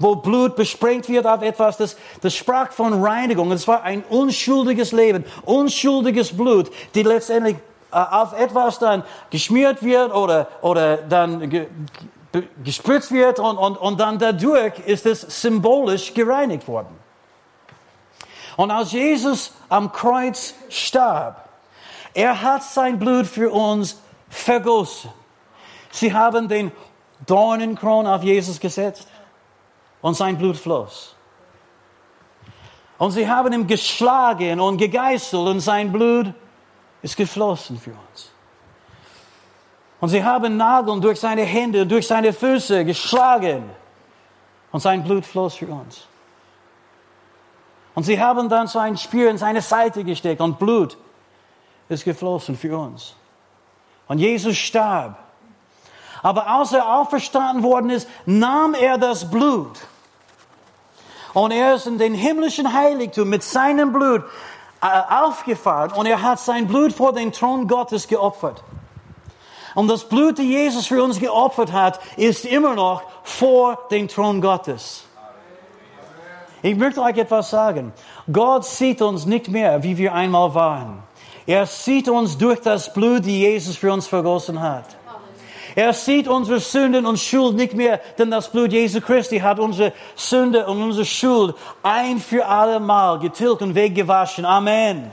wo 0.00 0.16
Blut 0.16 0.56
besprengt 0.56 1.08
wird 1.08 1.26
auf 1.26 1.42
etwas, 1.42 1.76
das, 1.76 1.96
das 2.22 2.34
sprach 2.34 2.72
von 2.72 3.04
Reinigung. 3.04 3.52
Es 3.52 3.68
war 3.68 3.84
ein 3.84 4.02
unschuldiges 4.08 4.92
Leben, 4.92 5.24
unschuldiges 5.44 6.36
Blut, 6.36 6.70
die 6.94 7.02
letztendlich 7.02 7.56
äh, 7.92 7.96
auf 7.96 8.32
etwas 8.32 8.78
dann 8.78 9.04
geschmiert 9.28 9.82
wird 9.82 10.12
oder, 10.12 10.48
oder 10.62 10.96
dann 10.96 11.50
ge, 11.50 11.66
gespritzt 12.64 13.12
wird 13.12 13.38
und, 13.38 13.58
und, 13.58 13.76
und 13.76 14.00
dann 14.00 14.18
dadurch 14.18 14.78
ist 14.86 15.04
es 15.04 15.20
symbolisch 15.20 16.14
gereinigt 16.14 16.66
worden. 16.66 16.98
Und 18.56 18.70
als 18.70 18.92
Jesus 18.92 19.52
am 19.68 19.92
Kreuz 19.92 20.54
starb, 20.70 21.46
er 22.14 22.40
hat 22.40 22.62
sein 22.62 22.98
Blut 22.98 23.26
für 23.26 23.50
uns 23.50 24.00
vergossen. 24.30 25.10
Sie 25.90 26.14
haben 26.14 26.48
den 26.48 26.72
Dornenkrone 27.26 28.10
auf 28.14 28.22
Jesus 28.22 28.58
gesetzt 28.60 29.06
und 30.02 30.14
sein 30.14 30.38
Blut 30.38 30.56
floss. 30.56 31.14
Und 32.98 33.12
sie 33.12 33.28
haben 33.28 33.52
ihn 33.52 33.66
geschlagen 33.66 34.60
und 34.60 34.76
gegeißelt 34.76 35.48
und 35.48 35.60
sein 35.60 35.90
Blut 35.90 36.32
ist 37.02 37.16
geflossen 37.16 37.78
für 37.78 37.92
uns. 37.92 38.30
Und 40.00 40.08
sie 40.08 40.22
haben 40.22 40.56
Nageln 40.56 41.00
durch 41.00 41.20
seine 41.20 41.42
Hände 41.42 41.86
durch 41.86 42.06
seine 42.06 42.32
Füße 42.32 42.84
geschlagen 42.84 43.70
und 44.72 44.80
sein 44.80 45.02
Blut 45.04 45.24
floss 45.24 45.54
für 45.54 45.68
uns. 45.68 46.06
Und 47.94 48.04
sie 48.04 48.20
haben 48.20 48.48
dann 48.48 48.66
so 48.66 48.78
ein 48.78 48.96
Speer 48.96 49.30
in 49.30 49.38
seine 49.38 49.60
Seite 49.60 50.04
gesteckt 50.04 50.40
und 50.40 50.58
Blut 50.58 50.96
ist 51.88 52.04
geflossen 52.04 52.56
für 52.56 52.78
uns. 52.78 53.14
Und 54.08 54.18
Jesus 54.18 54.56
starb. 54.56 55.18
Aber 56.22 56.46
als 56.46 56.72
er 56.72 56.86
auferstanden 56.86 57.62
worden 57.62 57.90
ist, 57.90 58.08
nahm 58.26 58.74
er 58.74 58.98
das 58.98 59.30
Blut. 59.30 59.80
Und 61.34 61.52
er 61.52 61.74
ist 61.74 61.86
in 61.86 61.98
den 61.98 62.14
himmlischen 62.14 62.72
Heiligtum 62.72 63.28
mit 63.28 63.42
seinem 63.42 63.92
Blut 63.92 64.24
äh, 64.82 64.86
aufgefahren 64.86 65.92
und 65.92 66.06
er 66.06 66.22
hat 66.22 66.40
sein 66.40 66.66
Blut 66.66 66.92
vor 66.92 67.12
den 67.12 67.32
Thron 67.32 67.68
Gottes 67.68 68.08
geopfert. 68.08 68.62
Und 69.74 69.88
das 69.88 70.04
Blut, 70.04 70.38
das 70.38 70.44
Jesus 70.44 70.86
für 70.86 71.02
uns 71.02 71.20
geopfert 71.20 71.72
hat, 71.72 72.00
ist 72.16 72.44
immer 72.44 72.74
noch 72.74 73.02
vor 73.22 73.78
dem 73.90 74.08
Thron 74.08 74.40
Gottes. 74.40 75.04
Ich 76.62 76.76
möchte 76.76 77.00
euch 77.00 77.16
etwas 77.16 77.50
sagen. 77.50 77.92
Gott 78.30 78.64
sieht 78.64 79.00
uns 79.00 79.26
nicht 79.26 79.48
mehr, 79.48 79.82
wie 79.82 79.96
wir 79.96 80.12
einmal 80.12 80.54
waren. 80.54 81.02
Er 81.46 81.66
sieht 81.66 82.08
uns 82.08 82.36
durch 82.36 82.60
das 82.60 82.92
Blut, 82.92 83.24
die 83.24 83.40
Jesus 83.40 83.76
für 83.76 83.92
uns 83.92 84.06
vergossen 84.06 84.60
hat. 84.60 84.84
Er 85.74 85.92
sieht 85.92 86.28
unsere 86.28 86.60
Sünden 86.60 87.06
und 87.06 87.18
Schuld 87.18 87.56
nicht 87.56 87.74
mehr, 87.74 88.00
denn 88.18 88.30
das 88.30 88.50
Blut 88.50 88.72
Jesu 88.72 89.00
Christi 89.00 89.38
hat 89.38 89.58
unsere 89.58 89.92
Sünde 90.16 90.66
und 90.66 90.82
unsere 90.82 91.04
Schuld 91.04 91.54
ein 91.82 92.18
für 92.18 92.46
alle 92.46 92.80
Mal 92.80 93.18
getilgt 93.18 93.62
und 93.62 93.74
weggewaschen. 93.74 94.44
Amen. 94.44 95.10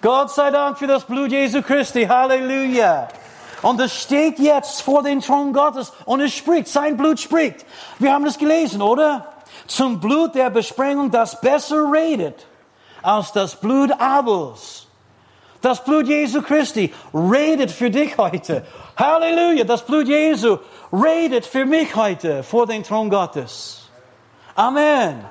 Gott 0.00 0.30
sei 0.30 0.50
Dank 0.50 0.78
für 0.78 0.86
das 0.86 1.04
Blut 1.04 1.30
Jesu 1.30 1.62
Christi. 1.62 2.04
Halleluja. 2.06 3.08
Und 3.62 3.80
es 3.80 3.94
steht 3.94 4.40
jetzt 4.40 4.82
vor 4.82 5.04
den 5.04 5.20
Thron 5.20 5.52
Gottes 5.52 5.92
und 6.04 6.20
es 6.20 6.34
spricht, 6.34 6.66
sein 6.66 6.96
Blut 6.96 7.20
spricht. 7.20 7.64
Wir 8.00 8.12
haben 8.12 8.26
es 8.26 8.36
gelesen, 8.36 8.82
oder? 8.82 9.32
Zum 9.68 10.00
Blut 10.00 10.34
der 10.34 10.50
Besprengung, 10.50 11.10
das 11.12 11.40
besser 11.40 11.90
redet 11.92 12.46
als 13.02 13.32
das 13.32 13.56
Blut 13.56 13.92
Abels. 14.00 14.81
Das 15.62 15.82
Blut 15.84 16.08
Jesu 16.08 16.42
Christi 16.42 16.92
redet 17.14 17.70
für 17.70 17.88
dich 17.88 18.18
heute. 18.18 18.64
Halleluja, 18.96 19.62
das 19.62 19.86
Blut 19.86 20.08
Jesu 20.08 20.58
redet 20.92 21.46
für 21.46 21.64
mich 21.64 21.94
heute 21.94 22.42
vor 22.42 22.66
den 22.66 22.82
Thron 22.82 23.08
Gottes. 23.08 23.88
Amen. 24.56 25.24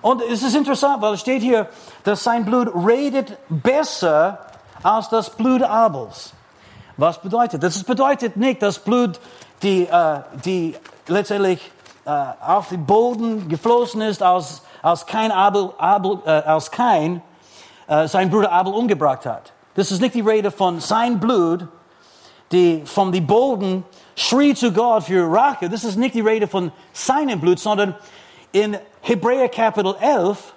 Und 0.00 0.22
es 0.22 0.42
ist 0.42 0.56
interessant, 0.56 1.02
weil 1.02 1.12
es 1.12 1.20
steht 1.20 1.42
hier, 1.42 1.68
dass 2.02 2.24
sein 2.24 2.46
Blut 2.46 2.72
redet 2.74 3.36
besser 3.50 4.38
als 4.82 5.10
das 5.10 5.28
Blut 5.28 5.62
Abels. 5.62 6.32
Was 6.96 7.20
bedeutet 7.20 7.62
das? 7.62 7.84
Bedeutet 7.84 8.38
nicht, 8.38 8.62
dass 8.62 8.78
Blut, 8.78 9.20
die, 9.62 9.82
äh, 9.82 10.20
die 10.46 10.74
letztendlich 11.06 11.70
äh, 12.06 12.10
auf 12.10 12.70
den 12.70 12.86
Boden 12.86 13.50
geflossen 13.50 14.00
ist, 14.00 14.22
als, 14.22 14.62
als 14.80 15.04
kein 15.04 15.30
Abel, 15.30 15.74
Abel 15.76 16.20
äh, 16.24 16.30
als 16.30 16.70
kein 16.70 17.20
äh, 17.86 18.06
sein 18.08 18.30
Bruder 18.30 18.52
Abel 18.52 18.72
umgebracht 18.72 19.26
hat. 19.26 19.52
Das 19.74 19.90
ist 19.90 20.00
nicht 20.00 20.14
die 20.14 20.20
Rede 20.20 20.50
von 20.50 20.80
sein 20.80 21.18
Blut, 21.18 21.66
die 22.50 22.82
von 22.84 23.10
dem 23.10 23.26
Boden 23.26 23.84
schrie 24.14 24.54
zu 24.54 24.72
Gott 24.72 25.04
für 25.04 25.32
Rache. 25.32 25.68
Das 25.68 25.84
ist 25.84 25.96
nicht 25.96 26.14
die 26.14 26.20
Rede 26.20 26.46
von 26.46 26.70
seinem 26.92 27.40
Blut, 27.40 27.58
sondern 27.58 27.94
in 28.52 28.76
Hebräer 29.00 29.48
Kapitel 29.48 29.94
11, 30.00 30.52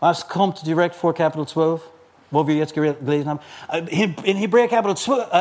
was 0.00 0.28
kommt 0.28 0.66
direkt 0.66 0.96
vor 0.96 1.14
Kapitel 1.14 1.46
12, 1.46 1.80
wo 2.30 2.46
wir 2.46 2.56
jetzt 2.56 2.74
gelesen 2.74 3.28
haben. 3.28 3.40
Äh, 3.68 4.10
in 4.24 4.36
Hebräer 4.36 4.68
Kapitel 4.68 4.96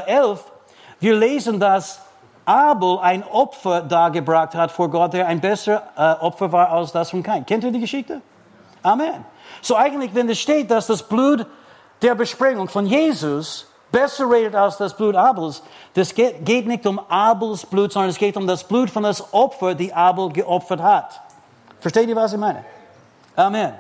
11, 0.06 0.40
äh, 0.40 0.52
wir 1.00 1.16
lesen, 1.16 1.60
dass 1.60 2.00
Abel 2.46 3.00
ein 3.00 3.24
Opfer 3.24 3.82
dargebracht 3.82 4.54
hat 4.54 4.72
vor 4.72 4.90
Gott, 4.90 5.14
der 5.14 5.28
ein 5.28 5.42
besseres 5.42 5.82
Opfer 5.96 6.52
war 6.52 6.70
als 6.70 6.92
das 6.92 7.10
von 7.10 7.24
Kain. 7.24 7.44
Kennt 7.44 7.64
ihr 7.64 7.72
die 7.72 7.80
Geschichte? 7.80 8.22
Amen. 8.84 9.26
So 9.62 9.76
eigentlich, 9.76 10.14
wenn 10.14 10.30
es 10.30 10.40
steht, 10.40 10.72
dass 10.72 10.88
das 10.88 11.04
Blut 11.04 11.46
der 12.02 12.16
Besprengung 12.16 12.68
von 12.68 12.86
Jesus 12.86 13.68
besser 13.92 14.30
redet 14.30 14.56
als 14.56 14.78
das 14.78 14.96
Blut 14.96 15.16
Abels, 15.16 15.64
das 15.94 16.14
geht, 16.14 16.46
geht 16.46 16.68
nicht 16.68 16.86
um 16.86 17.00
Abels 17.10 17.66
Blut, 17.66 17.94
sondern 17.94 18.10
es 18.10 18.18
geht 18.18 18.36
um 18.38 18.46
das 18.46 18.64
Blut 18.64 18.90
von 18.90 19.04
das 19.04 19.34
Opfer, 19.34 19.76
die 19.76 19.94
Abel 19.94 20.30
geopfert 20.30 20.82
hat. 20.82 21.22
Versteht 21.80 22.10
ihr, 22.10 22.16
was 22.16 22.34
ich 22.34 22.40
meine? 22.40 22.66
Amen. 23.36 23.74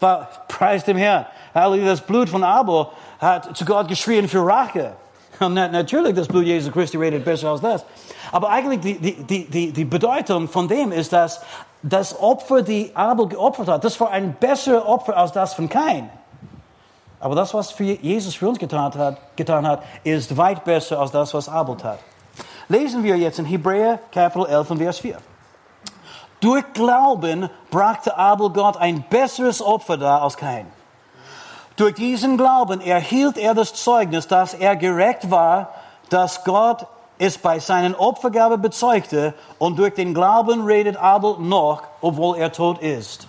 Weil, 0.00 0.28
preis 0.48 0.84
dem 0.84 0.96
Herrn, 0.96 1.26
das 1.54 2.00
Blut 2.00 2.28
von 2.28 2.42
Abel 2.42 2.88
hat 3.18 3.56
zu 3.56 3.64
Gott 3.64 3.88
geschrien 3.88 4.28
für 4.28 4.46
Rache. 4.46 4.92
Und 5.40 5.54
natürlich, 5.54 6.14
das 6.14 6.28
Blut 6.28 6.44
Jesu 6.44 6.70
Christi 6.70 6.96
redet 6.96 7.24
besser 7.24 7.50
als 7.50 7.60
das. 7.60 7.84
Aber 8.32 8.50
eigentlich 8.50 8.80
die, 8.80 9.14
die, 9.14 9.44
die, 9.44 9.72
die 9.72 9.84
Bedeutung 9.84 10.48
von 10.48 10.66
dem 10.66 10.92
ist, 10.92 11.12
dass 11.12 11.40
das 11.88 12.18
Opfer, 12.18 12.62
die 12.62 12.90
Abel 12.94 13.28
geopfert 13.28 13.68
hat, 13.68 13.84
das 13.84 14.00
war 14.00 14.10
ein 14.10 14.34
besseres 14.34 14.84
Opfer 14.84 15.16
als 15.16 15.32
das 15.32 15.54
von 15.54 15.68
Kain. 15.68 16.10
Aber 17.20 17.34
das, 17.34 17.54
was 17.54 17.70
für 17.70 17.84
Jesus 17.84 18.34
für 18.34 18.48
uns 18.48 18.58
getan 18.58 18.92
hat, 18.94 19.36
getan 19.36 19.66
hat, 19.66 19.82
ist 20.04 20.36
weit 20.36 20.64
besser 20.64 21.00
als 21.00 21.12
das, 21.12 21.32
was 21.32 21.48
Abel 21.48 21.76
tat. 21.76 21.98
Lesen 22.68 23.04
wir 23.04 23.16
jetzt 23.16 23.38
in 23.38 23.44
Hebräer 23.44 24.00
Kapitel 24.10 24.46
11 24.46 24.78
Vers 24.78 24.98
4. 24.98 25.16
Durch 26.40 26.64
Glauben 26.74 27.48
brachte 27.70 28.16
Abel 28.16 28.50
Gott 28.50 28.76
ein 28.76 29.04
besseres 29.08 29.62
Opfer 29.62 29.96
dar 29.96 30.22
als 30.22 30.36
Kain. 30.36 30.66
Durch 31.76 31.94
diesen 31.94 32.36
Glauben 32.36 32.80
erhielt 32.80 33.38
er 33.38 33.54
das 33.54 33.74
Zeugnis, 33.74 34.26
dass 34.26 34.54
er 34.54 34.76
gerecht 34.76 35.30
war, 35.30 35.70
dass 36.10 36.44
Gott 36.44 36.86
es 37.18 37.38
bei 37.38 37.58
seinen 37.58 37.94
Opfergabe 37.94 38.58
bezeugte 38.58 39.34
und 39.58 39.78
durch 39.78 39.94
den 39.94 40.14
Glauben 40.14 40.64
redet 40.64 40.96
Abel 40.96 41.36
noch, 41.38 41.82
obwohl 42.00 42.36
er 42.36 42.52
tot 42.52 42.80
ist. 42.80 43.28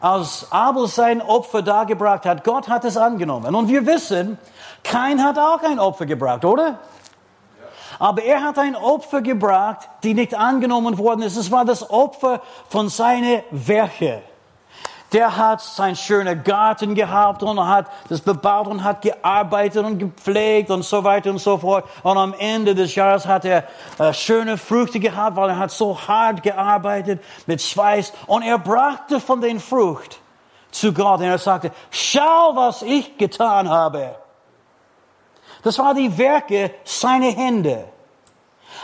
Als 0.00 0.48
Abel 0.50 0.86
sein 0.86 1.22
Opfer 1.22 1.62
dargebracht 1.62 2.26
hat, 2.26 2.44
Gott 2.44 2.68
hat 2.68 2.84
es 2.84 2.96
angenommen. 2.96 3.54
Und 3.54 3.68
wir 3.68 3.86
wissen, 3.86 4.38
kein 4.82 5.22
hat 5.24 5.38
auch 5.38 5.62
ein 5.62 5.78
Opfer 5.78 6.04
gebracht, 6.04 6.44
oder? 6.44 6.78
Aber 7.98 8.22
er 8.22 8.42
hat 8.42 8.58
ein 8.58 8.76
Opfer 8.76 9.22
gebracht, 9.22 9.88
die 10.02 10.14
nicht 10.14 10.34
angenommen 10.34 10.98
worden 10.98 11.22
ist. 11.22 11.36
Es 11.36 11.50
war 11.50 11.64
das 11.64 11.88
Opfer 11.88 12.42
von 12.68 12.88
seinen 12.88 13.42
Werke 13.50 14.22
der 15.14 15.36
hat 15.36 15.60
seinen 15.60 15.94
schönen 15.94 16.42
Garten 16.42 16.96
gehabt 16.96 17.44
und 17.44 17.64
hat 17.64 17.86
das 18.08 18.20
bebaut 18.20 18.66
und 18.66 18.82
hat 18.82 19.00
gearbeitet 19.00 19.84
und 19.84 19.98
gepflegt 19.98 20.70
und 20.70 20.82
so 20.82 21.04
weiter 21.04 21.30
und 21.30 21.38
so 21.38 21.56
fort. 21.56 21.88
Und 22.02 22.18
am 22.18 22.34
Ende 22.34 22.74
des 22.74 22.96
Jahres 22.96 23.24
hat 23.24 23.44
er 23.44 23.64
äh, 23.98 24.12
schöne 24.12 24.58
Früchte 24.58 24.98
gehabt, 24.98 25.36
weil 25.36 25.50
er 25.50 25.58
hat 25.58 25.70
so 25.70 25.96
hart 25.96 26.42
gearbeitet 26.42 27.22
mit 27.46 27.62
Schweiß. 27.62 28.12
Und 28.26 28.42
er 28.42 28.58
brachte 28.58 29.20
von 29.20 29.40
den 29.40 29.60
Frucht 29.60 30.18
zu 30.72 30.92
Gott 30.92 31.20
und 31.20 31.26
er 31.26 31.38
sagte, 31.38 31.70
schau, 31.92 32.56
was 32.56 32.82
ich 32.82 33.16
getan 33.16 33.68
habe. 33.68 34.16
Das 35.62 35.78
war 35.78 35.94
die 35.94 36.18
Werke 36.18 36.72
seiner 36.82 37.30
Hände. 37.30 37.84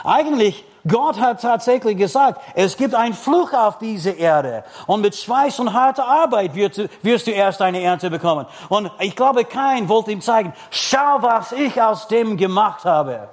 Eigentlich 0.04 0.64
Gott 0.86 1.20
hat 1.20 1.42
tatsächlich 1.42 1.96
gesagt, 1.96 2.40
es 2.54 2.76
gibt 2.76 2.94
einen 2.94 3.14
Fluch 3.14 3.52
auf 3.52 3.78
diese 3.78 4.10
Erde. 4.10 4.64
Und 4.86 5.02
mit 5.02 5.14
Schweiß 5.14 5.60
und 5.60 5.72
harter 5.72 6.06
Arbeit 6.06 6.54
wirst 6.54 6.78
du, 6.78 6.88
wirst 7.02 7.26
du 7.26 7.30
erst 7.30 7.60
eine 7.60 7.82
Ernte 7.82 8.08
bekommen. 8.10 8.46
Und 8.68 8.90
ich 8.98 9.14
glaube, 9.14 9.44
kein 9.44 9.88
wollte 9.88 10.12
ihm 10.12 10.22
zeigen, 10.22 10.52
schau, 10.70 11.18
was 11.20 11.52
ich 11.52 11.80
aus 11.80 12.08
dem 12.08 12.36
gemacht 12.36 12.84
habe. 12.84 13.28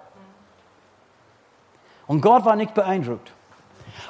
Und 2.06 2.22
Gott 2.22 2.44
war 2.46 2.56
nicht 2.56 2.74
beeindruckt. 2.74 3.32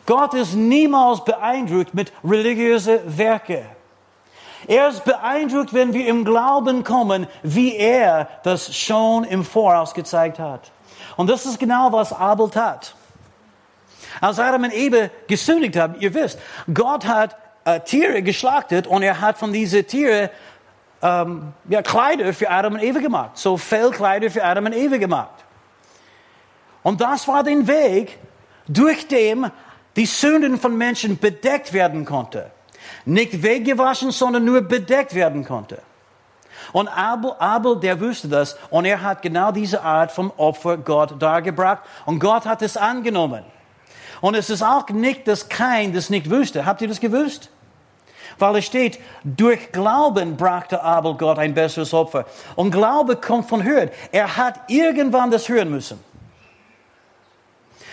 Gott 0.06 0.34
ist 0.34 0.54
niemals 0.54 1.24
beeindruckt 1.24 1.94
mit 1.94 2.14
religiösen 2.24 3.00
Werken. 3.18 3.66
Er 4.66 4.90
ist 4.90 5.04
beeindruckt, 5.04 5.74
wenn 5.74 5.94
wir 5.94 6.08
im 6.08 6.26
Glauben 6.26 6.84
kommen, 6.84 7.28
wie 7.44 7.76
er 7.76 8.28
das 8.44 8.76
schon 8.76 9.24
im 9.24 9.46
Voraus 9.46 9.94
gezeigt 9.94 10.40
hat. 10.40 10.72
Und 11.16 11.30
das 11.30 11.46
ist 11.46 11.60
genau, 11.60 11.92
was 11.92 12.12
Abel 12.12 12.50
tat. 12.50 12.96
Als 14.22 14.40
Adam 14.40 14.64
und 14.64 14.74
Eva 14.74 15.10
gesündigt 15.28 15.76
haben, 15.76 15.96
ihr 16.00 16.14
wisst, 16.14 16.40
Gott 16.74 17.06
hat 17.06 17.36
äh, 17.66 17.80
Tiere 17.82 18.22
geschlachtet 18.22 18.88
und 18.88 19.04
er 19.04 19.22
hat 19.22 19.38
von 19.38 19.54
diesen 19.54 19.86
Tieren 19.86 20.30
ähm, 21.02 21.54
ja, 21.70 21.82
Kleider 21.82 22.34
für 22.34 22.50
Adam 22.50 22.74
und 22.74 22.84
Eva 22.84 23.00
gemacht. 23.00 23.38
So 23.38 23.58
Fellkleider 23.58 24.30
für 24.32 24.44
Adam 24.44 24.66
und 24.66 24.74
Eva 24.74 24.98
gemacht. 24.98 25.44
Und 26.84 27.02
das 27.02 27.28
war 27.28 27.44
der 27.44 27.68
Weg, 27.68 28.18
durch 28.68 29.08
den 29.08 29.52
die 29.96 30.06
Sünden 30.06 30.58
von 30.58 30.78
Menschen 30.78 31.18
bedeckt 31.18 31.74
werden 31.74 32.06
konnte. 32.06 32.52
Nicht 33.06 33.42
weggewaschen, 33.44 34.12
sondern 34.12 34.46
nur 34.46 34.62
bedeckt 34.62 35.14
werden 35.14 35.44
konnte. 35.44 35.82
Und 36.72 36.88
Abel, 36.88 37.34
Abel, 37.40 37.80
der 37.80 38.00
wusste 38.00 38.28
das. 38.28 38.58
Und 38.70 38.86
er 38.86 39.02
hat 39.02 39.22
genau 39.22 39.52
diese 39.52 39.82
Art 39.82 40.12
vom 40.12 40.32
Opfer 40.38 40.78
Gott 40.78 41.22
dargebracht. 41.22 41.84
Und 42.06 42.20
Gott 42.20 42.46
hat 42.46 42.62
es 42.62 42.78
angenommen. 42.78 43.44
Und 44.22 44.36
es 44.36 44.50
ist 44.50 44.64
auch 44.64 44.90
nicht, 44.90 45.28
dass 45.28 45.50
kein 45.50 45.94
das 45.94 46.10
nicht 46.10 46.30
wusste. 46.30 46.66
Habt 46.66 46.82
ihr 46.82 46.88
das 46.88 47.00
gewusst? 47.00 47.50
Weil 48.40 48.58
es 48.58 48.66
steht, 48.66 49.00
durch 49.24 49.72
Glauben 49.72 50.38
brachte 50.38 50.82
Abel 50.84 51.16
Gott 51.16 51.40
ein 51.40 51.54
besseres 51.54 51.94
Opfer. 51.94 52.26
Und 52.56 52.72
Glaube 52.72 53.16
kommt 53.16 53.50
von 53.50 53.64
Hören. 53.64 53.90
Er 54.12 54.38
hat 54.38 54.60
irgendwann 54.68 55.32
das 55.32 55.50
hören 55.50 55.70
müssen. 55.70 56.00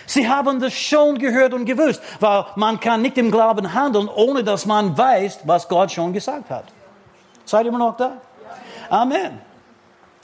Sie 0.07 0.29
haben 0.29 0.61
das 0.61 0.75
schon 0.75 1.19
gehört 1.19 1.55
und 1.55 1.65
gewusst, 1.65 2.03
weil 2.21 2.45
man 2.57 2.79
kann 2.79 3.01
nicht 3.01 3.17
im 3.17 3.31
Glauben 3.31 3.73
handeln, 3.73 4.09
ohne 4.09 4.45
dass 4.45 4.67
man 4.67 4.97
weiß, 4.97 5.41
was 5.45 5.67
Gott 5.67 5.93
schon 5.93 6.13
gesagt 6.13 6.51
hat. 6.51 6.65
Seid 7.47 7.65
ihr 7.65 7.69
immer 7.69 7.79
noch 7.79 7.97
da? 7.97 8.19
Amen. 8.91 9.41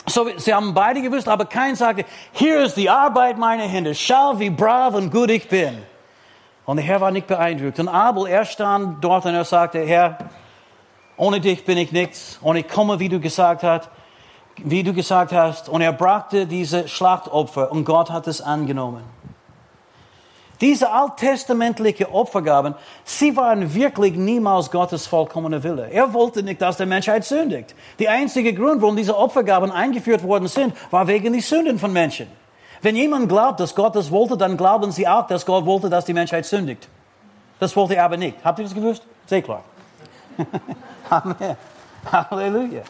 So, 0.07 0.29
sie 0.37 0.53
haben 0.53 0.75
beide 0.75 1.01
gewusst, 1.01 1.29
aber 1.29 1.45
kein 1.45 1.77
sagte, 1.77 2.05
hier 2.33 2.65
ist 2.65 2.77
die 2.77 2.91
Arbeit 2.91 3.39
meiner 3.39 3.63
Hände, 3.63 3.95
schau, 3.95 4.39
wie 4.39 4.51
brav 4.51 4.95
und 4.95 5.11
gut 5.11 5.31
ich 5.31 5.49
bin. 5.49 5.83
Und 6.71 6.77
der 6.77 6.85
Herr 6.85 7.01
war 7.01 7.11
nicht 7.11 7.27
beeindruckt. 7.27 7.81
Und 7.81 7.89
Abel, 7.89 8.29
er 8.29 8.45
stand 8.45 9.03
dort 9.03 9.27
und 9.27 9.35
er 9.35 9.45
sagte, 9.45 9.81
Herr, 9.81 10.19
ohne 11.17 11.41
dich 11.41 11.65
bin 11.65 11.77
ich 11.77 11.91
nichts 11.91 12.39
und 12.43 12.55
ich 12.55 12.69
komme, 12.69 13.01
wie 13.01 13.09
du 13.09 13.19
gesagt 13.19 13.65
hast, 13.65 13.91
wie 14.57 14.85
du 14.85 14.93
gesagt 14.93 15.33
hast. 15.33 15.69
Und 15.69 15.81
er 15.81 15.93
brachte 15.93 16.47
diese 16.47 16.87
Schlachtopfer 16.87 17.73
und 17.73 17.85
Gott 17.85 18.11
hat 18.11 18.29
es 18.29 18.41
angenommen. 18.41 19.03
Diese 20.61 20.93
alttestamentliche 20.93 22.15
Opfergaben, 22.15 22.77
sie 23.03 23.37
waren 23.37 23.75
wirklich 23.75 24.15
niemals 24.15 24.71
Gottes 24.71 25.09
vollkommener 25.09 25.65
Wille. 25.65 25.91
Er 25.91 26.13
wollte 26.15 26.45
nicht, 26.45 26.63
dass 26.63 26.77
der 26.77 26.87
Menschheit 26.87 27.25
sündigt. 27.25 27.75
Der 27.99 28.13
einzige 28.13 28.55
Grund, 28.55 28.81
warum 28.81 28.95
diese 28.95 29.17
Opfergaben 29.17 29.73
eingeführt 29.73 30.23
worden 30.23 30.47
sind, 30.47 30.73
war 30.93 31.09
wegen 31.09 31.33
der 31.33 31.43
Sünden 31.43 31.81
von 31.81 31.93
Menschen. 31.93 32.29
Wenn 32.83 32.97
jemand 32.97 33.29
glaubt, 33.29 33.61
dass 33.61 33.75
Gott 33.75 33.95
das 33.95 34.11
wollte, 34.11 34.37
dann 34.37 34.57
glauben 34.57 34.91
sie 34.91 35.07
auch, 35.07 35.27
dass 35.27 35.45
Gott 35.45 35.67
wollte, 35.67 35.91
dass 35.91 36.05
die 36.05 36.15
Menschheit 36.15 36.47
sündigt. 36.47 36.89
Das 37.59 37.77
wollte 37.77 37.97
er 37.97 38.05
aber 38.05 38.17
nicht. 38.17 38.39
Habt 38.43 38.59
ihr 38.59 38.65
das 38.65 38.75
gewusst? 38.75 39.03
Sehr 39.27 39.43
klar. 39.43 39.63
Amen. 41.11 41.57
Halleluja. 42.11 42.83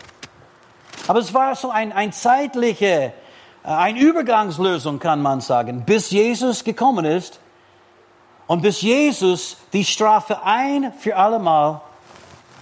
Aber 1.09 1.19
es 1.19 1.35
war 1.35 1.57
so 1.57 1.71
ein, 1.71 1.93
ein 1.93 2.13
zeitliche, 2.13 2.87
äh, 2.87 3.13
eine 3.65 3.99
Übergangslösung, 3.99 5.01
kann 5.01 5.21
man 5.21 5.41
sagen, 5.41 5.83
bis 5.85 6.11
Jesus 6.11 6.63
gekommen 6.63 7.05
ist 7.05 7.41
und 8.47 8.63
bis 8.63 8.81
Jesus 8.83 9.57
die 9.73 9.85
Strafe 9.85 10.45
ein 10.45 10.93
für 10.93 11.17
allemal 11.17 11.81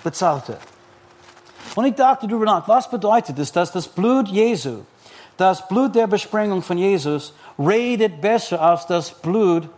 bezahlte. 0.02 0.56
Und 1.74 1.84
ich 1.84 1.94
dachte 1.94 2.26
darüber 2.26 2.46
nach, 2.46 2.66
was 2.66 2.88
bedeutet 2.88 3.38
es, 3.38 3.52
dass 3.52 3.70
das 3.70 3.86
Blut 3.86 4.28
Jesu 4.28 4.78
das 5.38 5.66
Blut 5.66 5.94
der 5.94 6.07
Besprengung 6.07 6.62
von 6.62 6.77
Jesus 6.77 7.33
redet 7.59 8.20
besser 8.20 8.61
als 8.61 8.87
das 8.87 9.11
Blut 9.11 9.68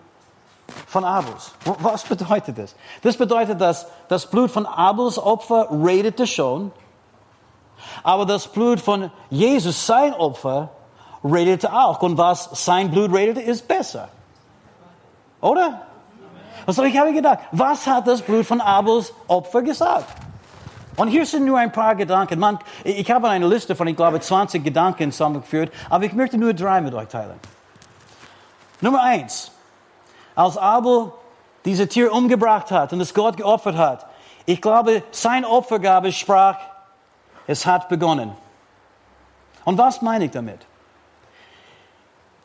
von 0.87 1.05
Abels. 1.05 1.53
Was 1.81 2.03
bedeutet 2.03 2.59
das? 2.59 2.75
Das 3.03 3.16
bedeutet, 3.16 3.61
dass 3.61 3.87
das 4.09 4.27
Blut 4.27 4.51
von 4.51 4.66
Abels 4.66 5.18
Opfer 5.18 5.68
redete 5.70 6.27
schon, 6.27 6.73
aber 8.03 8.25
das 8.25 8.49
Blut 8.49 8.81
von 8.81 9.11
Jesus, 9.29 9.87
sein 9.87 10.14
Opfer, 10.14 10.70
redete 11.23 11.73
auch. 11.73 12.01
Und 12.03 12.16
was 12.16 12.49
sein 12.64 12.90
Blut 12.90 13.12
redete, 13.12 13.40
ist 13.40 13.68
besser. 13.68 14.09
Oder? 15.40 15.83
Also 16.66 16.85
ich 16.85 16.96
habe 16.96 17.12
gedacht, 17.12 17.38
was 17.53 17.87
hat 17.87 18.07
das 18.07 18.23
Blut 18.23 18.46
von 18.46 18.61
Abels 18.61 19.12
Opfer 19.29 19.62
gesagt? 19.62 20.07
Und 20.96 21.09
hier 21.09 21.24
sind 21.24 21.44
nur 21.44 21.59
ein 21.59 21.72
paar 21.72 21.94
Gedanken. 21.94 22.38
Man, 22.38 22.59
ich 22.85 23.11
habe 23.11 23.29
eine 23.29 23.46
Liste 23.46 23.74
von, 23.76 23.87
ich 23.87 23.96
glaube, 23.96 24.20
20 24.20 24.62
Gedanken 24.64 25.12
zusammengeführt, 25.12 25.72
aber 25.88 26.05
ich 26.05 26.12
möchte 26.12 26.37
nur 26.37 26.53
drei 26.53 26.81
mit 26.81 26.94
euch 26.94 27.09
teilen. 27.09 27.38
Nummer 28.81 29.03
eins. 29.03 29.53
Als 30.35 30.57
Abel 30.57 31.12
diese 31.64 31.87
Tier 31.88 32.12
umgebracht 32.12 32.70
hat 32.70 32.92
und 32.92 33.00
es 33.00 33.12
Gott 33.14 33.37
geopfert 33.37 33.76
hat, 33.76 34.07
ich 34.46 34.61
glaube, 34.61 35.03
sein 35.11 35.44
Opfergabe 35.44 36.12
sprach, 36.12 36.59
es 37.46 37.66
hat 37.66 37.88
begonnen. 37.88 38.33
Und 39.64 39.79
was 39.79 40.03
meine 40.03 40.24
ich 40.24 40.31
damit? 40.31 40.66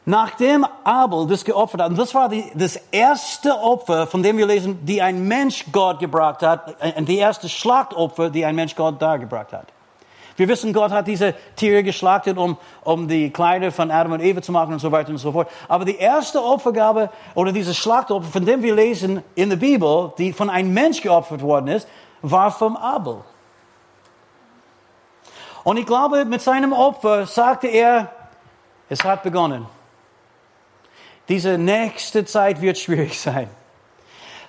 Nachdem 0.08 0.66
Abel 0.84 1.26
das 1.26 1.44
geopfert 1.44 1.82
hat, 1.82 1.90
und 1.90 1.98
das 1.98 2.14
war 2.14 2.30
die, 2.30 2.52
das 2.54 2.76
erste 2.92 3.60
Opfer, 3.60 4.06
von 4.06 4.22
dem 4.22 4.38
wir 4.38 4.46
lesen, 4.46 4.86
die 4.86 5.02
ein 5.02 5.28
Mensch 5.28 5.66
Gott 5.72 6.00
gebracht 6.00 6.44
hat, 6.44 6.76
äh, 6.80 7.02
die 7.02 7.18
erste 7.18 7.50
Schlachtopfer, 7.50 8.30
die 8.30 8.46
ein 8.46 8.56
Mensch 8.56 8.76
Gott 8.76 9.02
dargebracht 9.02 9.52
hat. 9.52 9.66
Wir 10.38 10.48
wissen, 10.48 10.74
Gott 10.74 10.92
hat 10.92 11.08
diese 11.08 11.34
Tiere 11.56 11.82
geschlachtet, 11.82 12.38
um, 12.38 12.58
um 12.84 13.08
die 13.08 13.32
Kleider 13.32 13.72
von 13.72 13.90
Adam 13.90 14.12
und 14.12 14.22
Eva 14.22 14.42
zu 14.42 14.52
machen 14.52 14.74
und 14.74 14.80
so 14.80 14.92
weiter 14.92 15.10
und 15.10 15.18
so 15.18 15.32
fort. 15.32 15.48
Aber 15.68 15.86
die 15.86 15.96
erste 15.96 16.44
Opfergabe 16.44 17.10
oder 17.34 17.52
diese 17.52 17.74
Schlachtopfer, 17.74 18.30
von 18.30 18.46
dem 18.46 18.62
wir 18.62 18.76
lesen 18.76 19.24
in 19.34 19.50
der 19.50 19.56
Bibel, 19.56 20.14
die 20.18 20.34
von 20.34 20.50
einem 20.50 20.74
Mensch 20.74 21.02
geopfert 21.02 21.42
worden 21.42 21.70
ist, 21.70 21.88
war 22.22 22.52
vom 22.52 22.76
Abel. 22.76 23.22
Und 25.64 25.78
ich 25.78 25.86
glaube, 25.86 26.26
mit 26.26 26.42
seinem 26.42 26.74
Opfer 26.74 27.26
sagte 27.26 27.68
er, 27.68 28.12
es 28.88 29.04
hat 29.04 29.24
begonnen. 29.24 29.66
Diese 31.28 31.58
nächste 31.58 32.26
Zeit 32.26 32.62
wird 32.62 32.78
schwierig 32.78 33.20
sein. 33.20 33.50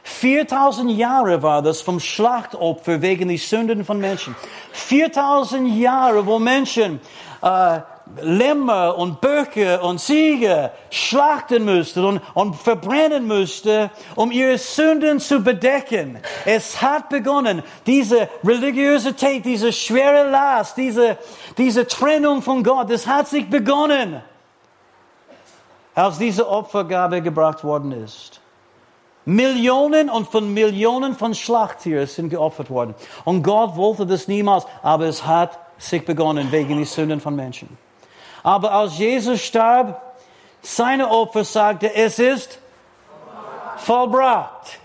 4000 0.02 0.92
Jahre 0.92 1.42
war 1.42 1.62
das 1.62 1.80
vom 1.80 1.98
Schlachtopfer 1.98 3.02
wegen 3.02 3.28
die 3.28 3.38
Sünden 3.38 3.84
von 3.84 3.98
Menschen. 3.98 4.36
4000 4.72 5.76
Jahre, 5.76 6.24
wo 6.24 6.38
Menschen 6.38 7.00
äh, 7.42 7.80
Lämmer 8.22 8.96
und 8.96 9.20
Böcke 9.20 9.80
und 9.80 9.98
Ziege 9.98 10.70
schlachten 10.90 11.64
mussten 11.64 12.04
und, 12.04 12.20
und 12.34 12.54
verbrennen 12.54 13.26
mussten, 13.26 13.90
um 14.14 14.30
ihre 14.30 14.58
Sünden 14.58 15.18
zu 15.18 15.40
bedecken. 15.40 16.20
Es 16.44 16.80
hat 16.80 17.08
begonnen, 17.08 17.64
diese 17.84 18.28
Religiosität, 18.44 19.44
diese 19.44 19.72
schwere 19.72 20.30
Last, 20.30 20.76
diese, 20.76 21.18
diese 21.58 21.84
Trennung 21.88 22.42
von 22.42 22.62
Gott, 22.62 22.90
es 22.90 23.08
hat 23.08 23.26
sich 23.26 23.50
begonnen 23.50 24.22
als 25.96 26.18
diese 26.18 26.48
Opfergabe 26.48 27.22
gebracht 27.22 27.64
worden 27.64 27.90
ist. 27.90 28.40
Millionen 29.24 30.08
und 30.08 30.28
von 30.28 30.54
Millionen 30.54 31.16
von 31.16 31.34
Schlachttieren 31.34 32.06
sind 32.06 32.28
geopfert 32.28 32.70
worden. 32.70 32.94
Und 33.24 33.42
Gott 33.42 33.74
wollte 33.74 34.06
das 34.06 34.28
niemals, 34.28 34.66
aber 34.82 35.06
es 35.06 35.26
hat 35.26 35.58
sich 35.78 36.04
begonnen 36.04 36.52
wegen 36.52 36.76
der 36.76 36.86
Sünden 36.86 37.20
von 37.20 37.34
Menschen. 37.34 37.76
Aber 38.44 38.70
als 38.70 38.98
Jesus 38.98 39.40
starb, 39.40 40.00
seine 40.62 41.10
Opfer 41.10 41.44
sagte, 41.44 41.92
es 41.92 42.18
ist 42.18 42.60
vollbracht. 43.78 44.78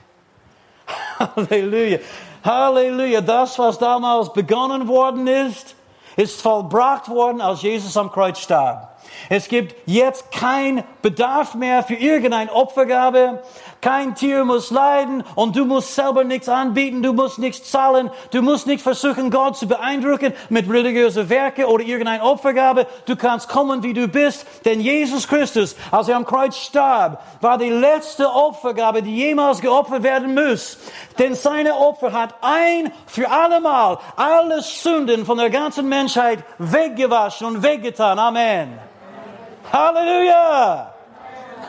Halleluja. 1.35 1.99
Halleluja. 2.43 3.21
Das, 3.21 3.59
was 3.59 3.77
damals 3.77 4.31
begonnen 4.33 4.87
worden 4.87 5.27
ist, 5.27 5.75
ist 6.15 6.41
vollbracht 6.41 7.09
worden, 7.09 7.41
als 7.41 7.61
Jesus 7.61 7.95
am 7.97 8.11
Kreuz 8.11 8.39
starb. 8.39 8.90
Es 9.29 9.47
gibt 9.47 9.75
jetzt 9.85 10.31
kein 10.31 10.83
Bedarf 11.01 11.55
mehr 11.55 11.83
für 11.83 11.95
irgendeine 11.95 12.51
Opfergabe. 12.51 13.41
Kein 13.81 14.13
Tier 14.13 14.45
muss 14.45 14.69
leiden 14.69 15.23
und 15.33 15.55
du 15.55 15.65
musst 15.65 15.95
selber 15.95 16.23
nichts 16.23 16.47
anbieten, 16.47 17.01
du 17.01 17.13
musst 17.13 17.39
nichts 17.39 17.71
zahlen, 17.71 18.11
du 18.29 18.43
musst 18.43 18.67
nicht 18.67 18.83
versuchen, 18.83 19.31
Gott 19.31 19.57
zu 19.57 19.67
beeindrucken 19.67 20.33
mit 20.49 20.69
religiösen 20.69 21.29
Werken 21.29 21.65
oder 21.65 21.83
irgendeine 21.83 22.23
Opfergabe. 22.23 22.85
Du 23.05 23.15
kannst 23.15 23.49
kommen, 23.49 23.81
wie 23.81 23.93
du 23.93 24.07
bist, 24.07 24.45
denn 24.65 24.81
Jesus 24.81 25.27
Christus, 25.27 25.75
als 25.89 26.09
er 26.09 26.17
am 26.17 26.25
Kreuz 26.25 26.57
starb, 26.57 27.23
war 27.41 27.57
die 27.57 27.69
letzte 27.69 28.31
Opfergabe, 28.31 29.01
die 29.01 29.15
jemals 29.15 29.61
geopfert 29.61 30.03
werden 30.03 30.35
muss. 30.35 30.77
Denn 31.17 31.33
seine 31.33 31.75
Opfer 31.75 32.13
hat 32.13 32.35
ein 32.41 32.91
für 33.07 33.31
allemal 33.31 33.97
alle 34.15 34.61
Sünden 34.61 35.25
von 35.25 35.39
der 35.39 35.49
ganzen 35.49 35.89
Menschheit 35.89 36.43
weggewaschen 36.59 37.47
und 37.47 37.63
weggetan. 37.63 38.19
Amen. 38.19 38.90
Halleluja! 39.71 40.93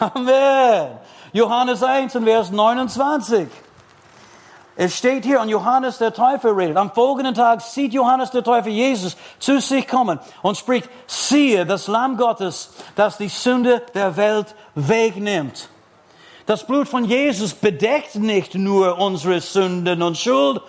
Amen. 0.00 0.98
Johannes 1.32 1.82
1 1.82 2.16
und 2.16 2.24
Vers 2.24 2.50
29. 2.50 3.48
Es 4.74 4.96
steht 4.96 5.24
hier, 5.24 5.40
und 5.40 5.48
Johannes 5.48 5.98
der 5.98 6.12
Täufer 6.12 6.56
redet. 6.56 6.76
Am 6.76 6.90
folgenden 6.92 7.34
Tag 7.34 7.60
sieht 7.60 7.92
Johannes 7.92 8.30
der 8.30 8.42
Täufer 8.42 8.70
Jesus 8.70 9.16
zu 9.38 9.60
sich 9.60 9.86
kommen 9.86 10.18
und 10.40 10.56
spricht, 10.56 10.88
siehe, 11.06 11.66
das 11.66 11.88
Lamm 11.88 12.16
Gottes, 12.16 12.70
das 12.96 13.18
die 13.18 13.28
Sünde 13.28 13.82
der 13.94 14.16
Welt 14.16 14.54
wegnimmt. 14.74 15.68
Das 16.52 16.64
Blut 16.64 16.86
von 16.86 17.06
Jesus 17.06 17.54
bedeckt 17.54 18.14
nicht 18.16 18.54
nur 18.56 18.98
unsere 18.98 19.40
Sünden 19.40 20.02
und 20.02 20.18
Schuld. 20.18 20.60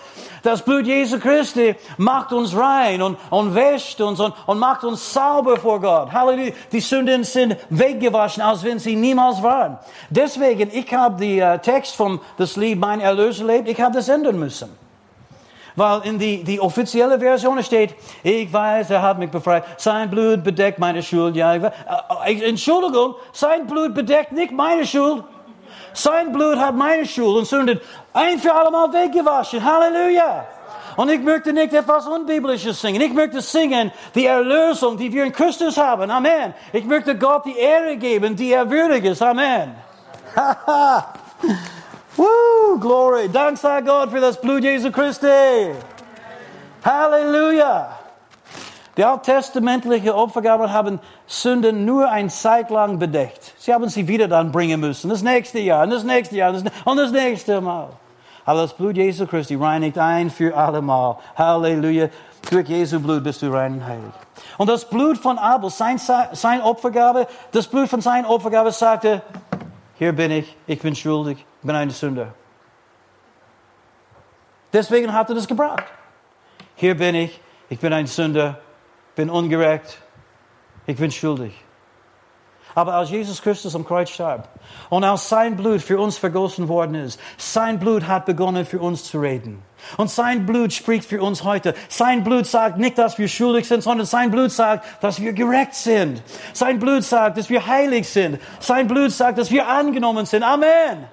Das 0.42 0.62
Blut 0.62 0.88
Jesu 0.88 1.20
Christi 1.20 1.76
macht 1.98 2.32
uns 2.32 2.56
rein 2.56 3.02
und, 3.02 3.18
und 3.30 3.54
wäscht 3.54 4.00
uns 4.00 4.22
und, 4.22 4.34
und 4.46 4.60
macht 4.60 4.86
uns 4.86 5.12
sauber 5.12 5.58
vor 5.58 5.82
Gott. 5.82 6.14
Halleluja. 6.14 6.54
Die 6.72 6.80
Sünden 6.80 7.26
sind 7.26 7.58
weggewaschen, 7.70 8.42
als 8.42 8.64
wenn 8.64 8.80
sie 8.80 8.96
niemals 8.96 9.44
waren. 9.44 9.78
Deswegen, 10.10 10.72
ich 10.74 10.94
habe 10.94 11.20
den 11.20 11.40
äh, 11.40 11.60
Text 11.60 11.98
vom 11.98 12.22
das 12.38 12.56
Lied 12.56 12.80
Mein 12.80 13.02
Erlöser 13.02 13.44
lebt, 13.44 13.68
ich 13.68 13.82
habe 13.82 13.94
das 13.94 14.08
ändern 14.08 14.40
müssen. 14.40 14.70
Weil 15.76 16.06
in 16.06 16.18
die, 16.18 16.46
die 16.46 16.62
offizielle 16.62 17.20
Version 17.20 17.62
steht, 17.62 17.94
ich 18.24 18.54
weiß, 18.54 18.90
er 18.90 19.02
hat 19.02 19.20
mich 19.20 19.32
befreit. 19.32 19.66
Sein 19.76 20.10
Blut 20.10 20.46
bedeckt 20.46 20.80
meine 20.80 21.04
Schuld. 21.04 21.36
Ja, 21.36 21.54
ich 21.56 21.62
weiß. 21.62 21.74
Äh, 22.26 22.34
äh, 22.36 22.48
Entschuldigung, 22.48 23.16
sein 23.34 23.68
Blut 23.68 23.94
bedeckt 23.94 24.32
nicht 24.32 24.54
meine 24.54 24.86
Schuld. 24.86 25.26
Sein 25.94 26.32
Blut 26.32 26.58
hat 26.58 26.76
meine 26.76 27.06
Schuld 27.06 27.38
und 27.38 27.46
Sünden 27.46 27.80
ein 28.14 28.40
für 28.40 28.54
alle 28.54 28.72
Mal 28.72 28.92
weggewaschen. 28.92 29.64
Halleluja. 29.64 30.46
Und 30.96 31.10
ich 31.10 31.22
möchte 31.22 31.54
nicht 31.54 31.74
etwas 31.74 32.08
Unbiblisches 32.08 32.80
singen. 32.80 33.02
Ich 33.02 33.14
möchte 33.14 33.42
singen 33.42 33.92
die 34.14 34.26
Erlösung, 34.26 34.98
die 34.98 35.12
wir 35.12 35.24
in 35.24 35.32
Christus 35.32 35.78
haben. 35.78 36.10
Amen. 36.12 36.54
Ich 36.72 36.86
möchte 36.86 37.18
Gott 37.18 37.46
die 37.46 37.58
Ehre 37.58 37.98
geben, 37.98 38.36
die 38.36 38.52
er 38.52 38.70
würdig 38.70 39.06
ist. 39.06 39.22
Amen. 39.22 39.76
Woo, 42.16 42.80
glory. 42.80 43.30
Dank 43.30 43.58
sei 43.58 43.82
Gott 43.82 44.12
für 44.12 44.20
das 44.20 44.40
Blut 44.40 44.64
Jesu 44.64 44.92
Christi. 44.92 45.28
Halleluja. 46.86 48.03
Die 48.96 49.04
alttestamentliche 49.04 50.16
Opfergaben 50.16 50.72
haben 50.72 51.00
Sünden 51.26 51.86
nur 51.86 52.10
ein 52.10 52.30
Zeit 52.30 52.70
lang 52.70 53.00
bedeckt. 53.00 53.54
Sie 53.58 53.74
haben 53.74 53.90
sie 53.90 54.08
wieder 54.08 54.28
dann 54.28 54.52
bringen 54.52 54.80
müssen. 54.80 55.10
Das 55.10 55.24
nächste 55.24 55.60
Jahr, 55.60 55.84
und 55.84 55.90
das 55.90 56.04
nächste 56.04 56.36
Jahr, 56.36 56.54
und 56.54 56.98
das 56.98 57.12
nächste 57.12 57.60
Mal. 57.60 57.90
Aber 58.46 58.62
das 58.62 58.74
Blut 58.74 58.96
Jesu 58.96 59.26
Christi 59.26 59.56
reinigt 59.56 59.98
ein 59.98 60.30
für 60.30 60.56
alle 60.56 60.82
Mal. 60.82 61.18
Halleluja. 61.36 62.10
Durch 62.50 62.68
Jesu 62.68 63.00
Blut 63.00 63.24
bist 63.24 63.42
du 63.42 63.52
rein 63.52 63.76
und 63.76 63.86
heilig. 63.86 64.14
Und 64.58 64.70
das 64.70 64.88
Blut 64.88 65.18
von 65.18 65.38
Abel, 65.38 65.70
sein, 65.70 65.98
sein 65.98 66.62
Opfergabe, 66.62 67.28
das 67.52 67.68
Blut 67.68 67.88
von 67.88 68.02
seiner 68.02 68.30
Opfergabe 68.30 68.72
sagte, 68.72 69.22
hier 69.96 70.12
bin 70.12 70.32
ich, 70.32 70.58
ich 70.68 70.80
bin 70.82 70.96
schuldig, 70.96 71.38
ich 71.62 71.66
bin 71.66 71.76
ein 71.76 71.90
Sünder. 71.90 72.34
Deswegen 74.74 75.14
hat 75.14 75.30
er 75.30 75.36
das 75.36 75.48
gebracht. 75.48 75.86
Hier 76.76 76.98
bin 76.98 77.16
ich, 77.16 77.40
ich 77.70 77.80
bin 77.80 77.94
ein 77.94 78.08
Sünder, 78.08 78.60
bin 79.16 79.30
ungerecht, 79.30 79.98
ich 80.86 80.98
bin 80.98 81.12
schuldig. 81.12 81.54
Aber 82.76 82.96
als 82.96 83.12
Jesus 83.12 83.42
Christus 83.42 83.76
am 83.76 83.86
Kreuz 83.86 84.10
starb 84.10 84.50
und 84.90 85.04
als 85.04 85.30
sein 85.30 85.56
Blut 85.56 85.82
für 85.82 86.00
uns 86.00 86.18
vergossen 86.18 86.68
worden 86.68 86.96
ist, 86.96 87.20
sein 87.38 87.80
Blut 87.80 88.08
hat 88.08 88.26
begonnen 88.26 88.66
für 88.66 88.80
uns 88.80 89.04
zu 89.04 89.20
reden. 89.20 89.62
Und 89.98 90.10
sein 90.10 90.46
Blut 90.46 90.74
spricht 90.74 91.08
für 91.08 91.22
uns 91.22 91.44
heute. 91.44 91.76
Sein 91.88 92.24
Blut 92.24 92.48
sagt 92.48 92.78
nicht, 92.80 92.98
dass 92.98 93.20
wir 93.20 93.28
schuldig 93.28 93.68
sind, 93.68 93.84
sondern 93.84 94.08
sein 94.08 94.32
Blut 94.32 94.52
sagt, 94.52 95.04
dass 95.04 95.22
wir 95.22 95.34
gerecht 95.34 95.76
sind. 95.76 96.24
Sein 96.54 96.80
Blut 96.80 97.04
sagt, 97.04 97.38
dass 97.38 97.50
wir 97.50 97.68
heilig 97.68 98.10
sind. 98.10 98.40
Sein 98.60 98.88
Blut 98.88 99.12
sagt, 99.12 99.38
dass 99.38 99.52
wir 99.52 99.68
angenommen 99.68 100.26
sind. 100.26 100.42
Amen. 100.42 101.06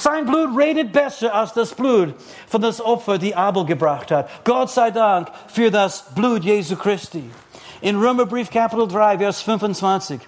Sein 0.00 0.24
Blut 0.24 0.56
redet 0.56 0.94
besser 0.94 1.34
als 1.34 1.52
das 1.52 1.74
Blut 1.74 2.14
von 2.46 2.62
das 2.62 2.80
Opfer, 2.80 3.18
die 3.18 3.34
Abel 3.36 3.66
gebracht 3.66 4.10
hat. 4.10 4.30
Gott 4.44 4.70
sei 4.70 4.90
Dank 4.90 5.30
für 5.46 5.70
das 5.70 6.06
Blut 6.14 6.42
Jesu 6.42 6.74
Christi. 6.74 7.30
In 7.82 7.98
Römerbrief 7.98 8.50
Kapitel 8.50 8.88
3, 8.88 9.18
Vers 9.18 9.42
25. 9.42 10.22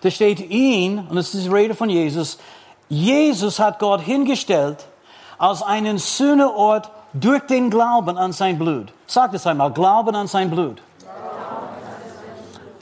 Da 0.00 0.10
steht 0.10 0.40
ihn, 0.40 0.98
und 0.98 1.14
das 1.14 1.32
ist 1.32 1.44
die 1.44 1.48
Rede 1.48 1.76
von 1.76 1.90
Jesus, 1.90 2.38
Jesus 2.88 3.60
hat 3.60 3.78
Gott 3.78 4.00
hingestellt 4.00 4.84
als 5.38 5.62
einen 5.62 5.98
Sühneort 5.98 6.90
durch 7.12 7.42
den 7.42 7.70
Glauben 7.70 8.18
an 8.18 8.32
sein 8.32 8.58
Blut. 8.58 8.92
Sagt 9.06 9.32
es 9.34 9.46
einmal, 9.46 9.72
Glauben 9.72 10.16
an 10.16 10.26
sein 10.26 10.50
Blut. 10.50 10.82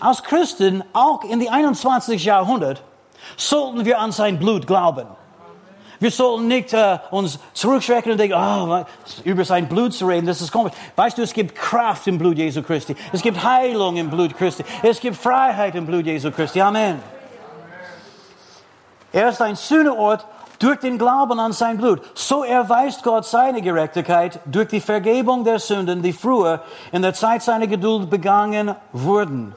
Als 0.00 0.22
Christen, 0.22 0.82
auch 0.94 1.24
in 1.24 1.40
die 1.40 1.50
21. 1.50 2.24
Jahrhundert, 2.24 2.80
sollten 3.36 3.84
wir 3.84 3.98
an 3.98 4.12
sein 4.12 4.38
Blut 4.38 4.66
glauben. 4.66 5.08
Wir 6.00 6.10
sollten 6.12 6.46
nicht 6.46 6.72
äh, 6.72 6.98
uns 7.10 7.38
zurückschrecken 7.54 8.12
und 8.12 8.18
denken, 8.18 8.36
oh, 8.36 8.84
über 9.24 9.44
sein 9.44 9.68
Blut 9.68 9.94
zu 9.94 10.06
reden, 10.06 10.26
das 10.26 10.40
ist 10.40 10.52
komisch. 10.52 10.72
Weißt 10.94 11.18
du, 11.18 11.22
es 11.22 11.32
gibt 11.32 11.56
Kraft 11.56 12.06
im 12.06 12.18
Blut 12.18 12.38
Jesu 12.38 12.62
Christi. 12.62 12.94
Es 13.12 13.20
gibt 13.20 13.42
Heilung 13.42 13.96
im 13.96 14.08
Blut 14.08 14.36
Christi. 14.36 14.64
Es 14.82 15.00
gibt 15.00 15.16
Freiheit 15.16 15.74
im 15.74 15.86
Blut 15.86 16.06
Jesu 16.06 16.30
Christi. 16.30 16.60
Amen. 16.60 17.02
Er 19.12 19.30
ist 19.30 19.40
ein 19.40 19.56
Sühneort 19.56 20.24
durch 20.58 20.78
den 20.78 20.98
Glauben 20.98 21.40
an 21.40 21.52
sein 21.52 21.78
Blut. 21.78 22.02
So 22.14 22.44
erweist 22.44 23.02
Gott 23.02 23.24
seine 23.24 23.62
Gerechtigkeit 23.62 24.40
durch 24.44 24.68
die 24.68 24.80
Vergebung 24.80 25.44
der 25.44 25.58
Sünden, 25.58 26.02
die 26.02 26.12
früher 26.12 26.62
in 26.92 27.02
der 27.02 27.14
Zeit 27.14 27.42
seiner 27.42 27.66
Geduld 27.66 28.10
begangen 28.10 28.74
wurden. 28.92 29.54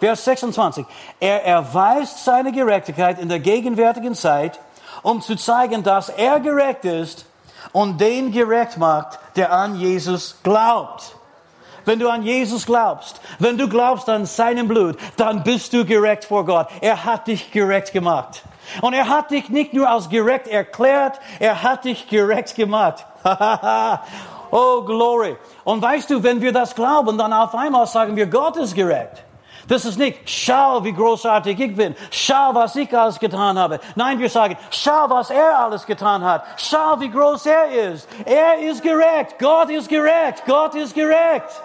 Vers 0.00 0.24
26. 0.24 0.86
Er 1.20 1.44
erweist 1.44 2.24
seine 2.24 2.52
Gerechtigkeit 2.52 3.18
in 3.18 3.28
der 3.28 3.38
gegenwärtigen 3.38 4.14
Zeit, 4.14 4.58
um 5.02 5.20
zu 5.20 5.36
zeigen, 5.36 5.82
dass 5.82 6.08
er 6.08 6.40
gerecht 6.40 6.84
ist 6.84 7.26
und 7.72 8.00
den 8.00 8.32
gerecht 8.32 8.78
macht, 8.78 9.18
der 9.36 9.52
an 9.52 9.76
Jesus 9.78 10.36
glaubt. 10.42 11.16
Wenn 11.84 11.98
du 11.98 12.08
an 12.08 12.22
Jesus 12.22 12.66
glaubst, 12.66 13.20
wenn 13.38 13.56
du 13.56 13.68
glaubst 13.68 14.08
an 14.08 14.26
seinem 14.26 14.68
Blut, 14.68 14.98
dann 15.16 15.42
bist 15.42 15.72
du 15.72 15.84
gerecht 15.84 16.24
vor 16.26 16.44
Gott. 16.44 16.68
Er 16.80 17.04
hat 17.04 17.26
dich 17.26 17.50
gerecht 17.50 17.92
gemacht. 17.92 18.42
Und 18.82 18.92
er 18.92 19.08
hat 19.08 19.30
dich 19.30 19.48
nicht 19.48 19.72
nur 19.72 19.88
als 19.88 20.08
gerecht 20.08 20.46
erklärt, 20.46 21.18
er 21.38 21.62
hat 21.62 21.84
dich 21.84 22.06
gerecht 22.08 22.54
gemacht. 22.54 23.04
oh, 24.50 24.82
glory. 24.82 25.36
Und 25.64 25.82
weißt 25.82 26.10
du, 26.10 26.22
wenn 26.22 26.40
wir 26.40 26.52
das 26.52 26.74
glauben, 26.74 27.16
dann 27.18 27.32
auf 27.32 27.54
einmal 27.54 27.86
sagen 27.86 28.14
wir, 28.14 28.26
Gott 28.26 28.56
ist 28.56 28.74
gerecht. 28.74 29.24
Das 29.70 29.84
ist 29.84 30.00
nicht, 30.00 30.18
schau, 30.28 30.82
wie 30.82 30.92
großartig 30.92 31.60
ich 31.60 31.76
bin. 31.76 31.94
Schau, 32.10 32.52
was 32.52 32.74
ich 32.74 32.92
alles 32.92 33.20
getan 33.20 33.56
habe. 33.56 33.78
Nein, 33.94 34.18
wir 34.18 34.28
sagen, 34.28 34.56
schau, 34.68 35.08
was 35.08 35.30
er 35.30 35.56
alles 35.56 35.86
getan 35.86 36.24
hat. 36.24 36.42
Schau, 36.56 36.98
wie 36.98 37.08
groß 37.08 37.46
er 37.46 37.92
ist. 37.92 38.08
Er 38.24 38.58
ist 38.68 38.82
gerecht. 38.82 39.38
Gott 39.38 39.70
ist 39.70 39.88
gerecht. 39.88 40.42
Gott 40.44 40.74
ist 40.74 40.92
gerecht. 40.92 41.62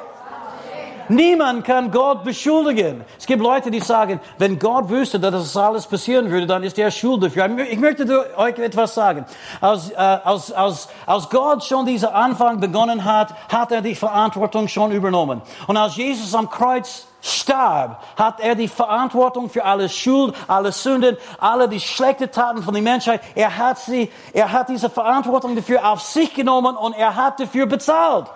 Niemand 1.10 1.66
kann 1.66 1.90
Gott 1.90 2.24
beschuldigen. 2.24 3.04
Es 3.18 3.26
gibt 3.26 3.42
Leute, 3.42 3.72
die 3.72 3.80
sagen, 3.80 4.20
wenn 4.38 4.60
Gott 4.60 4.88
wüsste, 4.88 5.20
dass 5.20 5.32
das 5.32 5.58
alles 5.58 5.88
passieren 5.88 6.30
würde, 6.30 6.46
dann 6.46 6.62
ist 6.62 6.78
er 6.78 6.92
schuld 6.92 7.24
dafür. 7.24 7.58
Ich 7.72 7.80
möchte 7.80 8.38
euch 8.38 8.60
etwas 8.60 8.94
sagen. 8.94 9.26
Als, 9.62 9.90
äh, 9.90 9.96
als, 9.96 10.52
als, 10.52 10.90
als 11.08 11.28
Gott 11.32 11.64
schon 11.64 11.88
diesen 11.88 12.10
Anfang 12.10 12.60
begonnen 12.60 13.04
hat, 13.04 13.34
hat 13.52 13.72
er 13.72 13.82
die 13.82 13.96
Verantwortung 13.96 14.68
schon 14.68 14.92
übernommen. 14.92 15.42
Und 15.66 15.78
als 15.78 15.96
Jesus 15.96 16.36
am 16.36 16.52
Kreuz 16.52 17.08
starb, 17.26 18.04
hat 18.16 18.40
er 18.40 18.56
die 18.56 18.68
Verantwortung 18.68 19.50
für 19.50 19.66
alle 19.66 19.90
Schuld, 19.90 20.36
alle 20.48 20.72
Sünden, 20.72 21.18
alle 21.40 21.68
die 21.68 21.80
schlechten 21.80 22.32
Taten 22.32 22.62
von 22.62 22.74
der 22.74 22.84
Menschheit. 22.84 23.22
Er 23.34 23.58
hat 23.58 23.80
sie, 23.80 24.12
er 24.34 24.52
hat 24.52 24.70
diese 24.70 24.90
Verantwortung 24.90 25.56
dafür 25.56 25.90
auf 25.90 26.02
sich 26.02 26.34
genommen 26.34 26.78
und 26.78 26.94
er 26.94 27.16
hat 27.16 27.40
dafür 27.40 27.66
bezahlt. 27.66 28.28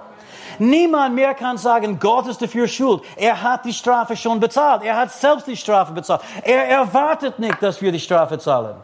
Niemand 0.57 1.15
mehr 1.15 1.33
kann 1.35 1.57
sagen, 1.57 1.99
Gott 1.99 2.27
ist 2.27 2.41
dafür 2.41 2.67
schuld. 2.67 3.01
Er 3.15 3.41
hat 3.41 3.63
die 3.63 3.73
Strafe 3.73 4.17
schon 4.17 4.39
bezahlt. 4.39 4.83
Er 4.83 4.97
hat 4.97 5.11
selbst 5.11 5.47
die 5.47 5.55
Strafe 5.55 5.93
bezahlt. 5.93 6.21
Er 6.43 6.67
erwartet 6.67 7.39
nicht, 7.39 7.61
dass 7.61 7.81
wir 7.81 7.91
die 7.91 7.99
Strafe 7.99 8.37
zahlen. 8.37 8.75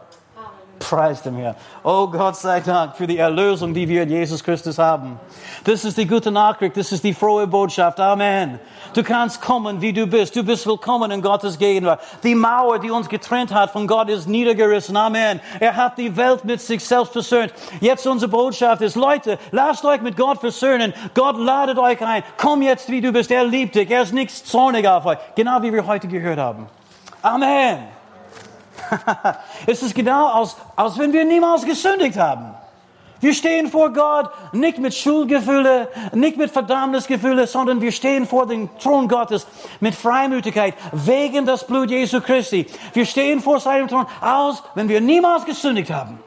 Preis 0.78 1.22
dem 1.22 1.36
Herrn. 1.36 1.56
Oh 1.82 2.06
Gott 2.06 2.36
sei 2.36 2.60
Dank 2.60 2.96
für 2.96 3.06
die 3.06 3.18
Erlösung, 3.18 3.74
die 3.74 3.88
wir 3.88 4.02
in 4.02 4.10
Jesus 4.10 4.42
Christus 4.42 4.78
haben. 4.78 5.18
Das 5.64 5.84
ist 5.84 5.96
die 5.98 6.06
gute 6.06 6.30
Nachricht, 6.30 6.76
das 6.76 6.92
ist 6.92 7.02
die 7.02 7.14
frohe 7.14 7.46
Botschaft. 7.46 7.98
Amen. 7.98 8.60
Du 8.94 9.02
kannst 9.02 9.40
kommen, 9.40 9.80
wie 9.80 9.92
du 9.92 10.06
bist. 10.06 10.36
Du 10.36 10.42
bist 10.42 10.66
willkommen 10.66 11.10
in 11.10 11.22
Gottes 11.22 11.58
Gegenwart. 11.58 12.00
Die 12.22 12.34
Mauer, 12.34 12.78
die 12.78 12.90
uns 12.90 13.08
getrennt 13.08 13.52
hat 13.52 13.70
von 13.70 13.86
Gott, 13.86 14.08
ist 14.08 14.28
niedergerissen. 14.28 14.96
Amen. 14.96 15.40
Er 15.60 15.76
hat 15.76 15.98
die 15.98 16.16
Welt 16.16 16.44
mit 16.44 16.60
sich 16.60 16.84
selbst 16.84 17.12
versöhnt. 17.12 17.52
Jetzt 17.80 18.06
unsere 18.06 18.30
Botschaft 18.30 18.82
ist, 18.82 18.96
Leute, 18.96 19.38
lasst 19.50 19.84
euch 19.84 20.00
mit 20.00 20.16
Gott 20.16 20.38
versöhnen. 20.38 20.94
Gott 21.14 21.38
ladet 21.38 21.78
euch 21.78 22.00
ein. 22.04 22.22
Komm 22.36 22.62
jetzt, 22.62 22.88
wie 22.88 23.00
du 23.00 23.12
bist. 23.12 23.30
Er 23.30 23.44
liebt 23.44 23.74
dich. 23.74 23.90
Er 23.90 24.02
ist 24.02 24.12
nichts 24.12 24.44
zornig 24.44 24.86
auf 24.86 25.04
euch. 25.06 25.18
Genau 25.34 25.62
wie 25.62 25.72
wir 25.72 25.86
heute 25.86 26.08
gehört 26.08 26.38
haben. 26.38 26.66
Amen. 27.22 27.95
es 29.66 29.82
ist 29.82 29.94
genau, 29.94 30.26
als, 30.28 30.56
als 30.74 30.98
wenn 30.98 31.12
wir 31.12 31.24
niemals 31.24 31.64
gesündigt 31.64 32.18
haben. 32.18 32.54
Wir 33.20 33.32
stehen 33.32 33.68
vor 33.68 33.92
Gott 33.92 34.30
nicht 34.52 34.78
mit 34.78 34.94
Schuldgefühle, 34.94 35.88
nicht 36.12 36.36
mit 36.36 36.50
Verdammnisgefühle, 36.50 37.46
sondern 37.46 37.80
wir 37.80 37.92
stehen 37.92 38.26
vor 38.26 38.46
dem 38.46 38.68
Thron 38.78 39.08
Gottes 39.08 39.46
mit 39.80 39.94
Freimütigkeit 39.94 40.74
wegen 40.92 41.46
des 41.46 41.64
Blut 41.64 41.90
Jesu 41.90 42.20
Christi. 42.20 42.66
Wir 42.92 43.06
stehen 43.06 43.40
vor 43.40 43.58
seinem 43.58 43.88
Thron 43.88 44.06
aus, 44.20 44.62
wenn 44.74 44.88
wir 44.88 45.00
niemals 45.00 45.46
gesündigt 45.46 45.90
haben. 45.90 46.20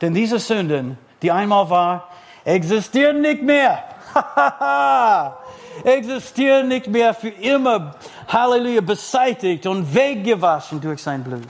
Denn 0.00 0.14
diese 0.14 0.38
Sünden, 0.38 0.96
die 1.22 1.32
einmal 1.32 1.68
war, 1.70 2.08
existieren 2.44 3.20
nicht 3.20 3.42
mehr. 3.42 3.82
existieren 5.82 6.68
nicht 6.68 6.86
mehr 6.86 7.14
für 7.14 7.28
immer, 7.28 7.96
Halleluja, 8.28 8.80
beseitigt 8.80 9.66
und 9.66 9.94
weggewaschen 9.94 10.80
durch 10.80 11.02
sein 11.02 11.24
Blut. 11.24 11.42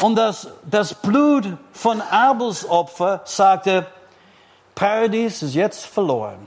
Und 0.00 0.16
das, 0.16 0.48
das 0.70 0.94
Blut 0.94 1.46
von 1.72 2.00
Abels 2.00 2.68
Opfer 2.68 3.22
sagte, 3.24 3.86
Paradies 4.74 5.42
ist 5.42 5.54
jetzt 5.54 5.86
verloren. 5.86 6.46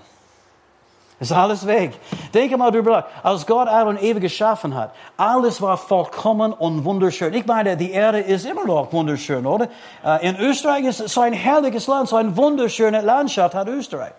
Ist 1.21 1.31
alles 1.31 1.67
weg. 1.67 1.93
Denke 2.33 2.57
mal 2.57 2.71
drüber 2.71 2.91
nach. 2.91 3.05
Als 3.23 3.45
Gott 3.45 3.67
Adam 3.67 3.89
und 3.89 4.01
Eva 4.01 4.17
geschaffen 4.17 4.73
hat, 4.73 4.95
alles 5.17 5.61
war 5.61 5.77
vollkommen 5.77 6.51
und 6.51 6.83
wunderschön. 6.83 7.31
Ich 7.35 7.45
meine, 7.45 7.77
die 7.77 7.91
Erde 7.91 8.21
ist 8.21 8.43
immer 8.43 8.65
noch 8.65 8.91
wunderschön, 8.91 9.45
oder? 9.45 9.67
Äh, 10.03 10.27
in 10.27 10.39
Österreich 10.39 10.83
ist 10.85 10.99
es 10.99 11.13
so 11.13 11.21
ein 11.21 11.33
herrliches 11.33 11.85
Land, 11.85 12.09
so 12.09 12.15
eine 12.15 12.35
wunderschöne 12.35 13.01
Landschaft 13.01 13.53
hat 13.53 13.67
Österreich. 13.67 14.13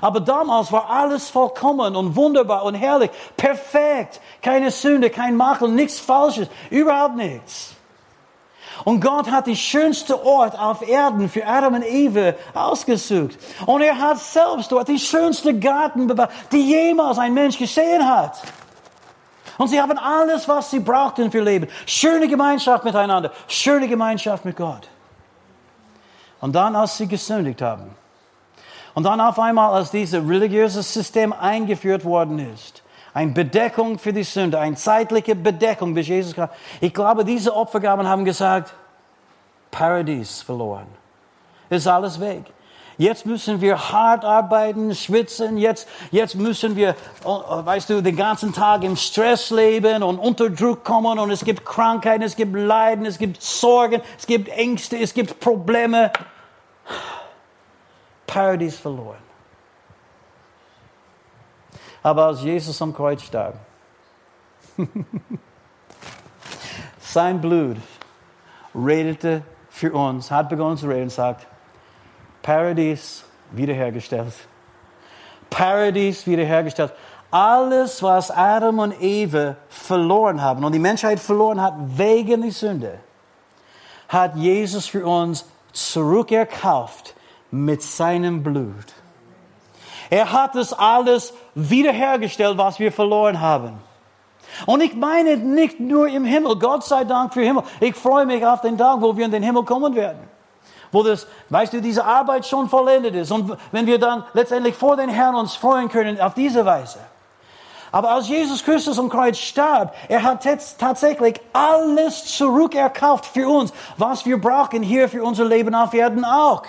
Aber 0.00 0.20
damals 0.20 0.72
war 0.72 0.88
alles 0.88 1.28
vollkommen 1.28 1.96
und 1.96 2.16
wunderbar 2.16 2.64
und 2.64 2.74
herrlich, 2.74 3.10
perfekt. 3.36 4.20
Keine 4.42 4.70
Sünde, 4.70 5.10
kein 5.10 5.36
Makel, 5.36 5.68
nichts 5.68 6.00
Falsches, 6.00 6.48
überhaupt 6.70 7.16
nichts. 7.16 7.74
Und 8.84 9.00
Gott 9.00 9.30
hat 9.30 9.46
den 9.46 9.56
schönsten 9.56 10.14
Ort 10.14 10.58
auf 10.58 10.86
Erden 10.86 11.28
für 11.28 11.46
Adam 11.46 11.74
und 11.74 11.84
Eve 11.84 12.36
ausgesucht. 12.54 13.38
Und 13.66 13.82
er 13.82 13.98
hat 13.98 14.18
selbst 14.18 14.72
dort 14.72 14.88
die 14.88 14.98
schönste 14.98 15.58
Garten 15.58 16.06
bewacht, 16.06 16.30
die 16.50 16.62
jemals 16.62 17.18
ein 17.18 17.34
Mensch 17.34 17.58
gesehen 17.58 18.08
hat. 18.08 18.40
Und 19.58 19.68
sie 19.68 19.80
haben 19.80 19.98
alles, 19.98 20.48
was 20.48 20.70
sie 20.70 20.80
brauchten 20.80 21.30
für 21.30 21.42
Leben. 21.42 21.68
Schöne 21.84 22.26
Gemeinschaft 22.26 22.84
miteinander, 22.84 23.30
schöne 23.46 23.86
Gemeinschaft 23.86 24.46
mit 24.46 24.56
Gott. 24.56 24.88
Und 26.40 26.54
dann, 26.54 26.74
als 26.74 26.96
sie 26.96 27.06
gesündigt 27.06 27.60
haben, 27.60 27.94
und 28.94 29.04
dann 29.04 29.20
auf 29.20 29.38
einmal, 29.38 29.72
als 29.72 29.90
dieses 29.90 30.26
religiöse 30.26 30.82
System 30.82 31.32
eingeführt 31.32 32.04
worden 32.04 32.38
ist, 32.52 32.82
eine 33.12 33.32
Bedeckung 33.32 33.98
für 33.98 34.12
die 34.12 34.22
Sünde, 34.22 34.58
eine 34.58 34.76
zeitliche 34.76 35.34
Bedeckung, 35.34 35.94
bis 35.94 36.08
Jesus 36.08 36.34
kam. 36.34 36.48
Ich 36.80 36.94
glaube, 36.94 37.24
diese 37.24 37.54
Opfergaben 37.54 38.06
haben 38.06 38.24
gesagt, 38.24 38.72
Paradies 39.70 40.42
verloren. 40.42 40.86
Ist 41.68 41.86
alles 41.86 42.18
weg. 42.20 42.44
Jetzt 43.00 43.24
müssen 43.24 43.62
wir 43.62 43.92
hart 43.92 44.26
arbeiten, 44.26 44.94
schwitzen. 44.94 45.56
Jetzt, 45.56 45.88
jetzt 46.10 46.34
müssen 46.34 46.76
wir, 46.76 46.94
oh, 47.24 47.40
oh, 47.48 47.64
weißt 47.64 47.88
du, 47.88 48.02
den 48.02 48.14
ganzen 48.14 48.52
Tag 48.52 48.84
im 48.84 48.94
Stress 48.94 49.48
leben 49.48 50.02
und 50.02 50.18
unter 50.18 50.50
Druck 50.50 50.84
kommen 50.84 51.18
und 51.18 51.30
es 51.30 51.42
gibt 51.42 51.64
Krankheiten, 51.64 52.22
es 52.22 52.36
gibt 52.36 52.54
Leiden, 52.54 53.06
es 53.06 53.16
gibt 53.16 53.40
Sorgen, 53.40 54.02
es 54.18 54.26
gibt 54.26 54.48
Ängste, 54.50 54.98
es 54.98 55.14
gibt 55.14 55.40
Probleme. 55.40 56.12
Paradies 58.32 58.78
verloren. 58.78 59.18
Aber 62.00 62.26
als 62.26 62.42
Jesus 62.42 62.80
am 62.80 62.94
Kreuz 62.94 63.22
starb, 63.22 63.56
sein 67.00 67.40
Blut 67.40 67.76
redete 68.72 69.42
für 69.68 69.92
uns, 69.92 70.30
hat 70.30 70.48
begonnen 70.48 70.76
zu 70.76 70.86
reden 70.86 71.02
und 71.02 71.10
sagt, 71.10 71.44
Paradies 72.40 73.24
wiederhergestellt. 73.50 74.32
Paradies 75.50 76.24
wiederhergestellt. 76.24 76.92
Alles, 77.32 78.00
was 78.00 78.30
Adam 78.30 78.78
und 78.78 79.02
Eva 79.02 79.56
verloren 79.68 80.40
haben 80.40 80.64
und 80.64 80.72
die 80.72 80.78
Menschheit 80.78 81.18
verloren 81.18 81.60
hat 81.60 81.74
wegen 81.78 82.42
der 82.42 82.52
Sünde, 82.52 83.00
hat 84.08 84.36
Jesus 84.36 84.86
für 84.86 85.04
uns 85.04 85.44
zurückerkauft 85.72 87.14
mit 87.50 87.82
seinem 87.82 88.42
Blut. 88.42 88.94
Er 90.10 90.32
hat 90.32 90.56
es 90.56 90.72
alles 90.72 91.32
wiederhergestellt, 91.54 92.58
was 92.58 92.80
wir 92.80 92.90
verloren 92.90 93.40
haben. 93.40 93.78
Und 94.66 94.82
ich 94.82 94.94
meine 94.94 95.36
nicht 95.36 95.78
nur 95.78 96.08
im 96.08 96.24
Himmel, 96.24 96.56
Gott 96.58 96.84
sei 96.84 97.04
Dank 97.04 97.32
für 97.32 97.42
Himmel. 97.42 97.62
Ich 97.78 97.94
freue 97.94 98.26
mich 98.26 98.44
auf 98.44 98.60
den 98.60 98.76
Tag, 98.76 99.00
wo 99.00 99.16
wir 99.16 99.24
in 99.24 99.30
den 99.30 99.42
Himmel 99.42 99.64
kommen 99.64 99.94
werden. 99.94 100.28
Wo 100.90 101.04
das, 101.04 101.28
weißt 101.50 101.72
du, 101.72 101.80
diese 101.80 102.04
Arbeit 102.04 102.44
schon 102.44 102.68
vollendet 102.68 103.14
ist. 103.14 103.30
Und 103.30 103.56
wenn 103.70 103.86
wir 103.86 103.98
dann 103.98 104.24
letztendlich 104.32 104.74
vor 104.74 104.96
den 104.96 105.08
Herrn 105.08 105.36
uns 105.36 105.54
freuen 105.54 105.88
können 105.88 106.20
auf 106.20 106.34
diese 106.34 106.66
Weise. 106.66 106.98
Aber 107.92 108.10
als 108.10 108.28
Jesus 108.28 108.64
Christus 108.64 108.98
am 108.98 109.08
Kreuz 109.08 109.38
starb, 109.38 109.94
er 110.08 110.22
hat 110.22 110.46
tatsächlich 110.78 111.40
alles 111.52 112.36
zurückerkauft 112.36 113.26
für 113.26 113.48
uns, 113.48 113.72
was 113.96 114.26
wir 114.26 114.40
brauchen 114.40 114.82
hier 114.82 115.08
für 115.08 115.22
unser 115.22 115.44
Leben 115.44 115.74
auf 115.74 115.94
Erden 115.94 116.24
auch. 116.24 116.62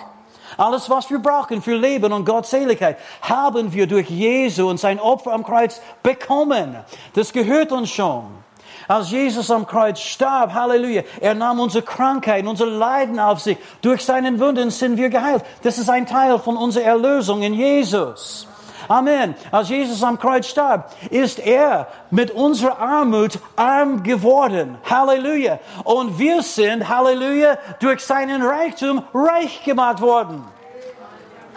Alles, 0.56 0.88
was 0.90 1.10
wir 1.10 1.18
brauchen 1.18 1.62
für 1.62 1.76
Leben 1.76 2.12
und 2.12 2.24
Gottseligkeit, 2.24 2.98
haben 3.22 3.72
wir 3.72 3.86
durch 3.86 4.08
Jesu 4.10 4.68
und 4.68 4.78
sein 4.78 5.00
Opfer 5.00 5.32
am 5.32 5.44
Kreuz 5.44 5.80
bekommen. 6.02 6.76
Das 7.14 7.32
gehört 7.32 7.72
uns 7.72 7.90
schon. 7.90 8.42
Als 8.88 9.10
Jesus 9.10 9.50
am 9.50 9.66
Kreuz 9.66 10.00
starb, 10.00 10.52
Halleluja, 10.54 11.02
er 11.20 11.34
nahm 11.34 11.60
unsere 11.60 11.84
Krankheit, 11.84 12.44
unsere 12.46 12.70
Leiden 12.70 13.18
auf 13.20 13.40
sich. 13.40 13.56
Durch 13.80 14.04
seinen 14.04 14.40
Wunden 14.40 14.70
sind 14.70 14.96
wir 14.96 15.08
geheilt. 15.08 15.44
Das 15.62 15.78
ist 15.78 15.88
ein 15.88 16.06
Teil 16.06 16.38
von 16.38 16.56
unserer 16.56 16.84
Erlösung 16.84 17.42
in 17.42 17.54
Jesus. 17.54 18.46
Amen. 18.88 19.34
Als 19.50 19.68
Jesus 19.68 20.02
am 20.02 20.18
Kreuz 20.18 20.46
starb, 20.46 20.92
ist 21.10 21.38
er 21.38 21.88
mit 22.10 22.30
unserer 22.30 22.78
Armut 22.78 23.38
arm 23.56 24.02
geworden. 24.02 24.78
Halleluja. 24.88 25.58
Und 25.84 26.18
wir 26.18 26.42
sind, 26.42 26.88
Halleluja, 26.88 27.58
durch 27.80 28.00
seinen 28.00 28.42
Reichtum 28.42 29.02
reich 29.14 29.62
gemacht 29.64 30.00
worden. 30.00 30.44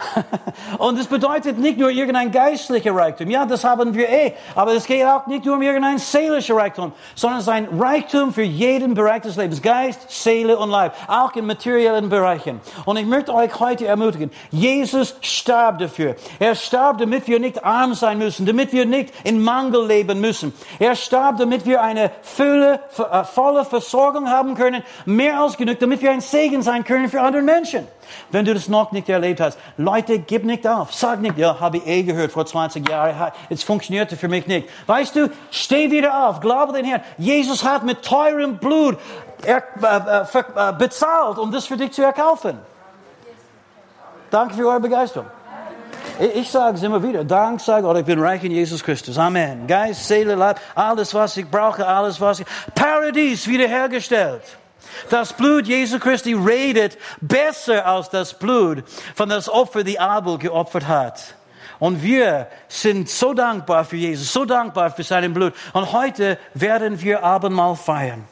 Und 0.78 0.98
es 0.98 1.06
bedeutet 1.06 1.58
nicht 1.58 1.78
nur 1.78 1.90
irgendein 1.90 2.30
geistlicher 2.30 2.94
Reichtum. 2.94 3.30
Ja, 3.30 3.46
das 3.46 3.64
haben 3.64 3.94
wir 3.94 4.08
eh. 4.08 4.32
Aber 4.54 4.74
es 4.74 4.86
geht 4.86 5.04
auch 5.04 5.26
nicht 5.26 5.44
nur 5.44 5.56
um 5.56 5.62
irgendein 5.62 5.98
seelischer 5.98 6.56
Reichtum, 6.56 6.92
sondern 7.14 7.40
es 7.40 7.46
ist 7.46 7.52
ein 7.52 7.68
Reichtum 7.78 8.32
für 8.32 8.42
jeden 8.42 8.94
Bereich 8.94 9.22
des 9.22 9.36
Lebens. 9.36 9.62
Geist, 9.62 10.10
Seele 10.10 10.58
und 10.58 10.70
Leib. 10.70 10.94
Auch 11.08 11.34
in 11.34 11.46
materiellen 11.46 12.08
Bereichen. 12.08 12.60
Und 12.84 12.96
ich 12.96 13.06
möchte 13.06 13.34
euch 13.34 13.58
heute 13.58 13.86
ermutigen. 13.86 14.30
Jesus 14.50 15.16
starb 15.20 15.78
dafür. 15.78 16.16
Er 16.38 16.54
starb, 16.54 16.98
damit 16.98 17.26
wir 17.26 17.40
nicht 17.40 17.64
arm 17.64 17.94
sein 17.94 18.18
müssen, 18.18 18.46
damit 18.46 18.72
wir 18.72 18.86
nicht 18.86 19.12
in 19.24 19.42
Mangel 19.42 19.86
leben 19.86 20.20
müssen. 20.20 20.52
Er 20.78 20.94
starb, 20.94 21.38
damit 21.38 21.66
wir 21.66 21.82
eine 21.82 22.10
Fülle, 22.22 22.80
äh, 22.98 23.24
volle 23.24 23.64
Versorgung 23.64 24.28
haben 24.28 24.54
können. 24.54 24.82
Mehr 25.04 25.40
als 25.40 25.56
genug, 25.56 25.78
damit 25.78 26.02
wir 26.02 26.10
ein 26.10 26.20
Segen 26.20 26.62
sein 26.62 26.84
können 26.84 27.08
für 27.08 27.20
andere 27.20 27.42
Menschen. 27.42 27.86
Wenn 28.30 28.44
du 28.44 28.54
das 28.54 28.68
noch 28.68 28.92
nicht 28.92 29.08
erlebt 29.08 29.40
hast, 29.40 29.58
Leute, 29.76 30.18
gib 30.18 30.44
nicht 30.44 30.66
auf. 30.66 30.92
Sag 30.92 31.20
nicht, 31.20 31.38
ja, 31.38 31.58
habe 31.60 31.78
ich 31.78 31.86
eh 31.86 32.02
gehört 32.02 32.32
vor 32.32 32.46
20 32.46 32.88
Jahren, 32.88 33.32
es 33.50 33.62
funktionierte 33.62 34.16
für 34.16 34.28
mich 34.28 34.46
nicht. 34.46 34.68
Weißt 34.86 35.16
du, 35.16 35.30
steh 35.50 35.90
wieder 35.90 36.28
auf, 36.28 36.40
glaube 36.40 36.72
den 36.72 36.84
Herrn. 36.84 37.02
Jesus 37.18 37.64
hat 37.64 37.84
mit 37.84 38.02
teurem 38.02 38.58
Blut 38.58 38.98
er, 39.44 39.62
äh, 39.82 40.38
äh, 40.38 40.68
äh, 40.68 40.72
bezahlt, 40.72 41.38
um 41.38 41.52
das 41.52 41.66
für 41.66 41.76
dich 41.76 41.92
zu 41.92 42.02
erkaufen. 42.02 42.58
Danke 44.30 44.54
für 44.54 44.66
eure 44.66 44.80
Begeisterung. 44.80 45.26
Ich, 46.18 46.50
sage 46.50 46.76
es 46.76 46.82
immer 46.82 47.02
wieder. 47.02 47.24
Dank 47.24 47.60
sage 47.60 47.82
Gott, 47.82 47.98
ich 47.98 48.04
bin 48.04 48.18
reich 48.18 48.42
in 48.42 48.50
Jesus 48.50 48.82
Christus. 48.82 49.18
Amen. 49.18 49.66
Geist, 49.66 50.06
Seele, 50.06 50.34
Leib, 50.34 50.58
alles, 50.74 51.12
was 51.12 51.36
ich 51.36 51.46
brauche, 51.46 51.86
alles, 51.86 52.20
was 52.20 52.40
ich... 52.40 52.46
Paradies 52.74 53.46
wiederhergestellt. 53.46 54.42
Das 55.10 55.32
Blut 55.32 55.66
Jesu 55.66 55.98
Christi 55.98 56.34
redet 56.34 56.98
besser 57.20 57.86
als 57.86 58.10
das 58.10 58.38
Blut 58.38 58.84
von 59.14 59.28
das 59.28 59.48
Opfer, 59.48 59.84
die 59.84 59.98
Abel 59.98 60.38
geopfert 60.38 60.86
hat. 60.86 61.34
Und 61.78 62.02
wir 62.02 62.48
sind 62.68 63.08
so 63.08 63.34
dankbar 63.34 63.84
für 63.84 63.96
Jesus, 63.96 64.32
so 64.32 64.44
dankbar 64.44 64.90
für 64.90 65.02
sein 65.02 65.32
Blut. 65.34 65.52
Und 65.72 65.92
heute 65.92 66.38
werden 66.54 67.00
wir 67.02 67.22
Abendmahl 67.22 67.76
feiern. 67.76 68.24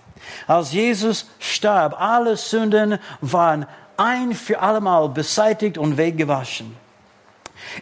Als 0.46 0.72
Jesus 0.72 1.28
starb, 1.38 2.00
alle 2.00 2.36
Sünden 2.36 2.98
waren 3.20 3.66
ein 3.96 4.32
für 4.32 4.60
allemal 4.60 5.08
beseitigt 5.08 5.78
und 5.78 5.96
weggewaschen. 5.96 6.83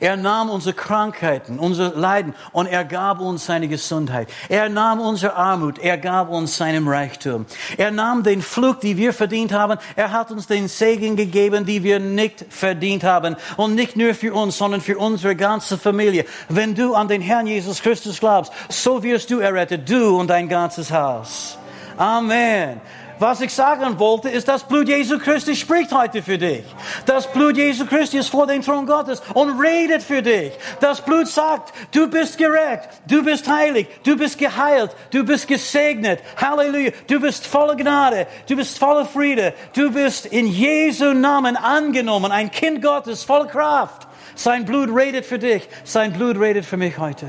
Er 0.01 0.17
nahm 0.17 0.51
unsere 0.51 0.75
Krankheiten, 0.75 1.59
unsere 1.59 1.99
Leiden 1.99 2.35
und 2.53 2.67
er 2.67 2.85
gab 2.85 3.21
uns 3.21 3.47
seine 3.47 3.69
Gesundheit. 3.69 4.29
Er 4.49 4.69
nahm 4.69 5.01
unsere 5.01 5.35
Armut, 5.35 5.79
er 5.79 5.99
gab 5.99 6.31
uns 6.31 6.57
seinen 6.57 6.87
Reichtum. 6.87 7.47
Er 7.77 7.91
nahm 7.91 8.23
den 8.23 8.43
Flug, 8.43 8.81
die 8.81 8.97
wir 8.97 9.13
verdient 9.13 9.53
haben. 9.53 9.79
Er 9.97 10.13
hat 10.13 10.31
uns 10.31 10.47
den 10.47 10.69
Segen 10.69 11.17
gegeben, 11.17 11.67
die 11.67 11.83
wir 11.83 12.01
nicht 12.01 12.45
verdient 12.49 13.05
haben. 13.05 13.37
Und 13.57 13.75
nicht 13.75 13.97
nur 13.97 14.15
für 14.15 14.35
uns, 14.35 14.59
sondern 14.59 14.81
für 14.81 14.99
unsere 14.99 15.37
ganze 15.37 15.79
Familie. 15.79 16.25
Wenn 16.49 16.75
du 16.75 16.95
an 16.95 17.09
den 17.09 17.21
Herrn 17.21 17.47
Jesus 17.47 17.83
Christus 17.83 18.21
glaubst, 18.21 18.53
so 18.69 19.03
wirst 19.03 19.31
du 19.31 19.41
errettet, 19.41 19.89
du 19.89 20.19
und 20.19 20.29
dein 20.29 20.49
ganzes 20.49 20.91
Haus. 20.91 21.59
Amen. 21.97 22.81
Was 23.23 23.41
ich 23.41 23.55
sagen 23.55 24.01
wollte, 24.01 24.29
ist, 24.29 24.49
das 24.49 24.65
Blut 24.65 24.89
Jesu 24.89 25.17
Christi 25.17 25.55
spricht 25.55 25.93
heute 25.93 26.25
für 26.25 26.39
dich. 26.39 26.65
Das 27.07 27.31
Blut 27.31 27.57
Jesu 27.57 27.87
Christi 27.87 28.19
ist 28.19 28.29
vor 28.29 28.49
dem 28.49 28.63
Thron 28.63 28.85
Gottes 28.85 29.23
und 29.35 29.61
redet 29.61 30.03
für 30.03 30.23
dich. 30.23 30.53
Das 30.81 31.01
Blut 31.01 31.29
sagt, 31.29 31.73
du 31.95 32.09
bist 32.09 32.37
gerecht, 32.37 32.89
du 33.07 33.23
bist 33.23 33.49
heilig, 33.49 33.87
du 34.03 34.17
bist 34.17 34.39
geheilt, 34.39 34.91
du 35.13 35.25
bist 35.25 35.47
gesegnet. 35.47 36.19
Halleluja. 36.37 36.91
Du 37.07 37.21
bist 37.21 37.47
voller 37.47 37.77
Gnade, 37.77 38.27
du 38.49 38.57
bist 38.57 38.77
voller 38.77 39.05
Friede, 39.05 39.55
du 39.73 39.93
bist 39.93 40.27
in 40.27 40.49
Jesu 40.49 41.13
Namen 41.13 41.57
angenommen, 41.57 42.33
ein 42.33 42.51
Kind 42.51 42.83
Gottes 42.83 43.23
voller 43.23 43.47
Kraft. 43.47 44.09
Sein 44.35 44.65
Blut 44.65 44.89
redet 44.93 45.27
für 45.27 45.39
dich, 45.39 45.69
sein 45.85 46.13
Blut 46.13 46.41
redet 46.41 46.65
für 46.65 46.77
mich 46.77 46.99
heute. 46.99 47.27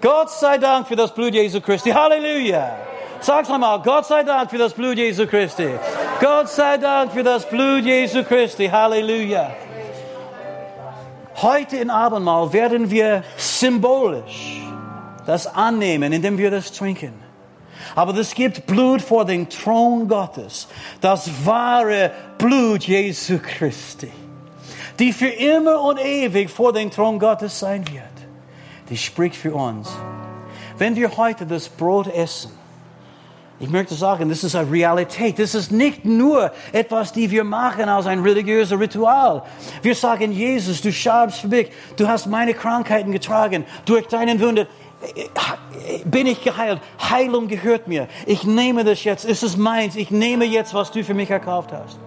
Gott 0.00 0.32
sei 0.32 0.58
Dank 0.58 0.88
für 0.88 0.96
das 0.96 1.14
Blut 1.14 1.32
Jesu 1.32 1.60
Christi. 1.60 1.90
Halleluja. 1.90 2.76
Sag's 3.20 3.48
nochmal, 3.48 3.80
Gott 3.82 4.06
sei 4.06 4.22
Dank 4.22 4.50
für 4.50 4.58
das 4.58 4.72
Blut 4.72 4.98
Jesu 4.98 5.26
Christi. 5.26 5.68
Gott 6.20 6.48
sei 6.48 6.76
Dank 6.76 7.12
für 7.12 7.22
das 7.22 7.48
Blut 7.48 7.84
Jesu 7.84 8.22
Christi. 8.22 8.68
Halleluja. 8.68 9.50
Heute 11.36 11.76
in 11.76 11.90
Abendmahl 11.90 12.52
werden 12.52 12.90
wir 12.90 13.22
symbolisch 13.36 14.62
das 15.26 15.46
annehmen, 15.46 16.12
indem 16.12 16.38
wir 16.38 16.50
das 16.50 16.72
trinken. 16.72 17.12
Aber 17.94 18.16
es 18.16 18.34
gibt 18.34 18.66
Blut 18.66 19.02
vor 19.02 19.24
dem 19.24 19.48
Thron 19.48 20.08
Gottes, 20.08 20.68
das 21.00 21.44
wahre 21.44 22.12
Blut 22.38 22.84
Jesu 22.84 23.38
Christi, 23.38 24.10
die 24.98 25.12
für 25.12 25.28
immer 25.28 25.80
und 25.82 25.98
ewig 25.98 26.50
vor 26.50 26.72
dem 26.72 26.90
Thron 26.90 27.18
Gottes 27.18 27.58
sein 27.58 27.84
wird. 27.92 28.04
Die 28.88 28.96
spricht 28.96 29.36
für 29.36 29.54
uns. 29.54 29.90
Wenn 30.78 30.96
wir 30.96 31.16
heute 31.16 31.44
das 31.46 31.68
Brot 31.68 32.06
essen, 32.06 32.52
ich 33.58 33.70
möchte 33.70 33.94
sagen, 33.94 34.28
das 34.28 34.44
ist 34.44 34.54
eine 34.54 34.70
Realität. 34.70 35.38
Das 35.38 35.54
ist 35.54 35.72
nicht 35.72 36.04
nur 36.04 36.52
etwas, 36.72 37.12
die 37.12 37.30
wir 37.30 37.42
machen 37.42 37.88
als 37.88 38.06
ein 38.06 38.20
religiöses 38.20 38.78
Ritual. 38.78 39.42
Wir 39.80 39.94
sagen, 39.94 40.30
Jesus, 40.32 40.82
du 40.82 40.92
scharbst 40.92 41.40
für 41.40 41.48
mich. 41.48 41.70
Du 41.96 42.06
hast 42.06 42.26
meine 42.26 42.52
Krankheiten 42.52 43.12
getragen. 43.12 43.64
Durch 43.86 44.06
deinen 44.08 44.40
Wunder 44.40 44.66
bin 46.04 46.26
ich 46.26 46.42
geheilt. 46.44 46.80
Heilung 47.10 47.48
gehört 47.48 47.88
mir. 47.88 48.08
Ich 48.26 48.44
nehme 48.44 48.84
das 48.84 49.04
jetzt. 49.04 49.24
Es 49.24 49.42
ist 49.42 49.56
meins. 49.56 49.96
Ich 49.96 50.10
nehme 50.10 50.44
jetzt, 50.44 50.74
was 50.74 50.90
du 50.90 51.02
für 51.02 51.14
mich 51.14 51.30
erkauft 51.30 51.72
hast. 51.72 51.98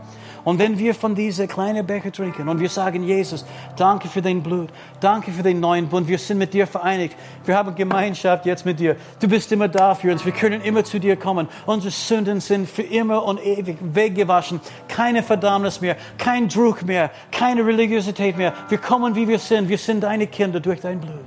Und 0.44 0.60
wenn 0.60 0.78
wir 0.78 0.94
von 0.94 1.16
dieser 1.16 1.48
kleinen 1.48 1.86
Becher 1.86 2.12
trinken 2.12 2.48
und 2.48 2.60
wir 2.60 2.70
sagen, 2.70 3.04
Jesus, 3.04 3.46
danke 3.76 4.08
für 4.08 4.22
dein 4.22 4.42
Blut, 4.42 4.70
danke 5.00 5.32
für 5.32 5.44
den 5.44 5.60
neuen 5.60 5.88
Bund, 5.88 6.08
wir 6.08 6.18
sind 6.18 6.38
mit 6.38 6.54
dir 6.54 6.68
vereinigt, 6.68 7.16
wir 7.46 7.56
haben 7.56 7.76
Gemeinschaft 7.76 8.46
jetzt 8.46 8.66
mit 8.66 8.80
dir, 8.80 8.96
du 9.20 9.28
bist 9.28 9.52
immer 9.52 9.68
da 9.68 9.96
für 9.96 10.12
uns, 10.12 10.26
wir 10.26 10.32
können 10.32 10.62
immer 10.62 10.84
zu 10.84 11.00
dir 11.00 11.16
kommen, 11.16 11.48
unsere 11.66 11.92
Sünden 11.92 12.40
sind 12.40 12.70
für 12.70 12.84
immer 12.84 13.24
und 13.24 13.44
ewig 13.46 13.78
weggewaschen, 13.82 14.62
keine 14.88 15.24
Verdammnis 15.24 15.82
mehr, 15.82 15.98
kein 16.18 16.48
Druck 16.48 16.84
mehr, 16.84 17.12
keine 17.32 17.66
Religiosität 17.66 18.38
mehr, 18.38 18.54
wir 18.70 18.78
kommen 18.78 19.16
wie 19.16 19.28
wir 19.28 19.40
sind, 19.40 19.70
wir 19.70 19.78
sind 19.78 20.02
deine 20.02 20.28
Kinder 20.28 20.60
durch 20.60 20.80
dein 20.80 21.00
Blut. 21.00 21.20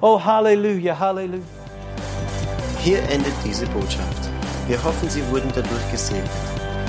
Oh, 0.00 0.22
Halleluja, 0.22 0.98
Halleluja. 0.98 1.42
Hier 2.82 3.02
endet 3.10 3.34
diese 3.44 3.66
Botschaft. 3.66 4.30
Wir 4.66 4.82
hoffen, 4.82 5.10
Sie 5.10 5.22
wurden 5.30 5.52
dadurch 5.54 5.90
gesegnet. 5.90 6.30